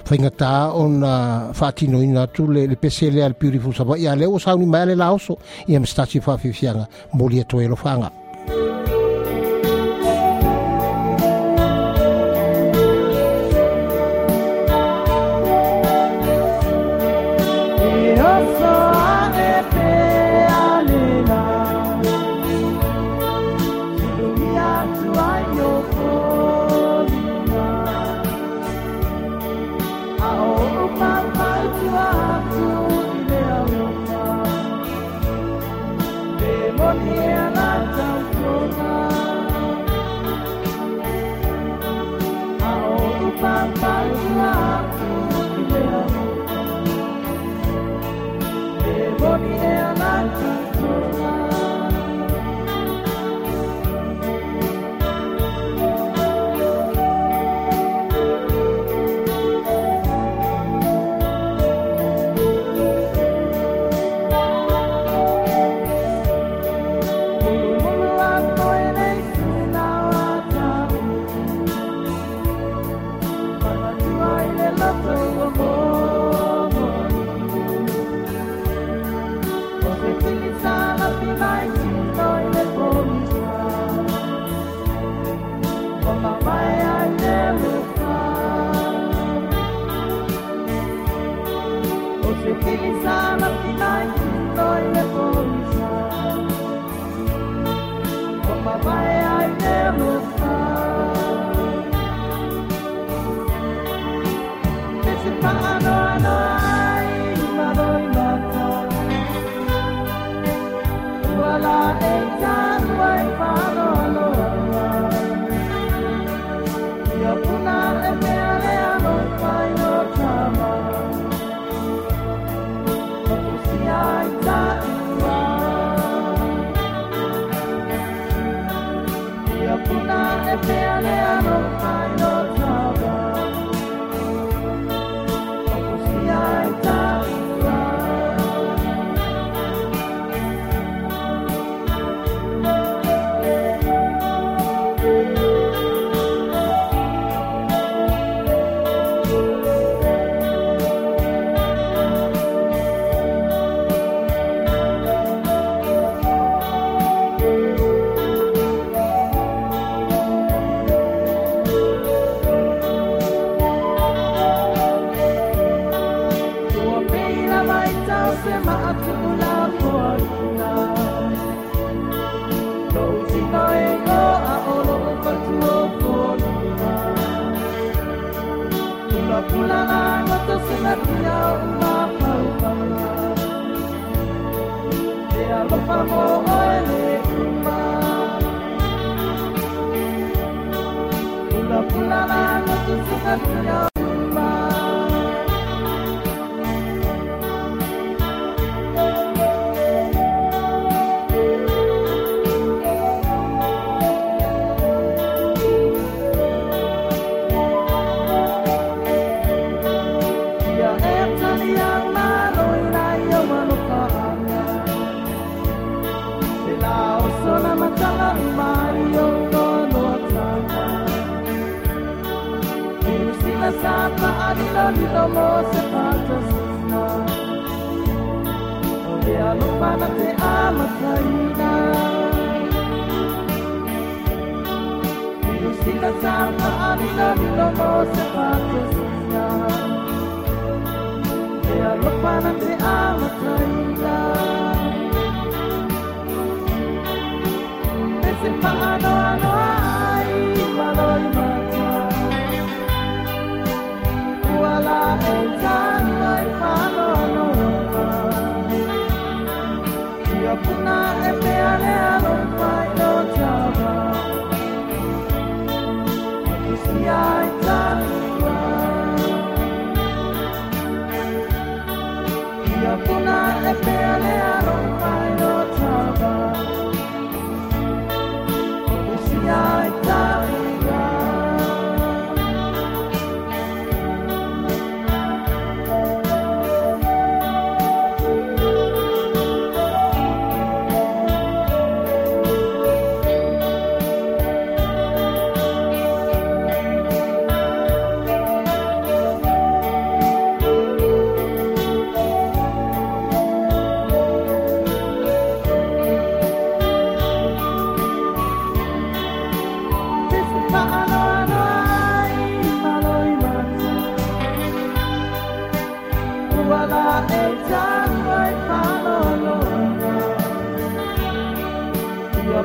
[0.08, 0.50] faigatā
[0.82, 1.12] ona
[1.58, 4.86] faatinoina atu le le pese lea le piuriful sava'i a lea ua sauni mai a
[4.90, 5.34] le laoso
[5.70, 6.84] ia ma stasi faafiafiaga
[7.18, 8.08] moli atoe e lo faaga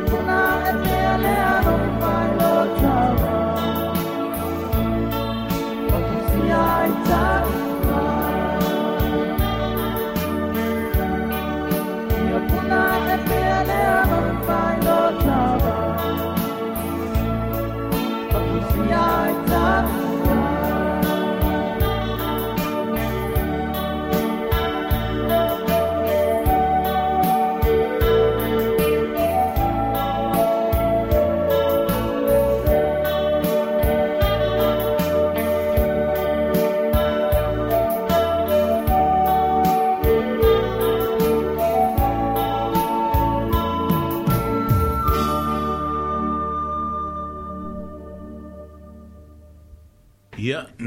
[0.08, 0.81] tonight.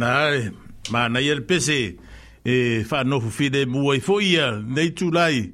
[0.00, 0.38] Nai,
[0.92, 1.94] ma na yel pese
[2.44, 5.52] e fa no fu fide mu ai fo ia nei tu lai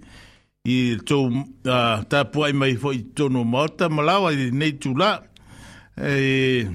[0.65, 5.21] i to uh, ta puai mai fo i to no mata malawa nei tu la
[5.95, 6.67] e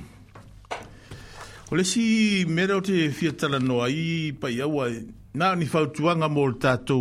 [1.73, 4.85] ole si mero te fiatala no ai pa ia wa
[5.33, 6.99] na ni fa tu anga mo ta to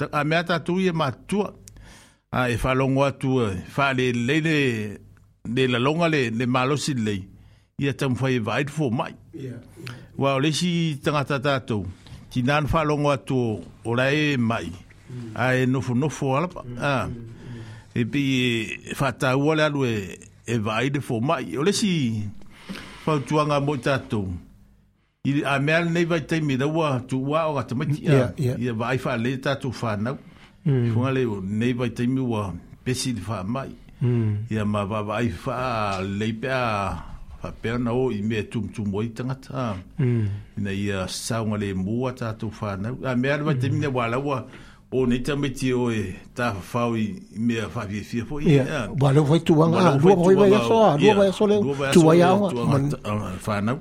[0.00, 3.30] ta a me ta tu ia ma tu a e fa longo tu
[3.74, 4.38] fa le le
[5.54, 7.20] de la longa le le malo si lei
[7.78, 9.14] ia tamufai e vaaitu fomai
[10.18, 11.86] ua o lesi tagata tatou
[12.30, 14.70] tinā na faalogo atu o lae mai
[15.10, 15.30] mm.
[15.34, 17.08] ae nofonofo alapa mm, ah.
[17.08, 22.22] mm, e pei e faataua le alu e, e vaai le fomai o lesi
[23.04, 24.28] fautuaga moi tatou
[25.54, 28.02] a mea lenei vaitaimi laua tuuao gatamaiti
[28.38, 30.18] ia vaai faale tatou fanau
[30.94, 33.70] fuga le nei vaitaimi ah, ua pesi le faamai
[34.50, 37.13] ia ma vaavaai faaleipea
[37.52, 39.76] pea na o i mea tumtumo i tangata.
[39.98, 40.28] Mm.
[40.58, 42.96] Ina i a saunga le mua tātou whānau.
[43.04, 43.74] A mea rewa te mm.
[43.74, 44.46] mine wālaua
[44.92, 46.02] o nei tamai te o e
[46.36, 48.58] tāwhawhau i mea whawhia fia po i.
[49.00, 53.34] Wālau vai tuanga, rua vai vai aso a, rua vai aso leo, tua i aonga.
[53.46, 53.80] Whānau.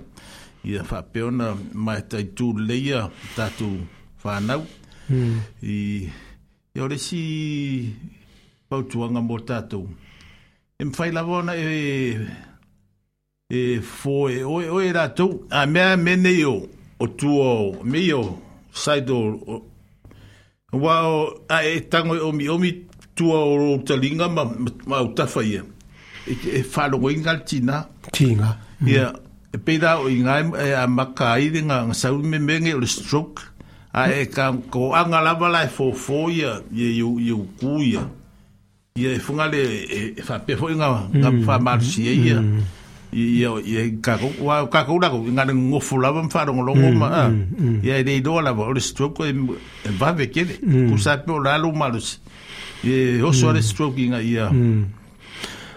[0.65, 3.76] I a whapeo na mai tai tū leia tātou
[4.23, 4.64] whānau.
[5.10, 5.38] Mm.
[5.64, 5.77] I
[6.73, 7.23] e ore si
[8.72, 9.85] pautuanga mō tātou.
[10.80, 12.15] E mwhai lawa e
[13.53, 16.55] e foi foe oe era rātou a mea mene o
[17.03, 18.21] o tuo me o
[18.71, 19.17] saido
[20.73, 22.71] wao a e e o mi o mi
[23.15, 24.43] tuo o ro talinga ma
[24.88, 25.63] ma utafa ia
[26.27, 29.13] e, e falo o inga tina tina ia
[29.53, 30.35] e peida o inga
[30.67, 33.39] e a macai de nga nga saúl me mene o stroke
[33.93, 37.77] a e ka ko anga lava la e fo fo ia eu iu iu ku
[37.85, 38.01] ia
[38.97, 39.61] e funga le
[40.17, 42.17] e fa pe fo inga nga fa marxia
[43.14, 47.30] ia ia kako wa kako la ko ngana ngofo la vam faro ngolo ma
[47.85, 49.34] ia dei do la va le stroke e
[49.99, 50.56] va ve kele
[50.90, 52.18] ku sa pe la lu malus
[52.84, 54.19] e o so le stroke ia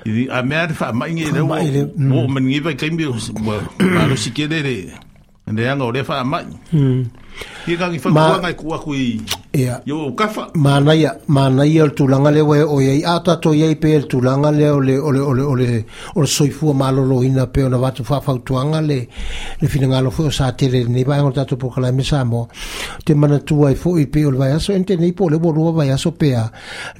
[0.09, 3.05] i a mer fa ma ngi le o men ngi va kai mi
[3.81, 4.75] malus kele le
[5.53, 6.41] ne anga o fa ma
[7.69, 9.21] Ia kangi whai kua ngai kua kui.
[9.57, 9.81] Ia.
[9.87, 10.45] Yo o kawha.
[10.55, 14.77] Mānaia, mānaia o le tūlanga leo e o iei atato iei pe le tūlanga leo
[14.79, 15.85] ole ole ole
[16.15, 19.01] ole soifua malolo ina pe ona watu whawhautuanga le
[19.61, 22.23] le finangalo fo sa tere nei vai ngol tatu po kala mesa
[23.05, 25.73] te mana tua i fo i pe ole vai aso ente nei po le borua
[25.73, 26.35] vai aso pe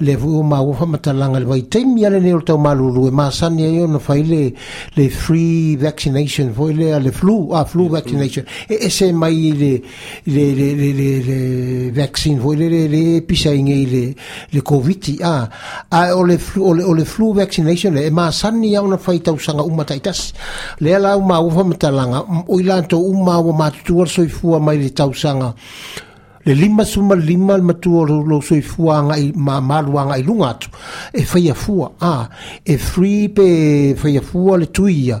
[0.01, 3.11] le fu o ma ufa matalanga le vai teimi ale nei o tau malulu e
[3.11, 4.51] masani e ona fai le
[4.97, 9.81] le free vaccination fo le le flu a flu vaccination e, e se mai le
[10.27, 14.13] le le le le, le vaccine voi le le le pisa inge le
[14.53, 15.47] le covid a
[15.89, 18.97] a o le flu o le, o le flu vaccination le ma sani ia ona
[18.97, 20.33] fai tau sanga uma taitas
[20.81, 25.55] le la uma ufa matalanga o ilanto uma wa matutua soifua mai le tau sanga
[26.47, 30.69] le lima suma lima le matua lo lo soifuaga i mamaluaga i luga atu
[31.13, 32.13] e faiafua a
[32.63, 33.47] e free pe
[34.01, 35.17] faiafua le tuia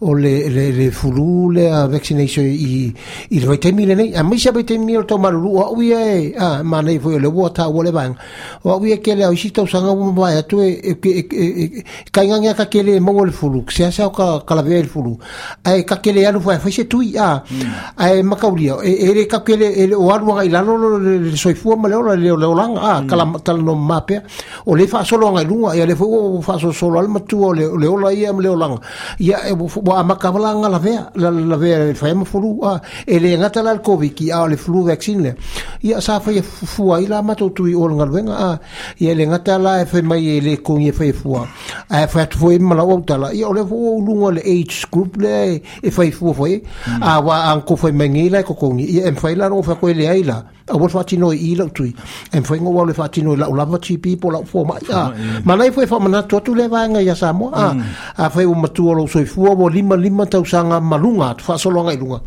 [0.00, 2.94] o le le, le fulu lea vaccination i
[3.34, 6.62] i le vaitaimi lenei a maisi a vaitaimi o le taumaluluu aʻu ia e a
[6.62, 8.14] manei foi o e le ua taua le vaega
[8.62, 13.00] o aʻu ia kele au isi tausaga uma vae atu e, e, e kaigagea kakele
[13.00, 14.12] maua le fulu seasea o
[14.46, 15.18] kalavea i le fulu
[15.64, 17.74] ae kakele alu faefaise tui a hmm.
[17.96, 22.80] ae makaulia e le kakele o aluaga i lolo le soifua le ora le olaga
[22.80, 23.06] a ah, mm.
[23.08, 24.20] kala talano mapea
[24.66, 28.12] o le faasoloaga i luga ia le foi ua faasolosolo ale matua o le ola
[28.12, 28.78] ia ma le olaga
[29.18, 33.78] ia ua e, amakavalaga lavea lavea le faema fulu a e le gata la le
[33.80, 35.34] koviki a le flu vaccine lea
[35.82, 38.60] ia sa faia e fufua ai la matautui o le galuega a
[38.98, 41.46] ia le gata la e fai mai e le kogi e faia fua
[41.88, 44.86] ae fai atu foi malau au tala ia o le foi ua uluga le age
[44.90, 47.02] group lea e faifua foi mm.
[47.02, 49.94] a ua agokou fai mai gei la e kokogi ia e mafai la logo fakoe
[49.98, 51.94] la Ah, a wo fa tino i lo tui
[52.32, 54.88] en fo ngo wo fa tino la la vachi people la fo ma mm.
[54.88, 55.12] ya
[55.44, 57.74] ma nai fo fa ma na tu le va nga ya sa mo a
[58.16, 61.56] a fo mo tu lo so i fo wo lima lima tau sanga malunga fa
[61.58, 62.20] so lo nga i lunga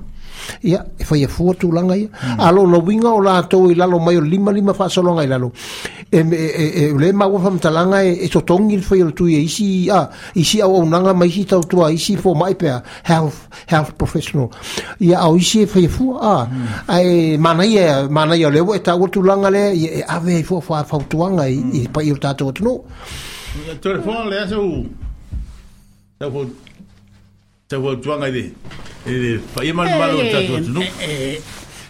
[0.63, 4.21] ia e faia fua tulaga ia a lo lauiga o latou i lalo mai o
[4.21, 5.51] lima lima faasaloga i lalo
[6.11, 10.61] e, e, e, lē maua faamatalaga e totogi le faia lotui e isi a isi
[10.61, 14.51] auaunaga ma isi tautua isi fomaʻi pea health professional
[14.99, 16.47] ia ao isi e faia fua a
[16.97, 20.61] ae manaia manaia o le ua e taua tulaga lea ia e ave ai fua
[20.61, 22.85] fafautuaga i pai o tatou atunuu
[23.81, 24.83] telefon lea sau
[26.19, 26.31] sau
[27.71, 28.45] fau tuaga i lē
[29.07, 30.79] Eh, eh, pa ia malu malu eh, ta tu tu.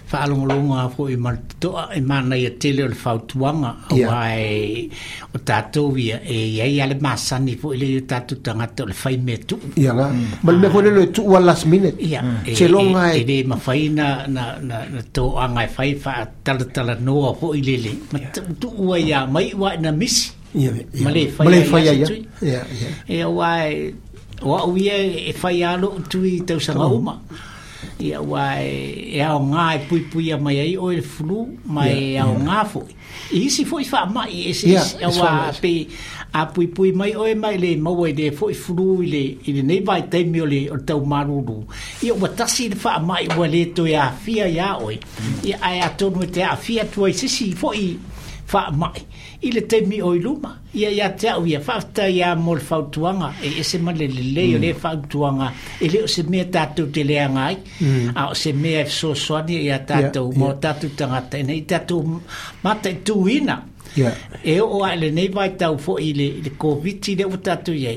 [0.08, 3.12] Fa alu malu ma fo i mal to a i mana i tele le fa
[3.30, 4.88] tu anga o ai
[5.36, 8.52] o ta tu via e ia ia le masa ni fo le ta tu ta
[8.58, 9.56] nga to le fa i me tu.
[9.84, 10.08] Ia nga.
[10.14, 10.26] Mm.
[10.46, 11.90] Mal me fo le le tu wala smine.
[12.10, 12.22] Ia.
[12.24, 12.38] Mm.
[12.48, 15.90] E, che longa e de ma fa na na na na to anga fa e
[15.92, 16.12] i fa
[16.46, 17.92] ta le ta le no a fo i le le.
[18.12, 18.18] Ma
[18.62, 20.18] tu u ia mai wa na miss.
[20.62, 20.72] Ia.
[21.04, 21.46] Ma le fa ia.
[21.46, 21.94] Ma le fa ia.
[22.02, 22.08] Ia.
[22.52, 22.60] Ia.
[23.12, 23.26] Ia.
[23.26, 23.26] Ia
[24.44, 24.98] wa uia
[25.30, 27.20] e fai alo tu i tau sanga huma
[28.00, 31.44] ia wa e, e ao ngā e pui pui a mai ai o e flu
[31.66, 32.98] ma e ao ngā fui
[33.38, 35.74] i hisi fui wha mai e si e wa pe
[36.34, 39.62] a pui pui mai o e mai le mau e le fui flu i le
[39.62, 41.60] nei vai teimi o le o tau maruru
[42.02, 44.98] ia wa tasi le wha mai wa le to a fia ia oi
[45.44, 47.98] ia ai atonu e te a fia tu ai sisi foi
[48.52, 49.00] fa mai
[49.48, 50.50] ile te mi oi luma
[50.80, 54.08] ia ia te au ia fa ta ia mol fa tuanga e ese ma le
[54.12, 54.36] le mm.
[54.54, 55.48] le le fa tuanga
[55.84, 58.08] e le se me ta tu te le ngai mm.
[58.22, 61.22] a se me so so ni ia e ta tu mo ta tu ta nga
[61.32, 61.98] te nei ta tu
[62.64, 63.58] ma te tu ina
[64.56, 67.36] e o a le nei vai tau fo i le le covid ti le o
[67.46, 67.94] ta tu ye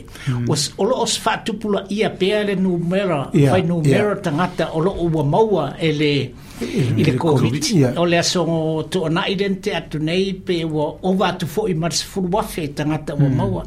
[0.48, 0.78] was mm.
[0.80, 3.18] o lo os fa tu pula ia pe le numero
[3.50, 5.40] fa numero ta nga ta o lo o mo
[5.88, 7.98] e le yeah i le COVID.
[7.98, 11.66] O le aso o tō na i rente atu nei pe o owa atu fo
[11.68, 13.36] i maris furu wafe tangata o hmm.
[13.36, 13.64] maua.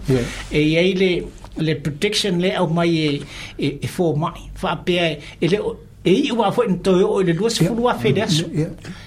[0.52, 1.12] E iei le
[1.58, 3.10] le protection le au mai e,
[3.58, 4.40] e, e fō mai.
[4.62, 5.74] Wha apea e, e le o,
[6.04, 8.22] e i ua fo i nto e o i le lua se furu wafe le
[8.24, 8.46] aso.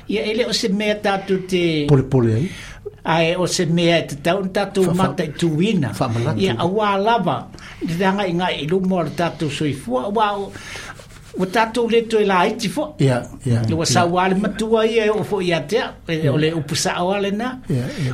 [0.07, 1.87] Ia e le o se mea tatu te...
[1.89, 2.51] Pole pole ai.
[3.03, 5.91] Ae o se mea e te taun tatu mata i tuwina.
[6.37, 7.41] Ia a wā lava.
[7.85, 10.09] Nga i ngā i lumo ar tatu sui fua.
[10.13, 10.51] Wā o...
[11.39, 15.61] ua tatou le toe laiti foʻi ua sau a le matua ia eoo foʻi iā
[15.69, 15.87] tea
[16.33, 17.55] o le upu saʻoa lenā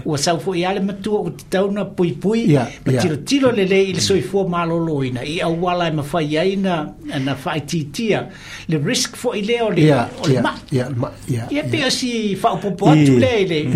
[0.04, 4.00] ua sau foʻi a le matua ua tatau na puipui ma tilotilo lelē i le
[4.00, 6.84] soifua malōlōina i auala e mafai ai na
[7.24, 8.26] na faaitiitia
[8.68, 13.66] le risk foʻi lea o le maʻi ia pe osi faaupoopo atu lea i le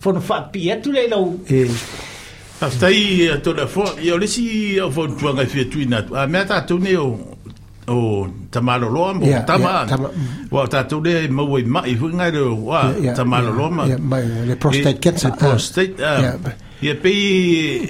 [0.00, 1.24] fono faapii atu lea i lau
[2.60, 4.44] afetai atole eh, afoa ia o lesi
[4.76, 7.33] eh, aufautuaga i fiatuina atu a ah, mea tatou nei o
[7.88, 9.84] o tamalo lo mo yeah, tama
[10.50, 12.80] wa ta tu le mo we ma i hu ngai lo wa
[13.16, 13.82] tamalo lo ma
[14.48, 16.00] le prostate e, cancer le prostate
[16.84, 17.14] ye pe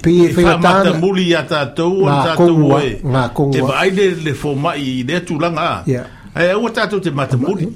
[0.04, 1.86] pe fa mata ta muli ya ta to
[2.24, 5.70] ta to we ma ko te bai de le fo ma i le tu langa
[5.86, 7.66] e wa ta tu te mata muli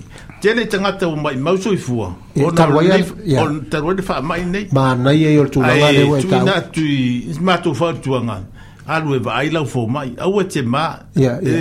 [0.42, 2.08] te le tanga te mai mau so i fua
[2.46, 2.98] o ta wa ya
[3.42, 6.26] o ta wa fa mai nei ma nei e o tu langa le wa ta
[6.36, 6.84] tu na tu
[7.46, 8.38] ma tu fa tu langa
[8.88, 10.84] alue vaai lau fo mai aua te mā
[11.16, 11.56] e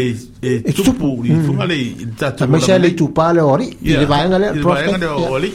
[0.67, 2.15] e tupu i funga le mm.
[2.19, 5.05] tatu mai se le tupale ori i le vaenga le i le vaenga le
[5.35, 5.53] ori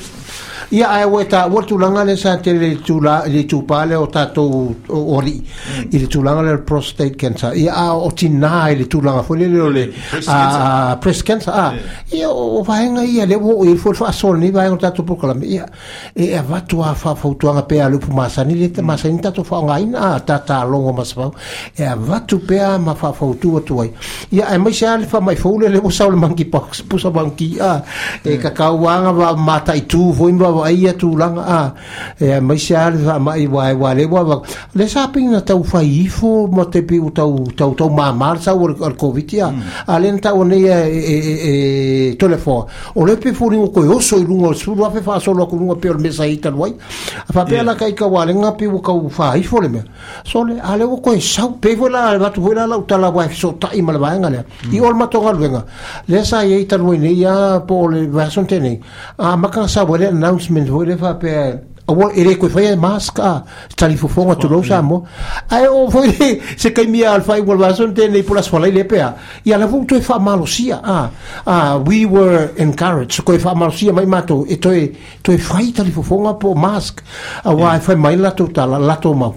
[0.71, 1.47] ia ai we ta
[1.79, 5.21] langa le sa te le tu la le tu pa le o ta to o
[5.21, 5.89] ri hmm.
[5.93, 9.01] i le tu langa le prostate cancer ia a o ti na e le tu
[9.01, 9.93] langa foli le le
[10.27, 11.73] a breast cancer a
[12.11, 15.35] ia o va ia le o i fo fa so ni va nga po kala
[15.43, 15.67] ia
[16.13, 16.89] e, e a va tu hmm.
[16.89, 19.45] a fa fo tu nga pe a lu pu masa le masa ni ta to
[19.45, 21.31] fa nga i na ta longo masa va
[21.77, 23.93] e va tu pe a ma fa fo tu tu ai
[24.31, 26.83] ia e mai sa le fa mai fo le le mo sa le monkey pox
[26.83, 27.79] pu sa monkey a
[28.25, 28.55] e ka hmm.
[28.57, 31.61] ka wa nga va mata i tu vo wa ia tūlanga a
[32.29, 34.43] e mai se vai wha mai wai wale wa
[34.75, 38.75] le sa pina tau whaifo mo te pi u tau tau tau mamar sa ur
[38.89, 39.63] al covid ia hmm.
[39.87, 44.25] a le nta o ne e telefo o le pe furi o koe oso i
[44.25, 46.73] lunga o vai, a fe wha solo ku lunga pe o mesa i talwai
[47.27, 49.83] a wha pe ala kai ka wale nga pe u kau whaifo le me
[50.25, 53.29] so le ale o koe sau pe fo la watu fo la la utala wai
[53.35, 54.73] so ta i malavaenga le hmm.
[54.73, 55.65] i ol matonga luenga
[56.09, 58.79] le sa i talwai ne ia po le vason tene
[59.19, 61.33] a maka sa wale announce management hoi lefa pe
[61.87, 63.43] o ere koe whaia maska
[63.77, 65.05] tali fufonga tu lo sa mo
[65.51, 68.83] ae o foi se kai mia alfa i wal vason te nei pula swalai le
[68.85, 69.13] pea
[69.45, 71.09] i ala vung toi fa malo sia ah,
[71.47, 74.93] ah, we were encouraged koe wha malo sia mai mato e toi
[75.23, 77.03] toi whai tali fufonga po mask
[77.45, 79.35] a e whai mai lato ta lato mau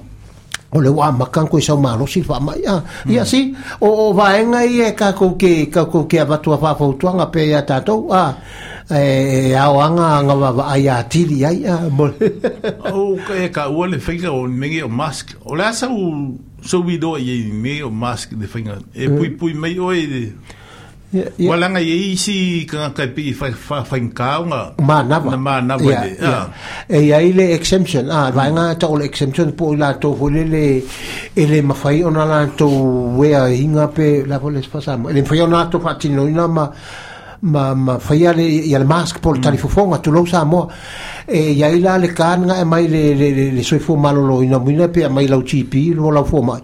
[0.71, 2.63] o le wa makan ko sa ma rosi fa ma hmm.
[3.09, 6.37] ya ya si o va en ai e ka ko ke ka ko ke va
[6.37, 8.33] tu fa fo tu nga pe ya ta to ah
[8.89, 12.31] e eh, aoaga aga vavaai atili ai a mole
[12.91, 15.93] ou e kaua le faiga o mege o mask o le a sau
[16.69, 19.59] souido i ai mege o mask le faiga e puipui mm.
[19.61, 20.01] mai oe
[21.49, 23.33] ualaga iai isi kagaka e pei
[23.89, 26.49] faigakaoga manava manava
[26.89, 28.05] e iai le exemption
[28.35, 30.83] vaega tao le exemption po i latou foi lele
[31.35, 35.57] e le mafai ona latou ea iga pe lapo le fasama e le mafai ona
[35.57, 36.57] latou faatinoina ma mm.
[36.57, 36.57] yeah.
[36.57, 36.57] yeah.
[36.57, 36.57] yeah.
[36.57, 36.57] yeah.
[36.57, 36.93] yeah.
[36.93, 36.93] yeah.
[36.93, 37.07] yeah.
[37.41, 39.41] ma ma faia le ya le mask pol mm.
[39.41, 40.69] tali fonga tu lo sa mo
[41.25, 44.41] e ya ila le kan nga e mai le le le so fo malo lo
[44.41, 46.59] ina mina e pe mai la chipi lo la fo mai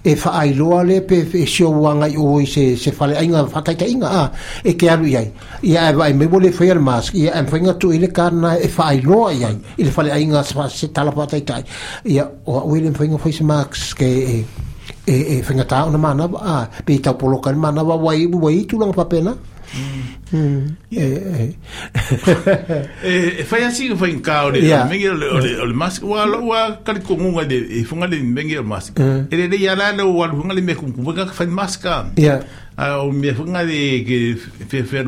[0.00, 3.46] e fa ai lo ale pe e sio wanga o se se fa le inga
[3.46, 4.30] fa kai inga a
[4.62, 5.22] e ke alu ya
[5.60, 8.10] ya e vai me bole fo ya le mask ya en fo inga tu ile
[8.10, 11.44] kan e fa ai lo ya ile fa le inga sa se tala pa kai
[11.44, 11.62] tai
[12.04, 14.44] ya o le fo inga fo se mask ke e
[15.04, 18.64] e e fenga ta ona mana ba pita ta mana ba wai i wa i
[18.64, 19.04] tu lang pa
[20.90, 21.52] e
[23.48, 27.56] fai asi fai in kao le menge o le mask wa wa kali ko le
[27.56, 29.28] e funga le menge o mask mm.
[29.32, 32.12] e le ya la lo wa le me ku funga fai maska
[33.00, 34.36] o me funga le ke
[34.68, 35.02] fe fe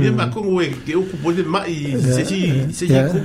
[0.00, 0.12] Ia yeah.
[0.16, 0.26] Hmm.
[0.32, 2.24] mako ngwe ke uku pote ma i se se
[2.72, 3.18] si ku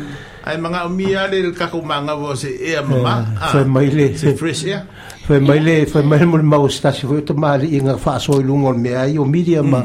[0.45, 3.87] ai manga o mia le kako manga wo se e a mama ah, fo mai
[3.97, 4.79] le se fresh ya
[5.25, 8.13] fo mai le fo mai mo ma o sta si to ma le inga fa
[8.25, 9.31] so lungo me ai o hmm.
[9.33, 9.79] media e ma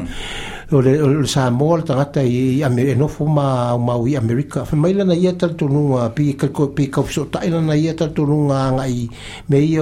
[0.75, 0.91] o le
[1.33, 4.75] sa mol ta tanga i am me no fo ma o ma o america fa
[4.81, 5.65] mai na ia tal to
[5.95, 8.83] a pi ka ko pi kau so ta le na ia tal to nga nga
[8.83, 9.01] i
[9.49, 9.79] me i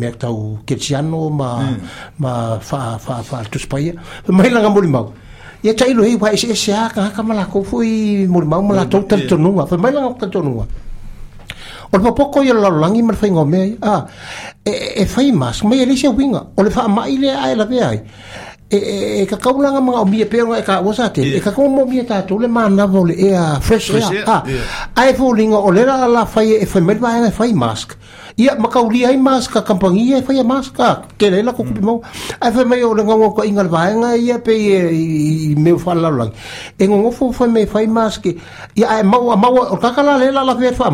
[0.00, 1.78] me ta o ketiano ma hmm.
[2.24, 2.32] ma
[2.68, 3.92] fa fa fa to spa ia
[4.24, 4.88] fo nga mo le
[5.62, 9.28] ia tailo hei wai seese a ka haka malako fui muri mau mula tau tali
[9.28, 10.64] tonunga fai mai langa tonunga
[11.92, 13.64] o le papoko i la lalangi mara fai ngomea
[14.64, 17.66] e fai e, e, mas mai elise winga o le faa mai le ae la
[17.68, 17.98] vea ai
[18.72, 21.50] e e e ka kaula nga mga obie pero nga ka wasa te e ka
[21.50, 24.46] komo mi ta tole ma na vole e a fresh air ha
[24.94, 27.98] ai fo linga o le la fai e fo me e fai e mask
[28.38, 31.32] ia ma ka uri ai mask ka kampangi e fai e mask ka ke mm.
[31.34, 31.98] le la kupi mo
[32.38, 36.06] ai fo me o mo ko ingal vai nga ia pe e me fa la
[36.08, 36.30] la
[36.78, 38.38] e nga fo fo me fai mask e,
[38.78, 40.86] ia ai ma ma o ka ka la le la la fai fa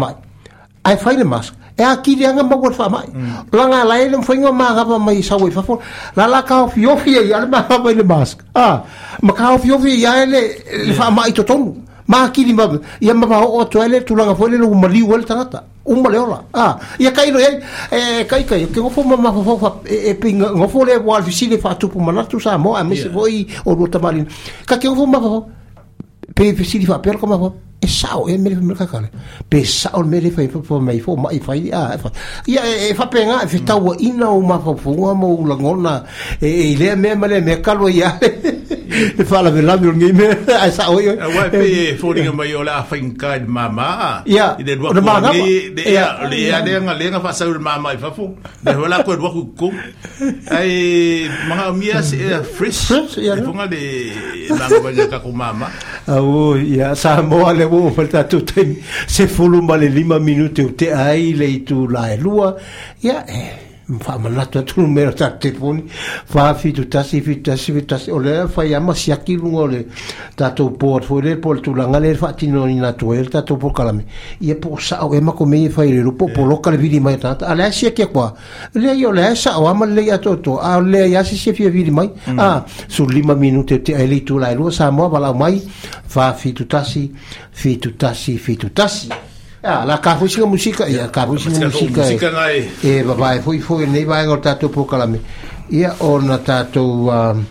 [0.88, 3.52] ai fai le mask e a kiri anga ma wot fa mai mm.
[3.52, 5.62] la nga la ele foi nga ma ga mai sa wi fa
[6.16, 9.78] la la ka of yo fi ya ma ga ele mask ma ka of yo
[9.78, 10.40] fi ya le
[10.94, 11.74] fa mai to tonu
[12.08, 12.66] ma kiri ma
[13.00, 15.24] ya ma ba o to ele tu la nga fo ele u mali wol e
[15.24, 17.50] tata u mali ola ah ya kai ro ya
[17.90, 21.46] e kai kai ke ngofo ma ma fo e pe ngofo le wa fi si
[21.48, 23.98] le fa tu pu ma tu sa mo a mi se voi o ro ta
[24.64, 25.46] ka ke ngofo ma fo
[26.34, 27.48] pe fi si le fa per ko ma fo
[27.86, 29.08] e sao e mele pe mele kakale
[29.50, 32.08] pe sao mele pe pe mai fo mai fai a fa
[32.52, 35.94] ia e fa pe nga e tau ina o ma fa funga mo la ngona
[36.46, 38.10] e ile me mele me kalo ia
[39.20, 40.96] e fa la vela mi ngi me a sa o
[41.36, 41.62] wa pe
[42.00, 43.88] fo ringa mai ola fa inka de mama
[44.36, 45.02] ia de do de
[45.94, 48.24] ia de ia de nga le nga fa sa ul mama e fa fo
[48.64, 49.68] de hola ko do ku ku
[50.58, 50.72] ai
[51.48, 52.18] manga mia se
[52.56, 53.82] fresh fresh ia funga de
[54.50, 55.66] mama ba ka ku mama
[56.18, 58.38] o ia sa mo ale ko falta tu
[59.14, 62.48] se fulu male lima minute u te ai le tu la lua
[63.02, 63.65] ya yeah.
[64.00, 65.84] faamanatu atu numera taatelefoni
[66.26, 67.52] faafito tasi fito
[68.12, 69.86] o lea fai ama siakiluga o le
[70.36, 74.02] tatou po atu foi lele po le tulaga lele faatinonina atu ai le tatou polokalame
[74.40, 77.46] ia po o saʻo e makomei e fai lelu po poloka le vili mai tagata
[77.46, 78.34] a lea siakia koa
[78.74, 82.38] lea ia o lea saʻo ama lelei atoatoa a lea ia sesia fia a mm.
[82.40, 85.62] ah, sulima minute teʻai le itulaelua sa moa valaau mai
[86.08, 87.12] faafito tasi
[87.52, 87.90] fito
[89.66, 92.06] Ah, la ka fusi ka musika, ya ka fusi ka musika.
[92.86, 94.86] E ba ba e fui fui nei ba ngor tatu po
[95.68, 97.42] Ia orang tato um,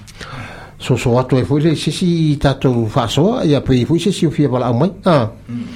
[0.79, 4.47] so so atu eh, fui si si tato faso, ia pui fui si si fui
[4.47, 4.91] balamai.
[5.03, 5.11] Ah.
[5.11, 5.31] Ha.
[5.47, 5.67] Hmm.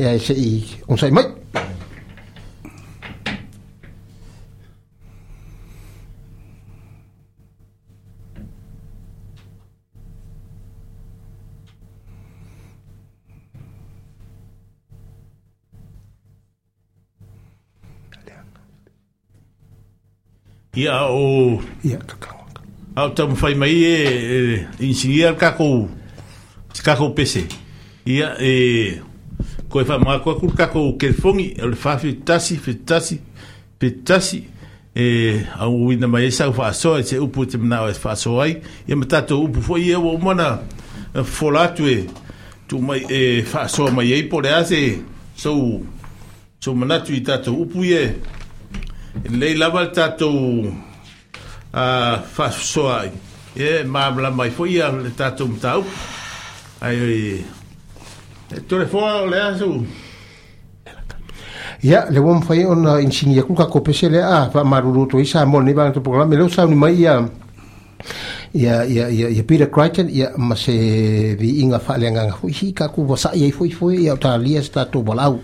[0.00, 0.50] Ya si, i
[0.88, 1.41] on mai.
[20.74, 22.62] ia o ia kakanga
[22.96, 25.88] au tamu fai mai e, e insinia kako
[26.84, 27.44] kako pc
[28.06, 29.02] ia e
[29.68, 33.20] ko fa ma ko kur kako kelfongi le fa fitasi fitasi
[33.80, 34.44] fitasi
[34.96, 38.40] e au wina mai sa fa so e se upu te na e fa so
[38.40, 38.56] ai
[38.88, 40.56] e matato o upu fo ia o mana
[41.24, 42.06] folatu e
[42.66, 45.02] tu mai e fa so mai e pole ase
[45.36, 45.82] so
[46.60, 48.14] so manatu i tatou upu ia
[49.28, 50.72] nei lava le tatou
[51.70, 53.12] faasosoa ai
[53.54, 55.84] e mamalama ai foʻi ia le tatou matau
[56.80, 57.44] ai
[58.54, 59.84] e tolefoa o lea sou
[61.82, 65.58] ia le ua mafai ona insini aku kako pese lea a faamalulu toai sa mo
[65.58, 67.20] lenei vagato programa leo sauni mai ia
[68.54, 72.72] ia ia ia ia Peter Crichton ia ma se vi inga fa le nga hi
[72.72, 75.40] ka ku vasa ia foi foi ia ta lia sta to balau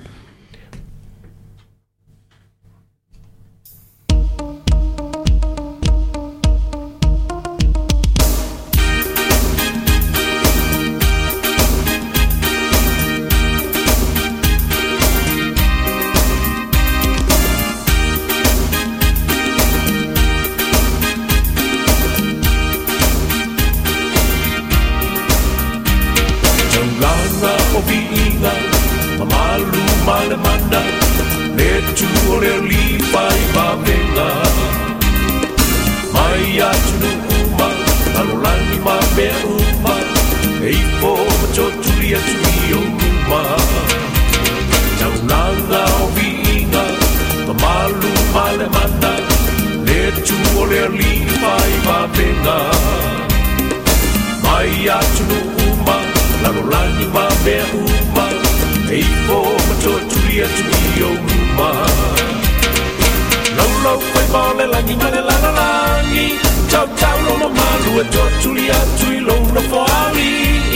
[68.02, 70.28] tuatuatulia tui louna foali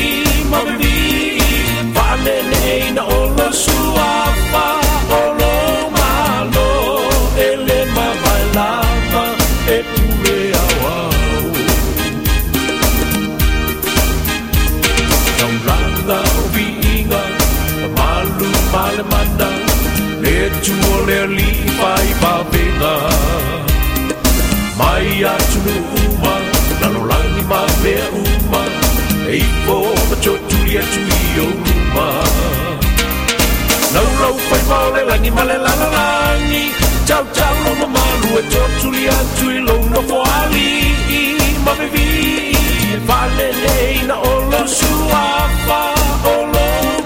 [0.07, 0.97] i mamavi
[1.95, 4.65] faaleneina ola suafa
[5.19, 5.53] olo
[5.97, 6.73] malo
[7.45, 9.23] e le mavaelava
[9.77, 11.53] e pule auau
[15.39, 17.23] taulaga o viiga
[17.99, 19.51] malu malemana
[20.23, 22.95] le tuo le alii faivavega
[24.79, 26.02] mai atunuu
[30.21, 31.47] Choturia tuio
[31.95, 32.21] ma
[33.93, 36.71] Nau rau pai male langi male la la langi
[37.07, 42.57] Chau chau lo ma malu e choturia tui lo no fo ali Ma bevi
[43.07, 45.93] vale nei na olo suafa
[46.25, 47.02] olo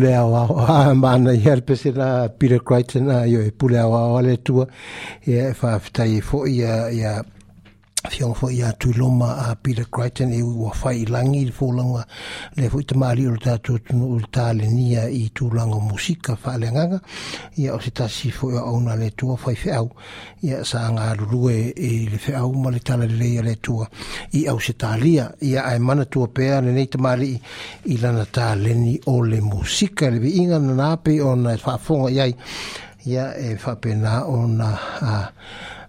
[0.00, 4.12] pulea wa a mana i helpe se la Peter Crichton a yo e pulea wa
[4.12, 4.66] wa le tua
[5.26, 7.24] e fa aftai fo i a
[8.08, 12.06] fiaga foi iā loma a peter crichton e ua faʻilagi i le fulaga
[12.56, 17.00] le foi tamali o le tatou tunuu le talenia i tulaga o musika faaleagaga
[17.58, 19.90] ia o se tasi foi auna le tua fai feʻau
[20.42, 23.86] ia sa agalulue i le feʻau ma le talalelei a le tua
[24.32, 27.36] i au se talia ia ai mana tua pea lenei tamalii
[27.84, 32.32] i lana taleni o le musika le viiga nanā pei ona faafoga i ai
[33.04, 34.72] ia e faapena ona
[35.02, 35.28] uh,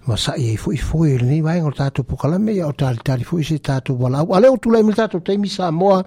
[0.07, 2.65] ma sa i fu i fu i ni vai ngor tatu pu kala me ya
[2.67, 5.37] o tali tali fu i se tatu wala u ale o tu lai tatu te
[5.37, 6.01] mi sa moa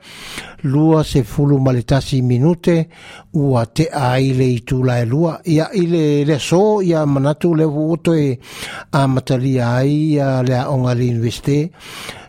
[0.62, 2.88] lua se fulu maletasi minute
[3.38, 8.12] ua te aile i tu lai lua ia ile le so ia manatu le vuoto
[8.14, 8.34] e
[8.90, 11.70] a matalia ai ia le a onga le universite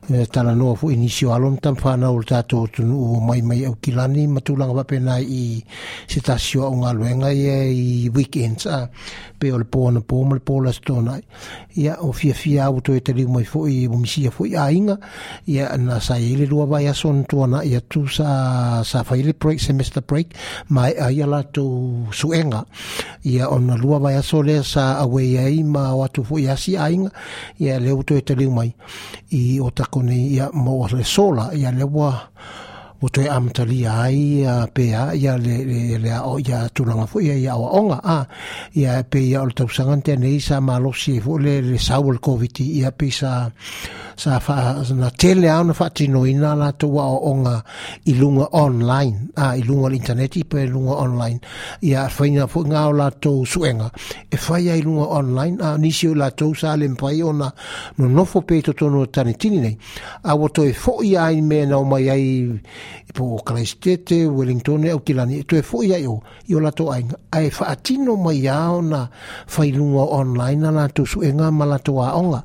[0.05, 4.39] Eh, talanoa foʻi nisi o alona tamafanau o le tatou atunuu maimai au kilani ma
[4.39, 5.65] tulaga faapena i
[6.07, 8.87] se tasioauga ia i weekends a
[9.39, 10.61] pe o le pō ana pō ma le pō
[11.09, 11.21] ai
[11.81, 14.99] ia o fiafia au toe taliu mai foʻi o misia foʻi aiga
[15.47, 19.59] ia na saiai le lua vai aso ona tuanaʻi atu sa sa fai le break
[19.59, 20.35] semester break
[20.69, 22.61] ma e ai a latou suʻega
[23.25, 27.09] ia ona lua vai aso lea sa auei ai ma o atu foʻi asi aiga
[27.57, 28.69] ia lea ou toe taliu mai
[29.33, 32.11] i o lako nei ia mo le sola ia le wa
[33.01, 37.55] o toe amatalia ai a pea ia le le le o ia tulaga foʻi ia
[37.55, 38.25] o onga a
[38.73, 42.11] ia pe ia o le tausaga tenei sa malosi e foʻi le le sau o
[42.11, 43.51] le koviti ia pe sa
[44.15, 47.61] sa fa na tele ona fa tino ina la to wa onga
[48.07, 51.39] ilunga online a ah, ilunga internet i pe ilunga online
[51.83, 53.89] ia faina ina fo nga la to suenga
[54.31, 57.51] e faia ia ilunga online a ah, nisio la to sa le mpai ona
[57.99, 61.03] no no fo pe to no tani tini nei a ah, wo to e fo
[61.03, 62.25] ia i me na o mai ai
[63.09, 66.89] i po kraistete wellington e o kilani to e fo ia io io la to
[66.89, 67.03] ai
[67.35, 69.09] ai fa tino mai ia ona
[69.45, 72.39] fa ilunga online ana to suenga mala to a onga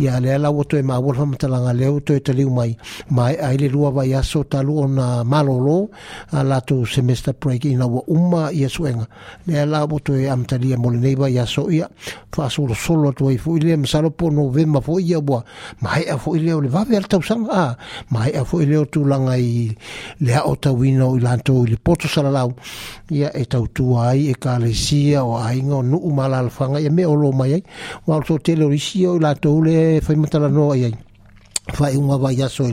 [0.00, 2.76] ia le la wo to e ma ua faamatalaga lea ou toe mai
[3.10, 5.88] ma ai le lua vai aso talu ona malōlō
[6.32, 9.06] a latou semester break ina ua uma ia suʻega
[9.46, 11.88] lea la ua toe amatalia mo lenei vai aso ia
[12.32, 15.42] faasolosolo atu ai foʻi lea masalopo novema foʻi ia ua
[15.82, 17.76] maeʻa foʻi lea o le vave a le tausaga a
[18.12, 19.70] maeʻa foʻi lea o tulaga i
[20.20, 22.54] le ao tauina o i latou i le poto salalau
[23.10, 27.54] ia e tautua ai e kalesia o aiga o nuu malalafaga ia mea o mai
[27.58, 27.62] ai
[28.06, 30.99] ua o le so o lisi o i latou le faimatalanoa e ai ai
[31.76, 32.72] faaiʻuga vaiaso i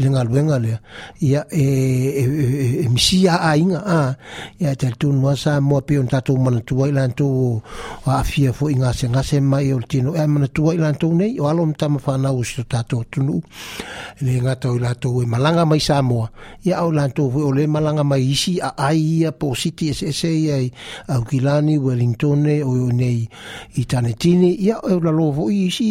[0.00, 0.78] le galuega lea
[1.20, 4.16] ia e, e, e, e misi aaiga a
[4.60, 7.60] ia e talitonu a sa moa pe ona tatou manatua i latou
[8.06, 11.98] aafia foʻi gasegase mai o le tino ea manatua i latou nei o alo matama
[11.98, 13.40] fanau o sito tatou atunuu
[14.24, 16.30] le gata o i latou e malaga mai sa moa
[16.64, 20.56] ia o latou foʻi o le malaga mai isi aai ia po siti eseese ia
[20.58, 20.68] i
[21.14, 23.28] aukilani wellingtone o nei
[23.80, 25.90] i tanetini ia o lalo foʻi isi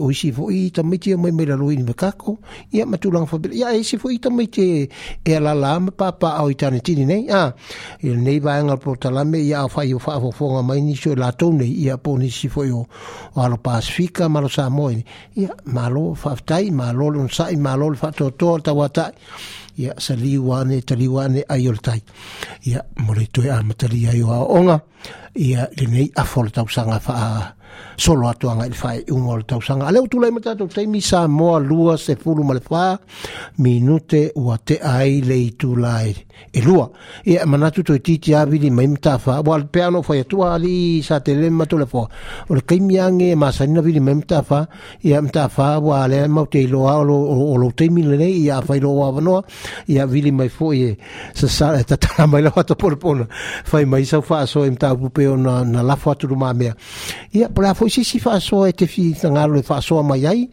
[0.00, 2.36] o isi foʻi tamaiti mai mai lalo ini makako
[2.68, 4.88] ia matulang fobel ia e se foi tamai te
[5.24, 7.50] e la la ma papa au tani tini nei a ah.
[8.04, 11.14] e nei vaenga po tala me ia fa io fa fo fonga mai ni so
[11.16, 12.84] la tou nei ia po ni si foi o
[13.40, 15.00] alo pasifika ma lo sa moi
[15.34, 18.72] ia ma lo fa tai ma lo lo sa ma lo fa to to ta
[18.76, 19.08] wata
[19.80, 22.00] ia sa li wane ta li wane ai o tai
[22.68, 24.76] ia mo le to e a ma ta li ai o onga
[25.32, 27.55] ia le nei a fo tau sanga fa a ah
[27.96, 29.86] solo atu anga ilfa e unwa le tausanga.
[29.86, 32.98] Ale utu lai matato te misa moa lua se fulu malefa
[33.58, 36.10] minute ua te ai le itu lai
[36.52, 36.90] e lua.
[37.24, 41.34] E manatu to titi avili mai mtafa wa le peano fai atua ali sa te
[41.34, 42.06] le matu le fua.
[42.50, 44.66] O le kai miange ma sanina vili mai mtafa
[45.02, 48.90] e mtafa wa le mau te iloa o lo te milene i a fai lo
[49.00, 49.40] wavanoa
[49.88, 50.88] i a vili mai fua e
[51.38, 53.24] sa sa e tatara mai lo hata polpona
[53.70, 55.36] fai mai sa fua so e mtafu peo
[55.72, 56.72] na lafu atu rumamea.
[57.36, 60.00] E a la fo si si fa so e te fi tanga le fa so
[60.02, 60.48] mai ai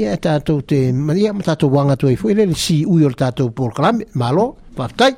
[0.00, 2.76] ia e ta to te maria ma ta to wanga to e fo le si
[2.92, 5.12] u yo ta to por clam malo fa tai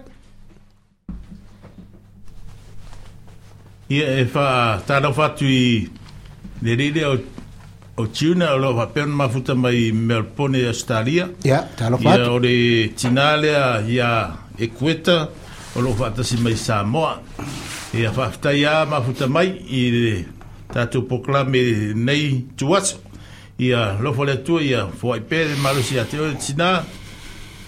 [3.97, 4.47] ia e fa
[4.89, 5.89] ta no fa tu i
[6.65, 7.05] le ri le
[8.03, 11.97] o tuna o lo fa pen ma futa mai melpone a stalia ia ta no
[12.05, 12.57] fa ia o de
[12.99, 13.67] tinale a
[13.97, 14.09] ia
[14.67, 15.17] equeta
[15.77, 17.05] o lo fa ta si mai sa mo
[18.01, 19.49] ia fa ta ya ma futa mai
[19.81, 19.81] i
[20.73, 22.97] tatou proklame nei tuas
[23.59, 26.83] ia lofo le atua ia foaʻipele malosi a te oe tinā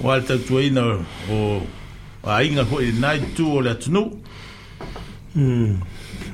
[0.00, 0.82] ua le tautuaina
[1.32, 1.36] o
[2.24, 4.08] aiga hoʻi lenā i tu o le atunuu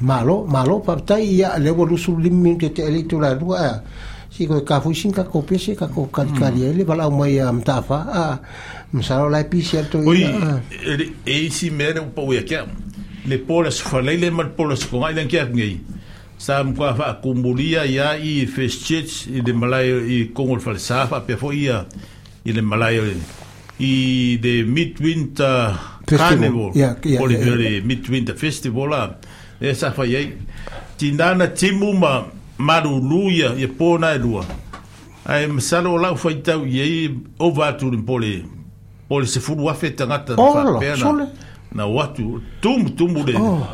[0.01, 0.53] malo hmm.
[0.53, 3.83] malo faapatai ia le ua lusululimi minute teʻele i tulalua a
[4.33, 6.71] sikoe kafuisin kakou pese kakou kalikali hmm.
[6.73, 8.23] ai le valaau mai a mataafā a
[8.93, 10.27] masalao lae pisi atoiaoi
[10.87, 15.15] e, e isi mea le upauia keaʻu le pola sofalai le ma le pola sokogai
[15.15, 15.81] leakeakugei
[16.47, 21.37] sa mkua fa kumbulia ya i first church i le malayo i kongol falsafa pe
[21.41, 21.85] fo ia
[22.45, 23.03] i le malayo
[23.81, 25.73] i de midwinter
[26.07, 27.85] carnival yeah, yeah, o yeah, yeah.
[27.85, 29.15] midwinter festival a
[29.61, 30.33] e sa fa iai
[30.99, 32.13] tinana timu ma
[32.59, 34.45] marulu ia ia e pona e lua
[35.25, 37.09] ae masalo o lau faitau iai
[37.39, 38.45] ova atu le pole
[39.09, 41.29] pole sefulu afe tagata na faapea
[41.73, 43.67] na watu tumutumu le oh,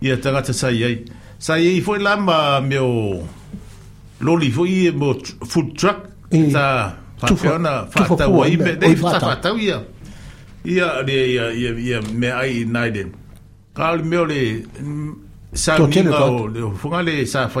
[0.00, 0.98] ia tagata sai ai
[1.38, 2.88] sai i foi lá ma meu
[4.20, 5.08] loli foi mo
[5.50, 5.98] food truck
[6.54, 6.64] ta
[7.20, 9.78] fafiona fata wa i de fata fata ia
[10.72, 13.08] ia ah, de ia ia ia me ai naiden
[13.76, 14.40] kal meu le
[14.80, 15.12] mm,
[15.54, 17.60] sa mi ga o le funga le sa fa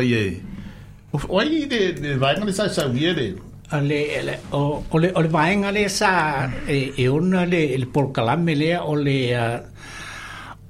[1.36, 3.26] o i de eh, de vai ngale sa sa ye de
[3.76, 4.60] ale ele eh, o
[4.94, 6.10] ole ole vai ngale sa
[7.00, 9.54] e ona le el porcalam le ole ah,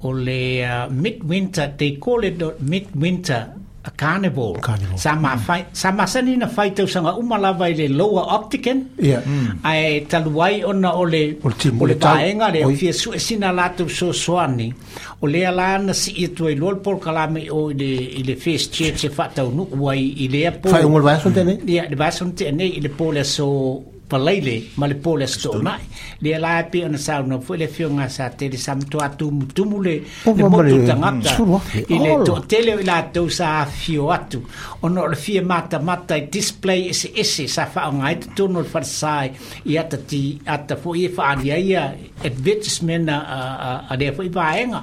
[0.07, 0.39] o le
[0.71, 2.37] uh, midwinter they call it
[2.71, 3.41] midwinter
[3.87, 4.55] a carnival.
[4.65, 4.97] carnival.
[4.97, 5.39] Sa ma mm.
[5.45, 8.77] fai sa ma sani na fai tau sanga uma lava le lower optican.
[9.09, 9.21] Yeah.
[9.21, 9.47] Mm.
[9.71, 11.21] Ai taluai ona ole
[11.83, 14.67] ole paenga le fia su sina latu so soani.
[15.21, 17.23] O le ala na si i tu lol por kala
[17.59, 17.91] o le
[18.27, 20.69] le face che che fa tau nu wai i le po.
[20.69, 21.51] Fai un vaso tene.
[21.75, 23.47] Yeah, le vaso tene i le po le so
[24.09, 25.81] palaile ma le pole sto mai
[26.21, 29.27] le lapi on ona sa no fo le fion sa te le sam to atu
[29.55, 31.09] tumule le mo tu tanga
[31.89, 34.39] i le to tele la to sa fio atu
[34.83, 38.81] ona le fie mata mata display is is sa fa nga i to no fa
[38.83, 39.25] sai
[39.65, 41.83] i ata ti ata fo i fa e ia ia
[42.29, 43.17] advertisement a
[43.89, 44.81] a le fo i vaenga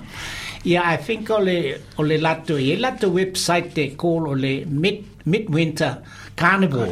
[0.71, 1.57] ia i think ole
[2.01, 4.53] ole lato i e lato website te call ole
[4.83, 4.97] mid
[5.31, 5.93] mid winter
[6.41, 6.91] carnival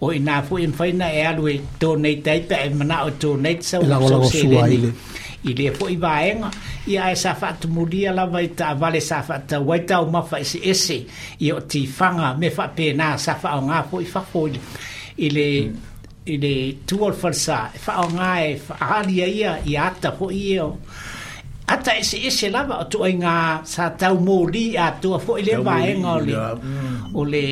[0.00, 3.80] o ina fu in faina e alu e donate tai pe mana o donate so
[4.08, 4.58] so se le
[5.44, 6.48] i le fo i vaenga
[6.86, 10.36] ia e sa fatu mulia la vai ta vale sa fatu vai ta o mafa
[10.40, 10.96] ese ese
[11.44, 14.40] i o ti fanga me fa pena sa fa o nga fo i fa fo
[15.20, 15.48] i le
[16.32, 16.54] i le
[16.88, 20.68] tuol falsa fa o nga e fa alia ia i ata fo i o
[21.74, 23.36] ata ese ese lava o tuai ngā
[23.74, 26.10] sa tau mō li a tua fo i le vaenga
[27.20, 27.44] o le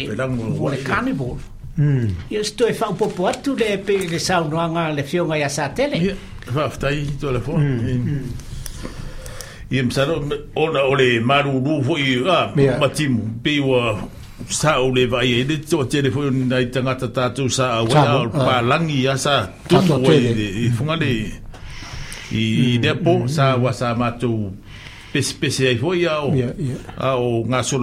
[0.64, 1.36] o le carnival
[1.80, 2.44] Ia mm.
[2.44, 5.72] stoi fa popo atu le pe le sa no anga le fio nga ya sa
[5.74, 5.96] tele.
[6.04, 6.14] Ia
[6.52, 7.64] fa fta i telefon.
[9.72, 10.16] Ia msa no
[10.54, 13.96] ona ole maru ru fo i a matim pe wa
[14.52, 18.28] sa ole vai e le to telefon na i tanga tata tu sa a wa
[18.28, 21.10] pa langi ya sa tu wo i funga le
[22.32, 23.24] i depo hmm.
[23.24, 23.28] hmm.
[23.32, 24.52] sa wa sa matu
[25.12, 25.80] pe spesiai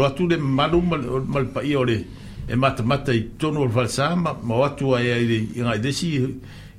[0.05, 0.79] atu le maru
[1.31, 1.97] mal pa ole.
[2.51, 6.17] e matamata i tonu o falsama ma o atu ai ai i ngai desi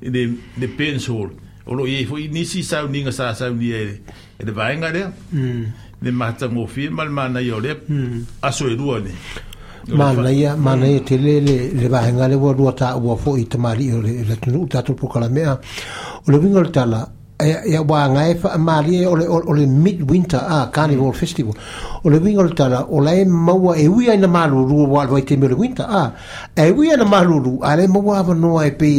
[0.01, 0.23] le
[0.61, 1.31] le pensol
[1.65, 3.97] o lo i e foi nisi sa uninga sa sa unia ele
[4.41, 5.03] ele vai ngare
[5.35, 5.63] hmm.
[6.05, 8.19] le mata mo fi mal mana yo le hmm.
[8.49, 9.13] aso e dua ne
[10.01, 13.43] mana ia mana ia te le le le vai ngare wo dua ta wo foi
[13.53, 15.53] tamari le le tunu tatu pokala mea
[16.25, 17.01] o le vinga le tala
[17.47, 21.17] ya wa nga e mali e o le mid winter a carnival mm.
[21.17, 21.57] festival e
[22.05, 25.37] o le wing o tala o le e wi ina malu ru wa le te
[25.37, 26.13] mele winter a
[26.55, 28.91] e wi ina malu ru a le va no e pe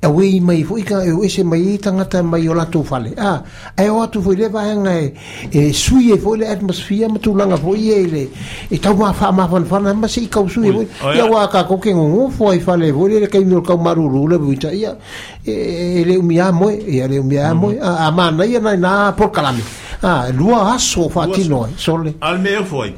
[0.00, 3.42] e wi mai fo ika e ese mai tanga ta mai o tu fale a
[3.76, 5.12] e o tu fo le va nga e
[5.50, 8.28] e sui e fo le atmosphere ma tu langa fo ye le
[8.70, 11.64] e ta wa fa ma van van ma se ka sui e ya wa ka
[11.64, 14.36] ko ke ngu fo e fale vo le ka i no ka maru ru le
[14.36, 14.96] winter ya
[15.46, 17.78] e le umia mo e le umia mo mhm.
[17.82, 19.62] a mana ia na na por kalame
[20.02, 22.94] a lua aso fa tino sole al me foi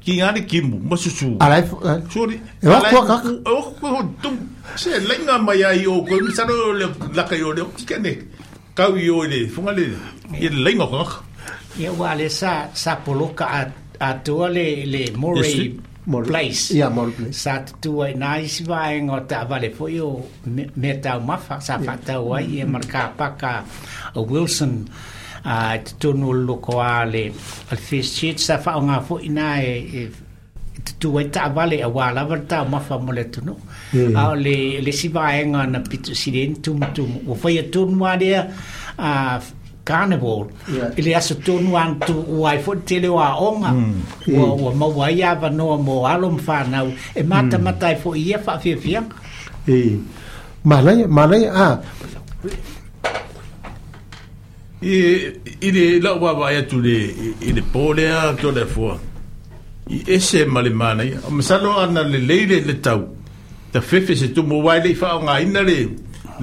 [0.00, 1.66] ki ngani kimbu masusu ala eh?
[2.10, 2.88] sorry ala
[3.46, 4.38] o ko tum
[4.76, 8.12] se lenga mai ai o ko mi sano le la kayo de kene
[8.74, 9.84] kau yo le funga le
[10.40, 11.02] ye lenga ko
[11.78, 13.60] ya wale sa sa poloka a
[14.02, 14.10] a
[14.48, 15.74] le le moray
[16.06, 19.68] more place yeah more place sa tu eh, ai nice va en o ta vale
[19.76, 20.08] fo yo
[20.82, 24.74] me ta ma fa sa fa ta wa i marka uh, wilson
[25.46, 27.24] a uh, tu no lo ko ale
[27.70, 29.70] al fis chit sa fa nga fo ina e
[30.02, 30.08] eh,
[30.84, 33.54] tu tu ai ta vale a wa la verta ma fa mo le eh, no
[33.94, 34.14] mm.
[34.18, 35.22] a ah, le le si va
[35.74, 38.14] na pit si den tu tu o fa ye tu no a
[39.06, 39.38] uh,
[39.88, 40.40] carnival
[40.76, 40.90] yeah.
[40.96, 43.94] i le aso tonu atu uai foʻi tele o aʻoga mm.
[44.34, 46.86] ua ua mauai avanoa mo alo ma fanau
[47.20, 47.90] e matamata mm.
[47.90, 49.14] ai foʻi ia faafiafiaga
[49.68, 49.76] e
[50.68, 51.68] malaia malaia a
[54.94, 54.96] i
[55.66, 56.96] i le lauava'ai atu le
[57.48, 58.94] i le pō lea toleafoa
[59.96, 63.02] i ese ma le manaia o masalo ana lelei le le tau
[63.72, 64.94] tafefe se tumu uai leʻi
[65.70, 65.78] le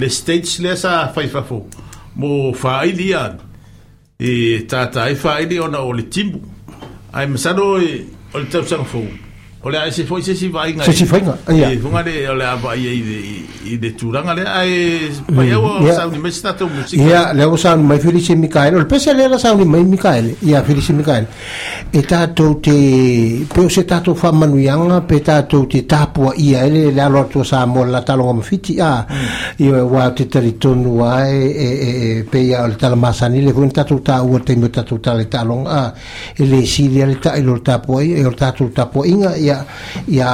[0.00, 0.74] le states lea
[2.16, 3.36] mo faili ia
[4.18, 6.40] e tata e faili ona o le timbu
[7.12, 7.90] ai masano e
[8.34, 9.06] o le tausaga fou
[9.62, 10.86] O le se foi se si vai ngai.
[10.86, 11.34] Se si foi ngai.
[11.46, 11.68] Ah, ya.
[11.70, 15.46] Eh, fu ngai o le apa ye i i de turanga le ai pa hmm,
[15.48, 17.02] ye o sa ni mesi tatu musika.
[17.02, 18.74] Ya, le o sa ni mai feli se Mikael.
[18.74, 20.34] O le pese le sa ni mai Mikael.
[20.40, 21.26] Ya, feli se Mikael.
[21.92, 22.74] E tato te
[23.52, 27.42] pe se tato fa manu yanga pe tato te tapu iya ele le alo to
[27.42, 28.76] sa mo la talo ma fiti.
[28.76, 29.04] Ya.
[29.58, 29.92] Yo hmm.
[29.92, 31.68] wa te teritun wa e e
[32.08, 34.98] e pe ya o le tala masani le fu tato ta o te mo tato
[35.00, 35.64] ta le talo.
[35.68, 35.92] Ah.
[36.34, 39.34] Ele si le ta ilo e tapu ai, ele tato tapu inga.
[39.54, 39.58] ia
[40.06, 40.28] ia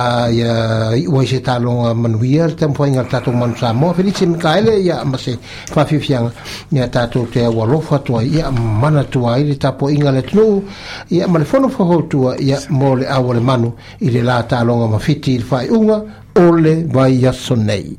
[0.95, 5.05] ia ua se talo manuia tem foi ngal tato man sa mo felice mikaele ia
[5.05, 5.39] mase
[5.73, 6.33] fa fi fianga
[6.73, 10.63] ia tato te wa lo fa to ia mana to ai le tapo ingale tlo
[11.11, 16.03] ia malfono fo hotu ia mole awole manu ile la talo ma fiti fa unga
[16.37, 17.97] ole vai ia sonei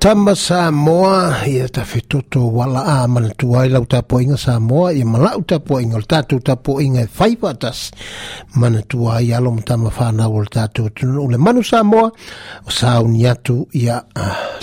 [0.00, 6.06] tama Samoa ia tafetoto wala amanatu ai lau tapuaʻiga Samoa ia malaʻu tapuaʻiga o le
[6.08, 7.92] tatou tapuaʻiga e faiva atasi
[8.56, 12.08] manatua ai alo matama fanau o le tatou atunuu le manu Samoa
[12.66, 14.00] o sauni atu ia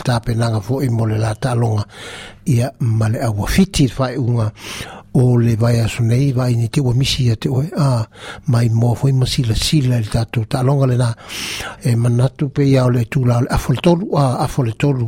[0.04, 1.86] tapenaga foʻi mo le la taaloga
[2.50, 4.52] ia ma le auafiti le faaiʻuga
[5.22, 8.08] o le vai aso nei vai ni te ua misi ia te oe a
[8.50, 11.12] mai moa foi masilasila i le tatou taaloga lenā
[11.88, 15.08] e manatu pe ia o le tula o le afoletolu a afoletolu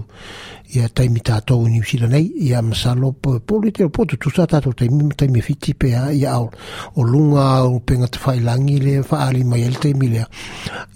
[0.78, 5.12] ia taimi tatou i niusila nei ia masalo pole te o poto tusa tatou taimi
[5.18, 6.48] taimi fiti pe ia au
[6.96, 10.28] o lunga o penga te failangi le faali mai ele taimi lea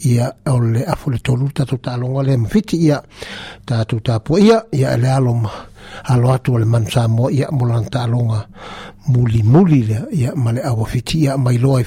[0.07, 3.01] ia o le afoletolu tatou talonga le mafiti ia
[3.65, 5.51] tatou tapua ia ia ele aloma
[6.07, 8.47] alo atu o le manusa mo ia molana talonga
[9.07, 11.85] mulimuli muli ia ma le fiti ia mai loa i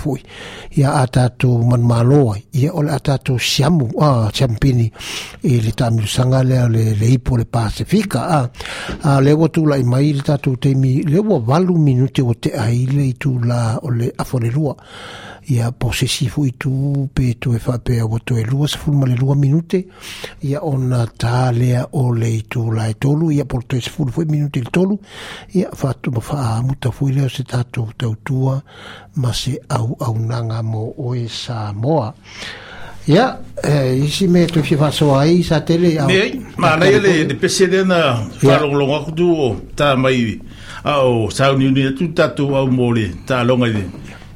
[0.77, 4.91] ia a tatou manumaloa ia o le a tatou siamu a siampini
[5.43, 8.41] i le taamilusaga lea le le ipo le pasifika a
[9.03, 12.87] a le ua tulaʻi mai i le tatou taimi le ua valu minute ua teʻai
[12.93, 14.77] le i tulā o le afolelua
[15.49, 19.87] ia posesi fui tu pe toe faapea ua toe lua sefulu ma le lua minute
[20.43, 22.43] ia ona tā lea o le i
[22.89, 24.99] e tolu ia po toe sefulu foi minute i le tolu
[25.55, 28.63] ia faatuma faaamuta fui fui leo se tatou tautua
[29.17, 32.13] ma se au au nanga o oe sa moa
[33.07, 36.87] ya yeah, isi me tu fi fa so ai sa tele au me ma na
[36.89, 40.41] ele de pese de na fa lo longa tu o ta mai
[40.85, 43.85] au sa ni ni tu tatou au mo le ta longa de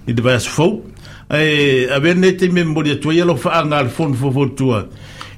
[0.06, 0.82] i de bas fo
[1.28, 4.46] a ver ne te me mo de tu ye lo fa ngal fon fo fo
[4.48, 4.86] tua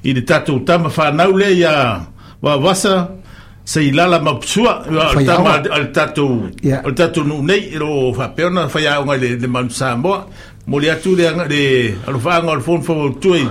[0.03, 1.99] i de tatou ta ma fa na ya
[2.41, 3.22] wa wasa
[3.65, 4.83] sei lala mapsua
[5.15, 6.49] al tama al tatu
[6.85, 10.19] al tatu nu nei ro fa perna fa ya nga le le man sambo
[10.93, 11.27] atu le
[12.07, 12.93] al fa al fon fo
[13.23, 13.47] tui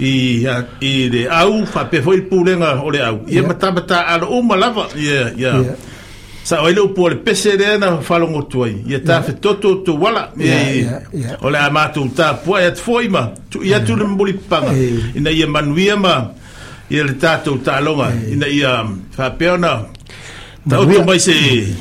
[0.00, 0.46] i
[0.80, 4.40] i le au fa pe foi pulenga o le au ye mata mata al o
[4.42, 5.50] malava ye ye
[6.42, 7.50] sa oile pese
[7.80, 10.56] na falongo tuai ye ta fe toto to wala ye
[11.44, 11.58] o le
[12.16, 14.72] ta po ye tfoima tu ye tu le mbuli panga
[15.18, 16.14] ina ye manuia ma
[16.90, 19.72] ia le tātou tālonga ina ia um, whapeona
[20.70, 21.34] tātou mai se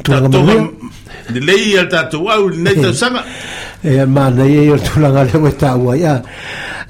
[0.07, 0.63] tātou
[1.33, 3.21] ni lei ia tātou au ni nei tāu sanga
[3.85, 6.15] e mā nei e o tūlanga leo e tāua ia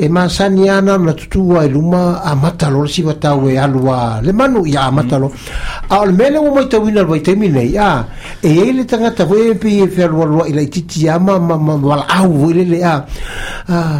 [0.00, 4.32] e masani ana na tutua e luma a matalo le siva tau e alua le
[4.32, 5.90] manu ia a matalo mm.
[5.92, 7.92] a o le mele ua maitauina e le nei a
[8.40, 12.32] e ai le tagata foi e pei e fealualua i laitiiti a ma ma valaau
[12.40, 12.94] foi lele a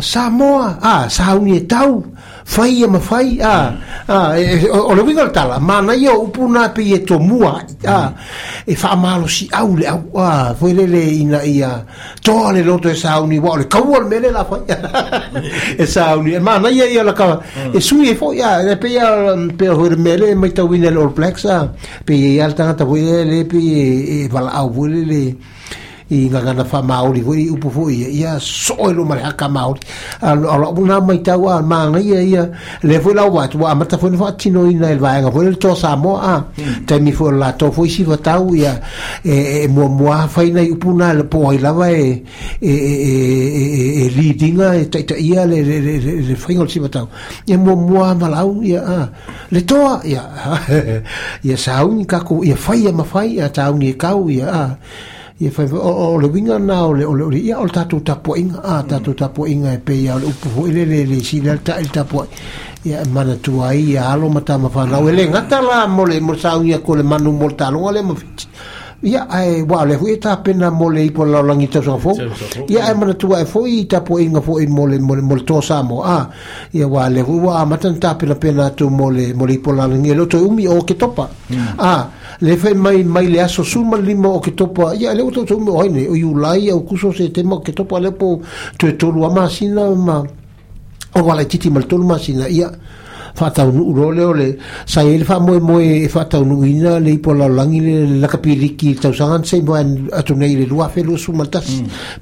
[0.01, 2.01] sa moa a sa auni e tau
[2.53, 3.59] fai e ma fai a
[4.07, 7.55] a e, e, o le vinga tala ma na yo upuna pe e to mua
[7.97, 8.01] a
[8.67, 9.97] e fa malo si au le a
[10.59, 11.71] foi le le ina ia
[12.27, 14.63] to le lo to e sa uni wa le ka wol mele la fai
[15.79, 17.73] e sa uni ma na ia ia la ka mm.
[17.77, 20.63] e sui e foi a le pe ia um, pe ho le mele ma ta
[20.69, 21.71] win le all blacks a
[22.07, 25.23] pe ia tanga ta foi le pe e va au foi le le
[26.11, 29.49] i ngana na fa maori i upu fo i ia so e lo mare haka
[29.49, 29.81] maori
[30.21, 32.49] ala una mai tau a maanga ia ia
[32.83, 35.75] le fo la watu a mata fo nifo atino ina nai vaenga fo le to
[35.77, 36.85] sa mo a hmm.
[36.87, 38.75] taimi fo la to fo isi tau ia
[39.25, 42.25] e, e, e mua mua faina i upu na le po i lava e e
[42.61, 46.67] e e e e leadinga e ta e ta le le le le le faingol
[47.57, 49.09] mua mua malau ia a
[49.51, 50.23] le toa ia
[51.47, 54.79] ia saungi kako ia faia mafai ia taungi e kau ia a
[55.41, 55.81] ye fa o
[56.15, 58.89] o le winga na o le o le ia o tatu tapo inga a mm.
[58.93, 61.89] tatu tapo inga e pe ia upu ho ile le le si le ta ile
[61.89, 62.29] tapo
[62.85, 66.05] ia mana tu ai a lo mata ma fa la o le ngata la mo
[66.05, 68.47] le mo sa unia ko le manu mo ta le mo fitch
[69.03, 72.17] ia ae waole hui e pena mole i polalolagi tausaga fo.
[72.69, 76.29] Ya ai manatua e foi i tapuaʻiga foʻi mole tosa mo a
[76.75, 80.69] ia wale hui ua amata pena tapenapena atu mole mole i polalolagi e loto umi
[80.69, 81.79] o ke topa hmm.
[81.79, 85.45] a le fai mai mai le aso suma lima o ke topa ia le uto
[85.45, 88.41] tu mo aine o yulai o kuso se te mo ke topa le po
[88.77, 90.23] tu e tolu ama sina ma
[91.17, 92.71] o wala titi mal tolu ma sina ia yeah.
[93.39, 94.57] un urole e e mm.
[94.57, 97.81] e o le sa ele wha moe moe e un uina le ipo la langi
[97.81, 101.45] le lakapiriki tausangan sangan se atu nei le lua whelu su no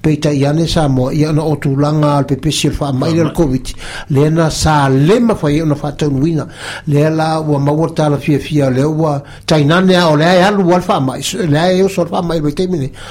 [0.00, 3.68] peita iane sa al pepe el fa maile COVID
[4.08, 6.46] le na sa una un uina
[6.86, 11.58] le la O fia fia le ua lea o ole ya alu al mai le
[11.58, 12.52] ai o sol fa mai roi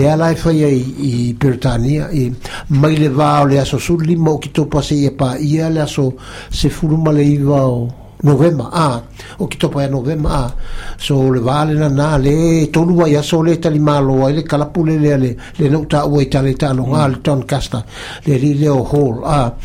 [4.07, 6.13] e i i mondiale aso
[6.51, 7.87] se furuma le o
[8.21, 9.01] novema a
[9.39, 10.53] o kitopaia novema a
[10.97, 15.17] so le va na le tolu ai aso le talimālo ai le calapule le
[15.55, 16.75] le nota o i al ton
[17.13, 17.83] le toncaster
[18.25, 19.55] le alii le o a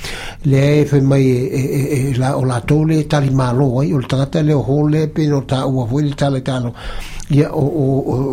[0.45, 4.43] le fe mai e, e, e, la o latou le talimālo ai o le tagata
[4.43, 6.75] le o hall le o
[7.31, 7.87] ia o o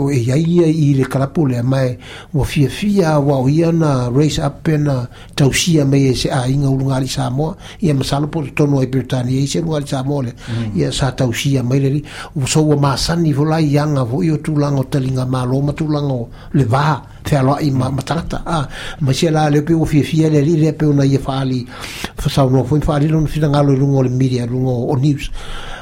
[0.08, 1.98] o e ia ia i le kalapo le mai
[2.34, 6.48] o fia fia wa o ia na race up pena tausia mai e se a
[6.50, 10.24] inga ulunga li Samoa ia masalo po tonu ai Britania i se ulunga li Samoa
[10.24, 10.72] le mm.
[10.76, 12.02] ia sa tausia mai le
[12.36, 16.14] o so o masani vola ianga vo i o tulanga o talinga malo ma tulanga
[16.14, 18.68] o le va fea loa i matarata a
[19.02, 21.66] ma se la le pe o fia fia le li le pe ona ia faali
[22.18, 25.30] fa sa no foi faali lo fina ngalo lungo le media lungo o news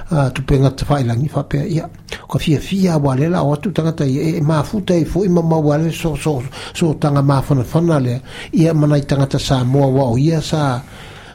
[0.10, 1.90] a ah, tu penga te fai langi fa pe ia
[2.28, 5.24] ko fia fia wale la o tu tanga tai e, e ma futa e fo
[5.26, 6.42] ima ma wale so so
[6.74, 8.22] so tanga ma fona fona le
[8.54, 10.82] ia mana i tanga te sa mo wa o ia sa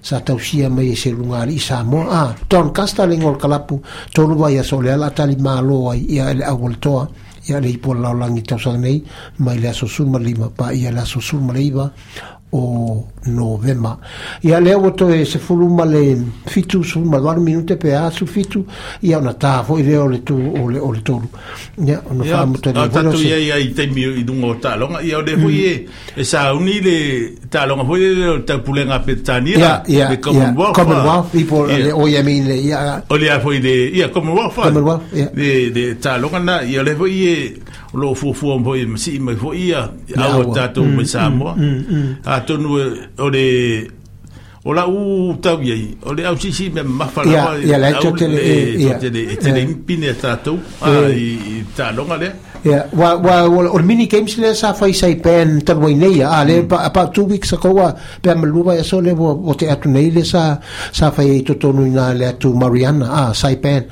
[0.00, 3.16] sa tau sia mai e se lunga ali sa mo a ah, ton kasta le
[3.20, 3.82] ngol kalapu
[4.14, 7.10] ton wa ia so le la tali ma lo ia le a wol toa
[7.50, 9.04] ia le ipo la langi tau sa nei
[9.36, 11.52] mai le so sul ma lima pa ia le so sul ma
[12.54, 13.98] o novema.
[14.42, 18.66] Ia lea ua toe se fuluma le fitu sefuluma doar minute pe asu fitu
[19.00, 21.28] e ona tā foʻi lea o le tu o le o le tolu
[21.86, 25.58] ia ona faamataleatatu ia ia i taimi i luga o taaloga ia o le foʻi
[25.72, 26.96] e e sauni le
[27.48, 31.32] taaloga foʻi le o taupulega pe tania le commonwealth
[31.94, 34.58] o ia mi le ia o lea foʻi le ia commonwealth
[35.32, 38.70] de le taaloga na ia o le foʻi eh, e lo fu fu un po'
[38.74, 41.56] ma mai ma fu ia ha dato un messaggio
[42.22, 43.92] ha tonu e- o le
[44.64, 48.38] o la u tau iei o le au sisi me mafalawa ia la eto tele
[48.78, 50.58] ia tele tele impine e tātou
[51.10, 55.64] i tālonga lea ya wa wa o le mini games le sa fai sai pen
[55.66, 57.92] tanwai nei a le about two weeks ago wa
[58.22, 60.60] pe amaluwa ya so le o te atu nei le sa
[60.92, 63.88] sa fai e totonu ina le atu Mariana a sai pen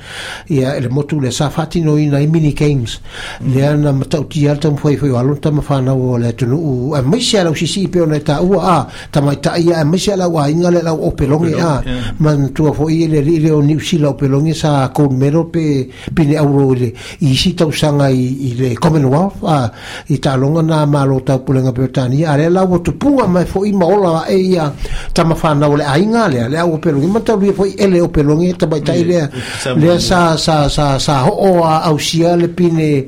[0.47, 3.01] ya le motu le sa fatino ina i mini games
[3.43, 7.01] le ana matau ti alta mfai fai walon tama whanau o le atu nuu a
[7.01, 10.47] maisi alau sisi pe ona e tā ua a tamaita ia a maisi alau a
[10.61, 11.83] ngale la o pelongi a
[12.17, 15.89] man tua fo i le le o ni usila o pelongi sa ko mero pe
[16.13, 19.71] pine auro le i si tau sanga i, i le commonwealth a
[20.07, 24.25] i talonga na malo tau pulenga pe tani la o tupunga mai fo i ola
[24.25, 24.73] e ta
[25.13, 28.07] tama fana o le ainga le le o pelongi man tau fo i ele o
[28.09, 29.29] pelongi tabai ta le
[29.75, 33.05] le sa sa sa sa ho o a ausia le pine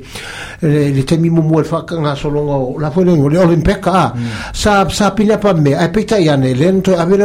[0.60, 3.92] le, le temi este mumu el fa nga solonga la fo le o le olimpeka
[3.94, 4.12] ah.
[4.14, 4.52] mm.
[4.52, 7.24] sa sa pina pa me ai pe tai ane lento a vele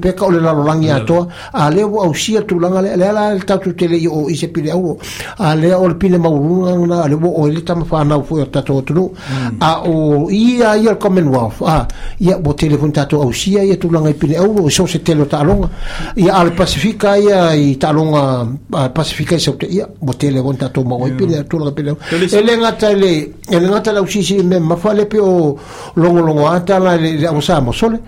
[0.01, 4.07] peka o le lalolangi atoa a lea ua ausia tulaga lea la le taututele i
[4.07, 4.97] o ise pile aulo
[5.37, 8.79] a lea o le pile mauluga a le ua oe le tamafanau foi o tatou
[8.79, 9.57] atunuu hmm.
[9.59, 11.87] a o ia ia le commonwealth a
[12.19, 15.25] ia ua telefoni tatou ausia ia tulaga i pile aulo i e so tele o
[15.25, 15.69] taaloga
[16.15, 18.47] ia a le pasifika ia i taaloga
[18.93, 21.17] pasifika i sauteia ua telefoni tatou maua e hmm.
[21.17, 23.11] i pile tulaga pile aulo e le gata ele
[23.51, 25.57] e le gata e le ausisi me mafa le pe o
[25.95, 27.99] logologo ata la le ausa mosole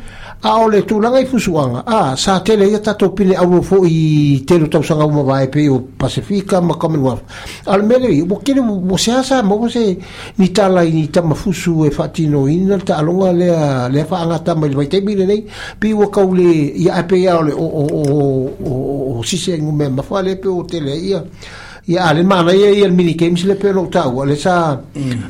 [0.43, 4.67] a o le tulaga i fusuaga a sa tele ia tatou pine aua foʻi telu
[4.67, 7.23] tausaga uma vae pei o pacifika ma commonwealth
[7.65, 9.97] a le mea lei ua kele ua seā sa mo se
[10.37, 15.45] ni talai ni tamafusu e faatinoina le taaloga lea lea faagata mai le vaitaimi lenei
[15.79, 17.53] pi ua kau le ia e pe ia o le
[19.17, 21.23] o sise aigu mea mafa lea pe o teleaia
[21.85, 24.79] ya ale mana ya ya mini games le pelo tau ale sa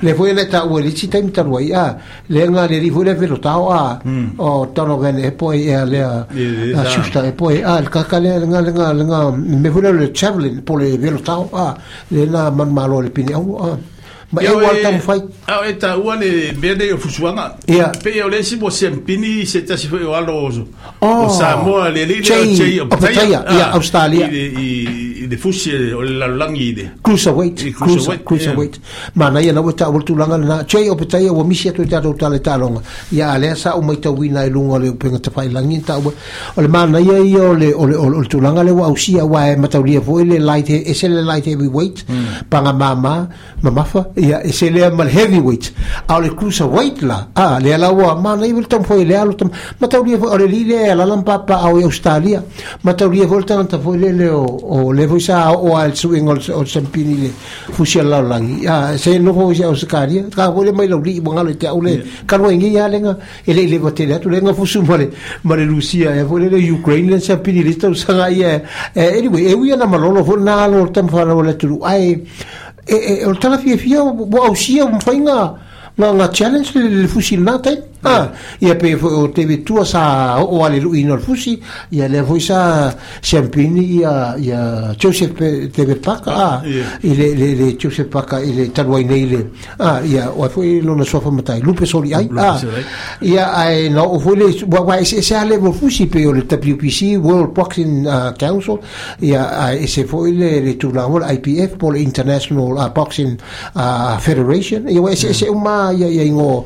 [0.01, 1.97] le foi le tau le si tem tau ya
[2.29, 4.01] le nga le ri foi le pelo tau a ya.
[4.05, 4.27] mm.
[4.37, 8.45] o tono gen e poi ya le a susta e poi al ka ka le
[8.45, 11.75] nga le nga le nga me foi le chevelin po le pelo tau a ya.
[12.11, 13.77] le na man malo le pini au a ya.
[14.31, 18.11] ma e wal tam fai a e ta u ale bede o fusuanga ya pe
[18.13, 20.53] yo le si bo sem pini se ta si foi o alo oh.
[21.25, 22.45] o sa mo le le ah.
[22.45, 24.29] le che o pe ya ya australia
[25.27, 28.79] de fusi eh, o le lalolangi i de cruiserweight cruiserweight cruiserweight
[29.13, 32.81] manai ana ua taulatulaga lana tei o petai ua misi atu i tatou tale taloga
[33.11, 36.11] ia a lea sa o mai tauina i luga o le upega na taua
[36.55, 40.39] o le manai ai o le tulaga le ua ausia ua e mataulia foʻi le
[40.39, 42.47] light e se le light heavyweight mm.
[42.49, 43.27] paga mamā
[43.61, 45.73] mamafa ia e se lea ma le heavyweight
[46.07, 49.35] a o le cruiserweight la a lea la ua manai le tamafoʻi lea lo
[49.79, 52.43] mataulia foʻi o le lii lea e lala mapapa ao i e australia
[52.83, 56.41] mataulia foʻi le tagata foʻi le le o le fu sa o al su ingol
[56.51, 57.27] o sempini le
[57.71, 60.87] fu sia la lang ya ah, se no fu sia o skaria ka vole mai
[60.87, 64.17] lo li bon alo te ole ka no ingi ya lenga ele ele vote le
[64.19, 67.71] tu lenga fu su male male rusia e eh, vole le ukraine le sempini le
[67.73, 68.61] sta sa ga eh, eh, ya
[68.93, 71.79] e ele we e wi na malolo fu na lo tem fa lo le tu
[71.83, 72.23] ai
[72.85, 75.55] e e o tala fi fi o o sia un fainga
[75.95, 77.59] na na challenge le fu sia na
[78.05, 81.59] Ah, ia pe o te vetua sa o ale lu inor fusi
[81.89, 85.31] ia le voi sa champagne ia ia Joseph
[85.71, 86.61] te ve paka a ah,
[86.99, 90.95] ile le le Joseph paka ile talwai nei le a ah, ia o foi lo
[90.95, 92.59] na sofa matai lupe soli ai a
[93.21, 96.05] ia ai no o foi le wa wa e se e se ale vo fusi
[96.07, 98.79] pe o le WPC World Boxing Council
[99.19, 103.37] ia ai e se foi le le tu la vol IPF pol International Boxing
[104.19, 106.65] Federation ia se se uma ia ia ngo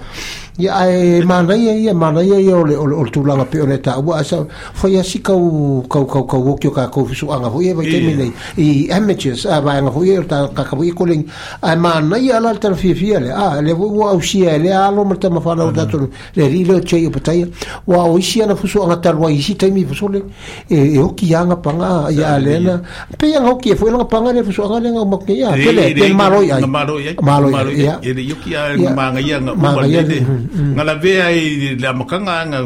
[0.58, 4.00] ya ai mana ye ye mana ye ye ole ole ole tulanga pe ole ta
[4.00, 4.42] wa sa
[4.74, 7.74] fo ya si kau kau kau kau wo kyo ka ko fisu anga ho ye
[7.78, 11.30] ba te mine i images a ba anga ho ye ta ka ka wi kolin
[11.62, 14.66] a mana ye ala ta fi fi ale a le wo wo au si ale
[14.68, 17.46] e a lo mata ma fala ta tu le ri lo che yo pata ye
[17.86, 20.24] wa o si ana fisu anga ta wa isi te mi fisu le
[20.68, 22.82] e, e o ki anga pa nga ya ale na
[23.16, 25.18] pe ya ho ki e fo lo pa nga le fisu anga le nga ma
[25.22, 28.90] ke ya pe le pe maro ya maro ya maro ya ye yo ki anga
[28.98, 30.02] ma nga ya ma ma ya
[30.52, 30.74] Mm.
[30.80, 31.42] nga la ve ai
[31.84, 32.60] la makanga nga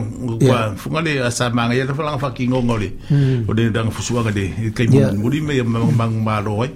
[0.45, 3.49] kwa funga le asa manga ya tafala nga faki ngongo le mm.
[3.49, 4.87] o de dang fusuwa ga de e kai
[5.17, 5.53] muri me
[5.99, 6.69] mang ma roi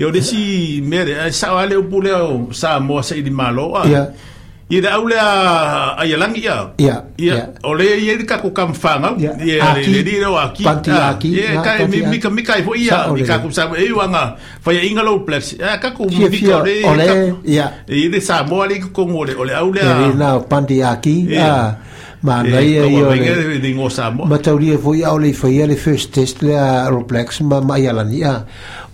[0.00, 3.84] yo de si mere sa wale o pule o sa mo sa di malo a
[4.68, 5.22] Ia da aula
[5.94, 6.58] a Ialangi ia.
[6.82, 6.96] Ia.
[7.22, 7.54] Ia.
[7.70, 9.14] Ole ia ka ko kam fanga.
[9.14, 10.66] Ia le le ro aki.
[10.66, 11.30] Panti ah, aki.
[11.38, 12.42] Ia ka mi mi ka mi
[12.74, 13.06] ia.
[13.14, 14.34] Mi ka ko sa e wanga.
[14.58, 15.54] Fa inga lo plex.
[15.54, 16.82] Ia ka ko mi ka ole.
[16.82, 17.06] Ole.
[17.46, 17.86] Ia.
[17.86, 19.38] Ia e le sa mo ali ko ngole.
[19.38, 19.82] Ole aula.
[19.86, 21.16] Ia na panti aki.
[21.30, 21.56] Ah, e, e ia.
[22.26, 24.26] Ma nai e io le dingo samo.
[24.26, 24.34] Ma
[24.82, 28.42] foi ao le foi le first test le Aeroplex ma ma ia ah,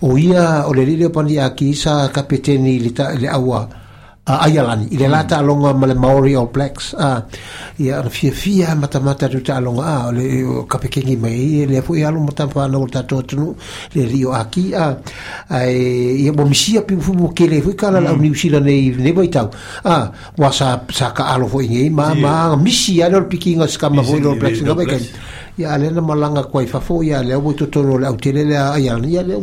[0.05, 3.25] O ia o le le panti aki sa kapiteni le ta le
[4.25, 5.11] uh, ah, Ireland ile mm.
[5.11, 7.19] lata longa male Maori or blacks a uh,
[7.79, 11.81] ia yeah, fia fia mata mata du ta longa a ah, le kapekingi mai le
[11.83, 13.53] fu ia e longa tampa na ulta to tunu
[13.93, 14.93] le rio aki a ah,
[15.59, 19.11] ai ia bo misia pi fu mo kele fu kala la ni usila nei ne
[19.11, 19.49] bai tau
[19.83, 24.19] a wa sa sa ka alo fu ngi ma ma misia lor pikinga skama fu
[24.23, 25.03] lor blacks ngabe yeah, ken
[25.57, 28.43] ia ale na malanga kwai fa fo ia le wo to no le au tele
[28.43, 29.37] le ia ia le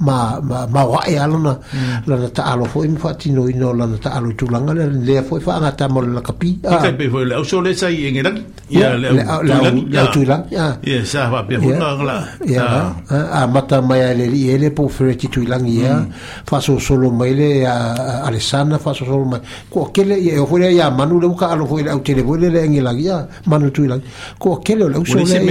[0.00, 2.02] ma ma ma wa ia lo na mm.
[2.10, 4.46] la na ta alo fo im fa ti no ino la na ta alo tu
[4.50, 7.22] langa le le fo fa e nga ta mo le kapi ia ke be fo
[7.22, 8.30] le au so le sai en ngena
[8.74, 12.90] ia le au le au tu la ia ia sa va be fo la ia
[13.10, 16.02] a mata mai le li ele po fre ti tu langa ia
[16.42, 16.60] fa mm.
[16.60, 19.38] so solo mai le a alessana fa so solo mai
[19.70, 22.00] ko ke le ia fo e le ia manu le ka alo fo le au
[22.02, 23.94] tele fo le le en ngela ia manu tu la
[24.42, 25.50] ko ke le au so le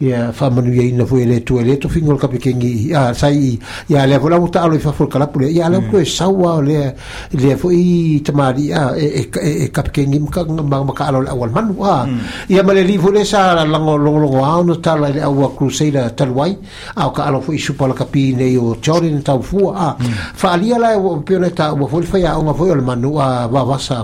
[0.00, 3.54] ia fa manu ye ina fo ele tu ele tu fingol ka pekengi ya sai
[3.88, 5.72] ya le vola uta alo fa fol kala pure ya hmm.
[5.72, 6.90] le ko sawa le
[7.30, 11.22] le fo i tamari ya e e e ka pekengi ka ma ma ka alo
[11.22, 12.08] awal man wa
[12.50, 16.24] ya male ri vole sa la long long wa no ta la au crusade ta
[16.26, 16.58] lwai
[16.98, 19.94] au ka alo fo i supa la kapi ne yo chori ne ta fu a
[20.34, 23.14] fa ali ala pe ne ta fo fa ya o ma fo yo le manu
[23.22, 24.02] ha, wa wa sa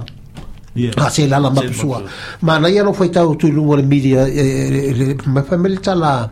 [0.75, 0.93] Yeah.
[0.97, 2.03] Ah, se la la mapsua.
[2.43, 5.97] Ma na ya no foi tau tu lu media, e, e, e, ma fa militar
[5.97, 6.31] la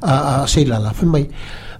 [0.00, 0.92] a se la la.
[0.92, 1.04] Fa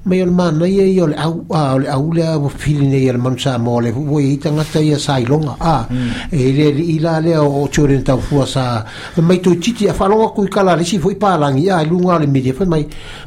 [0.02, 3.08] mai o le mana ia i ole au a ole au le au fili nei
[3.08, 6.08] ala manu sa mo le ita i tangata ia sa ilonga a mm.
[6.30, 8.82] e le ila le o tio rin tau sa
[9.18, 12.54] mai to chiti a whalonga kui kala le si lang ya a ilunga le media
[12.54, 12.86] fwoi mai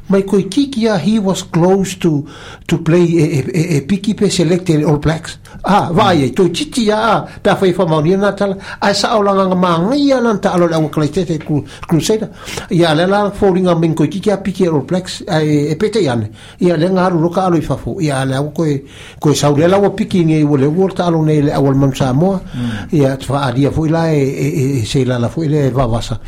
[0.09, 2.25] mai ko kiki ya he was close to
[2.65, 6.23] to play a e, e, e, e pe selected all blacks ah vai mm.
[6.23, 9.21] e to chiti titi a a ta fwoi fwa mauni a natala a sa o
[9.21, 12.29] langa ngama ngai a nanta alo le au ku kru seida
[12.71, 16.31] ia le la fwoi ringa mingko kiki a piki all blacks e pete iane
[16.63, 18.83] ia le ngaru roka alo i fafo ia le au koe
[19.19, 22.13] koe sau le lawa piki nge i wole ua ta alo nei le awal mansa
[22.13, 22.97] moa mm.
[22.97, 26.19] ia tfa adia fo ila e, e, e, e se la la fo ile vavasa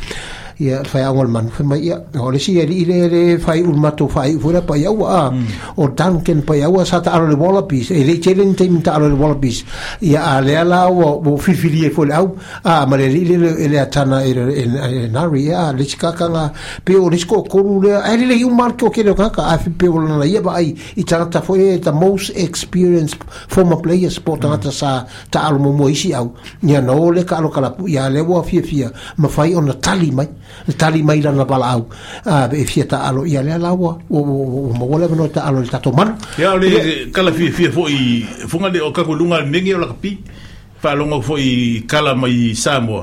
[0.58, 4.38] ia fai angol manu fai mai ia ole si ele ile ele fai ulmato fai
[4.40, 5.44] fura pai au a mm.
[5.76, 9.64] o Duncan pai au sa ta arole wallabies ele chele ni teimi ta arole wallabies
[10.00, 13.80] ia a lea la o o fifili e fole au a male ele ele ele
[13.80, 16.52] atana ele ele nari ia le si kakanga
[16.84, 19.58] pe o le si kokoru lea ele le iu marke o kere o kaka a
[19.58, 23.76] fi pe o lana ia ba ai i tangata fo e the most experienced former
[23.76, 24.42] player sport mm.
[24.42, 26.32] tangata sa ta arole momo isi au
[26.64, 28.88] ia no le ka alo kalapu ia le wa fia fia
[29.20, 30.28] ma fai ona tali mai
[30.74, 31.82] tali mai lana bala au
[32.50, 34.18] e fia ta alo ia lea la ua o
[34.74, 36.70] mawala vano ta alo le tato manu ia le
[37.14, 40.10] kala fia fia fo i funga le o kako lunga mengi o la kapi
[40.82, 41.50] fa longa fo i
[41.90, 43.02] kala mai Samoa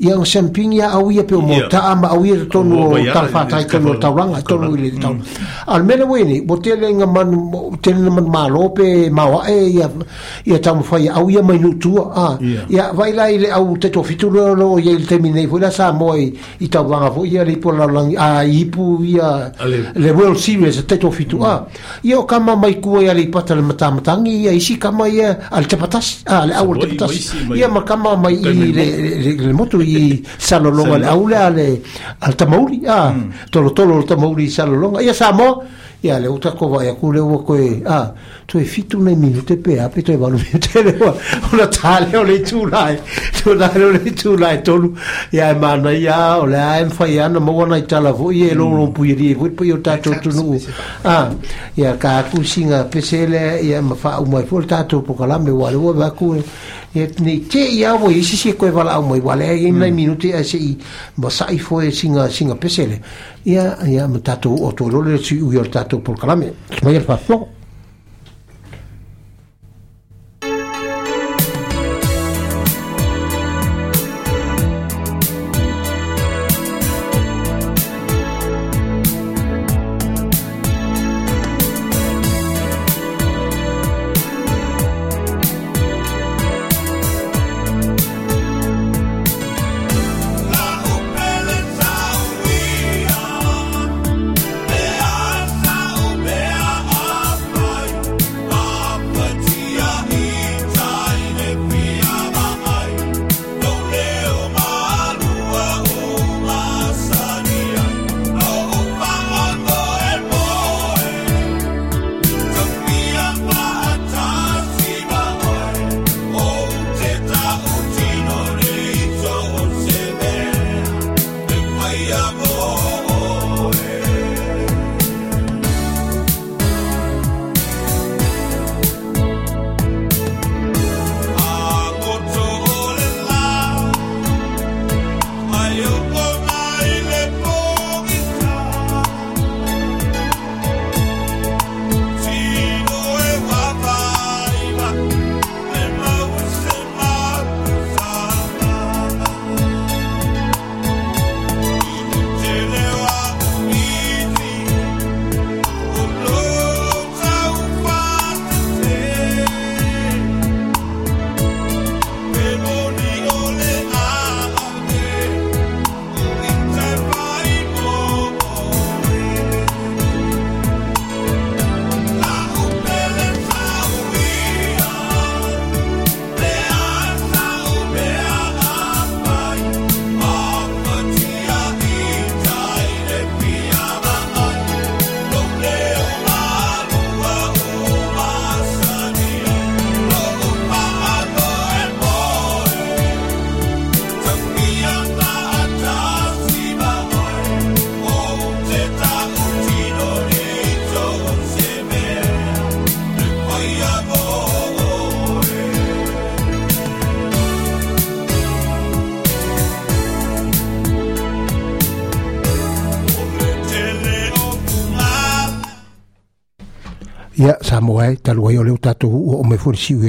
[0.00, 3.56] ia o champagne ia au ia pe o mota ama au ia tonu o talfata
[3.60, 5.16] ai tonu o tauranga tonu ili di tau
[5.68, 7.28] al mele wene bo tele nga man
[7.82, 9.90] tele nga man malope mawa e ia
[10.46, 12.28] ia tamu fai au ia mai nutua a
[12.68, 16.68] ia vai lai le au teto fitur lo ia il terminei fula sa moi i
[16.68, 19.52] tauranga fo ia li pola lang a ipu ia
[19.94, 21.66] le world series teto fitur a
[22.02, 25.66] ia o kama mai kua ia li pata le matamatangi ia isi kama ia al
[25.68, 30.22] tepatas a le au al tepatas ia ma kama mai i le motu i i
[30.36, 31.82] salolonga le aule le
[32.20, 33.30] al tamauli a mm.
[33.50, 35.62] tolo tolo le tamauli i salolonga ia sa moa
[36.00, 38.12] ia le uta ko vai ua koe a
[38.46, 42.22] tu e fitu nei minute pe ape to e valu mi te le tale o
[42.22, 42.98] le tu lai
[43.42, 44.96] to na le le tu lai to lu
[45.30, 48.52] ya e mana ya o le ai mfa ya na mo i tala vo ye
[48.54, 50.58] lo lo pu ye vo pu yo ta to tu nu
[51.04, 51.34] a
[51.76, 55.00] ya ka ku singa pe se le ya ma fa u mai fol ta to
[55.02, 56.34] po kala me wa le wa ba ku
[56.92, 59.54] ye ni te ya vo i si si ko e vala u mai wa le
[59.54, 59.78] ye mm.
[59.78, 60.76] nei minute a se i
[61.14, 63.00] ba sa i fo e singa singa pe se le
[63.44, 66.12] ya ya ma ta to o to lo le si u yo ta to po
[66.12, 67.48] kala me mai e fa fo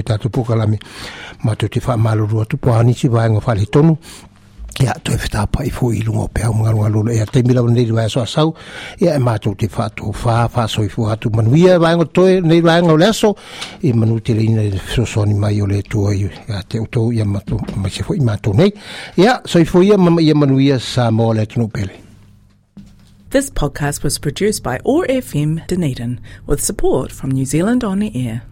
[0.03, 0.45] tatou
[1.43, 3.09] ma te
[3.45, 3.97] faaletonu
[4.81, 7.25] ia toe fetapai foi i luga o ea
[8.99, 13.35] ia e matou te faatofā faasoifua atu manuia vaega toe o le aso
[13.83, 18.03] i manu teleina le fesoasoani mai o le atua i a te outou ia maise
[18.03, 18.73] foi matou nei
[19.17, 21.99] ia soifoia ia manuia sa moa le atunuu pele
[23.29, 28.43] This podcast was produced by ORFM Dunedin with support from New Zealand On the Air.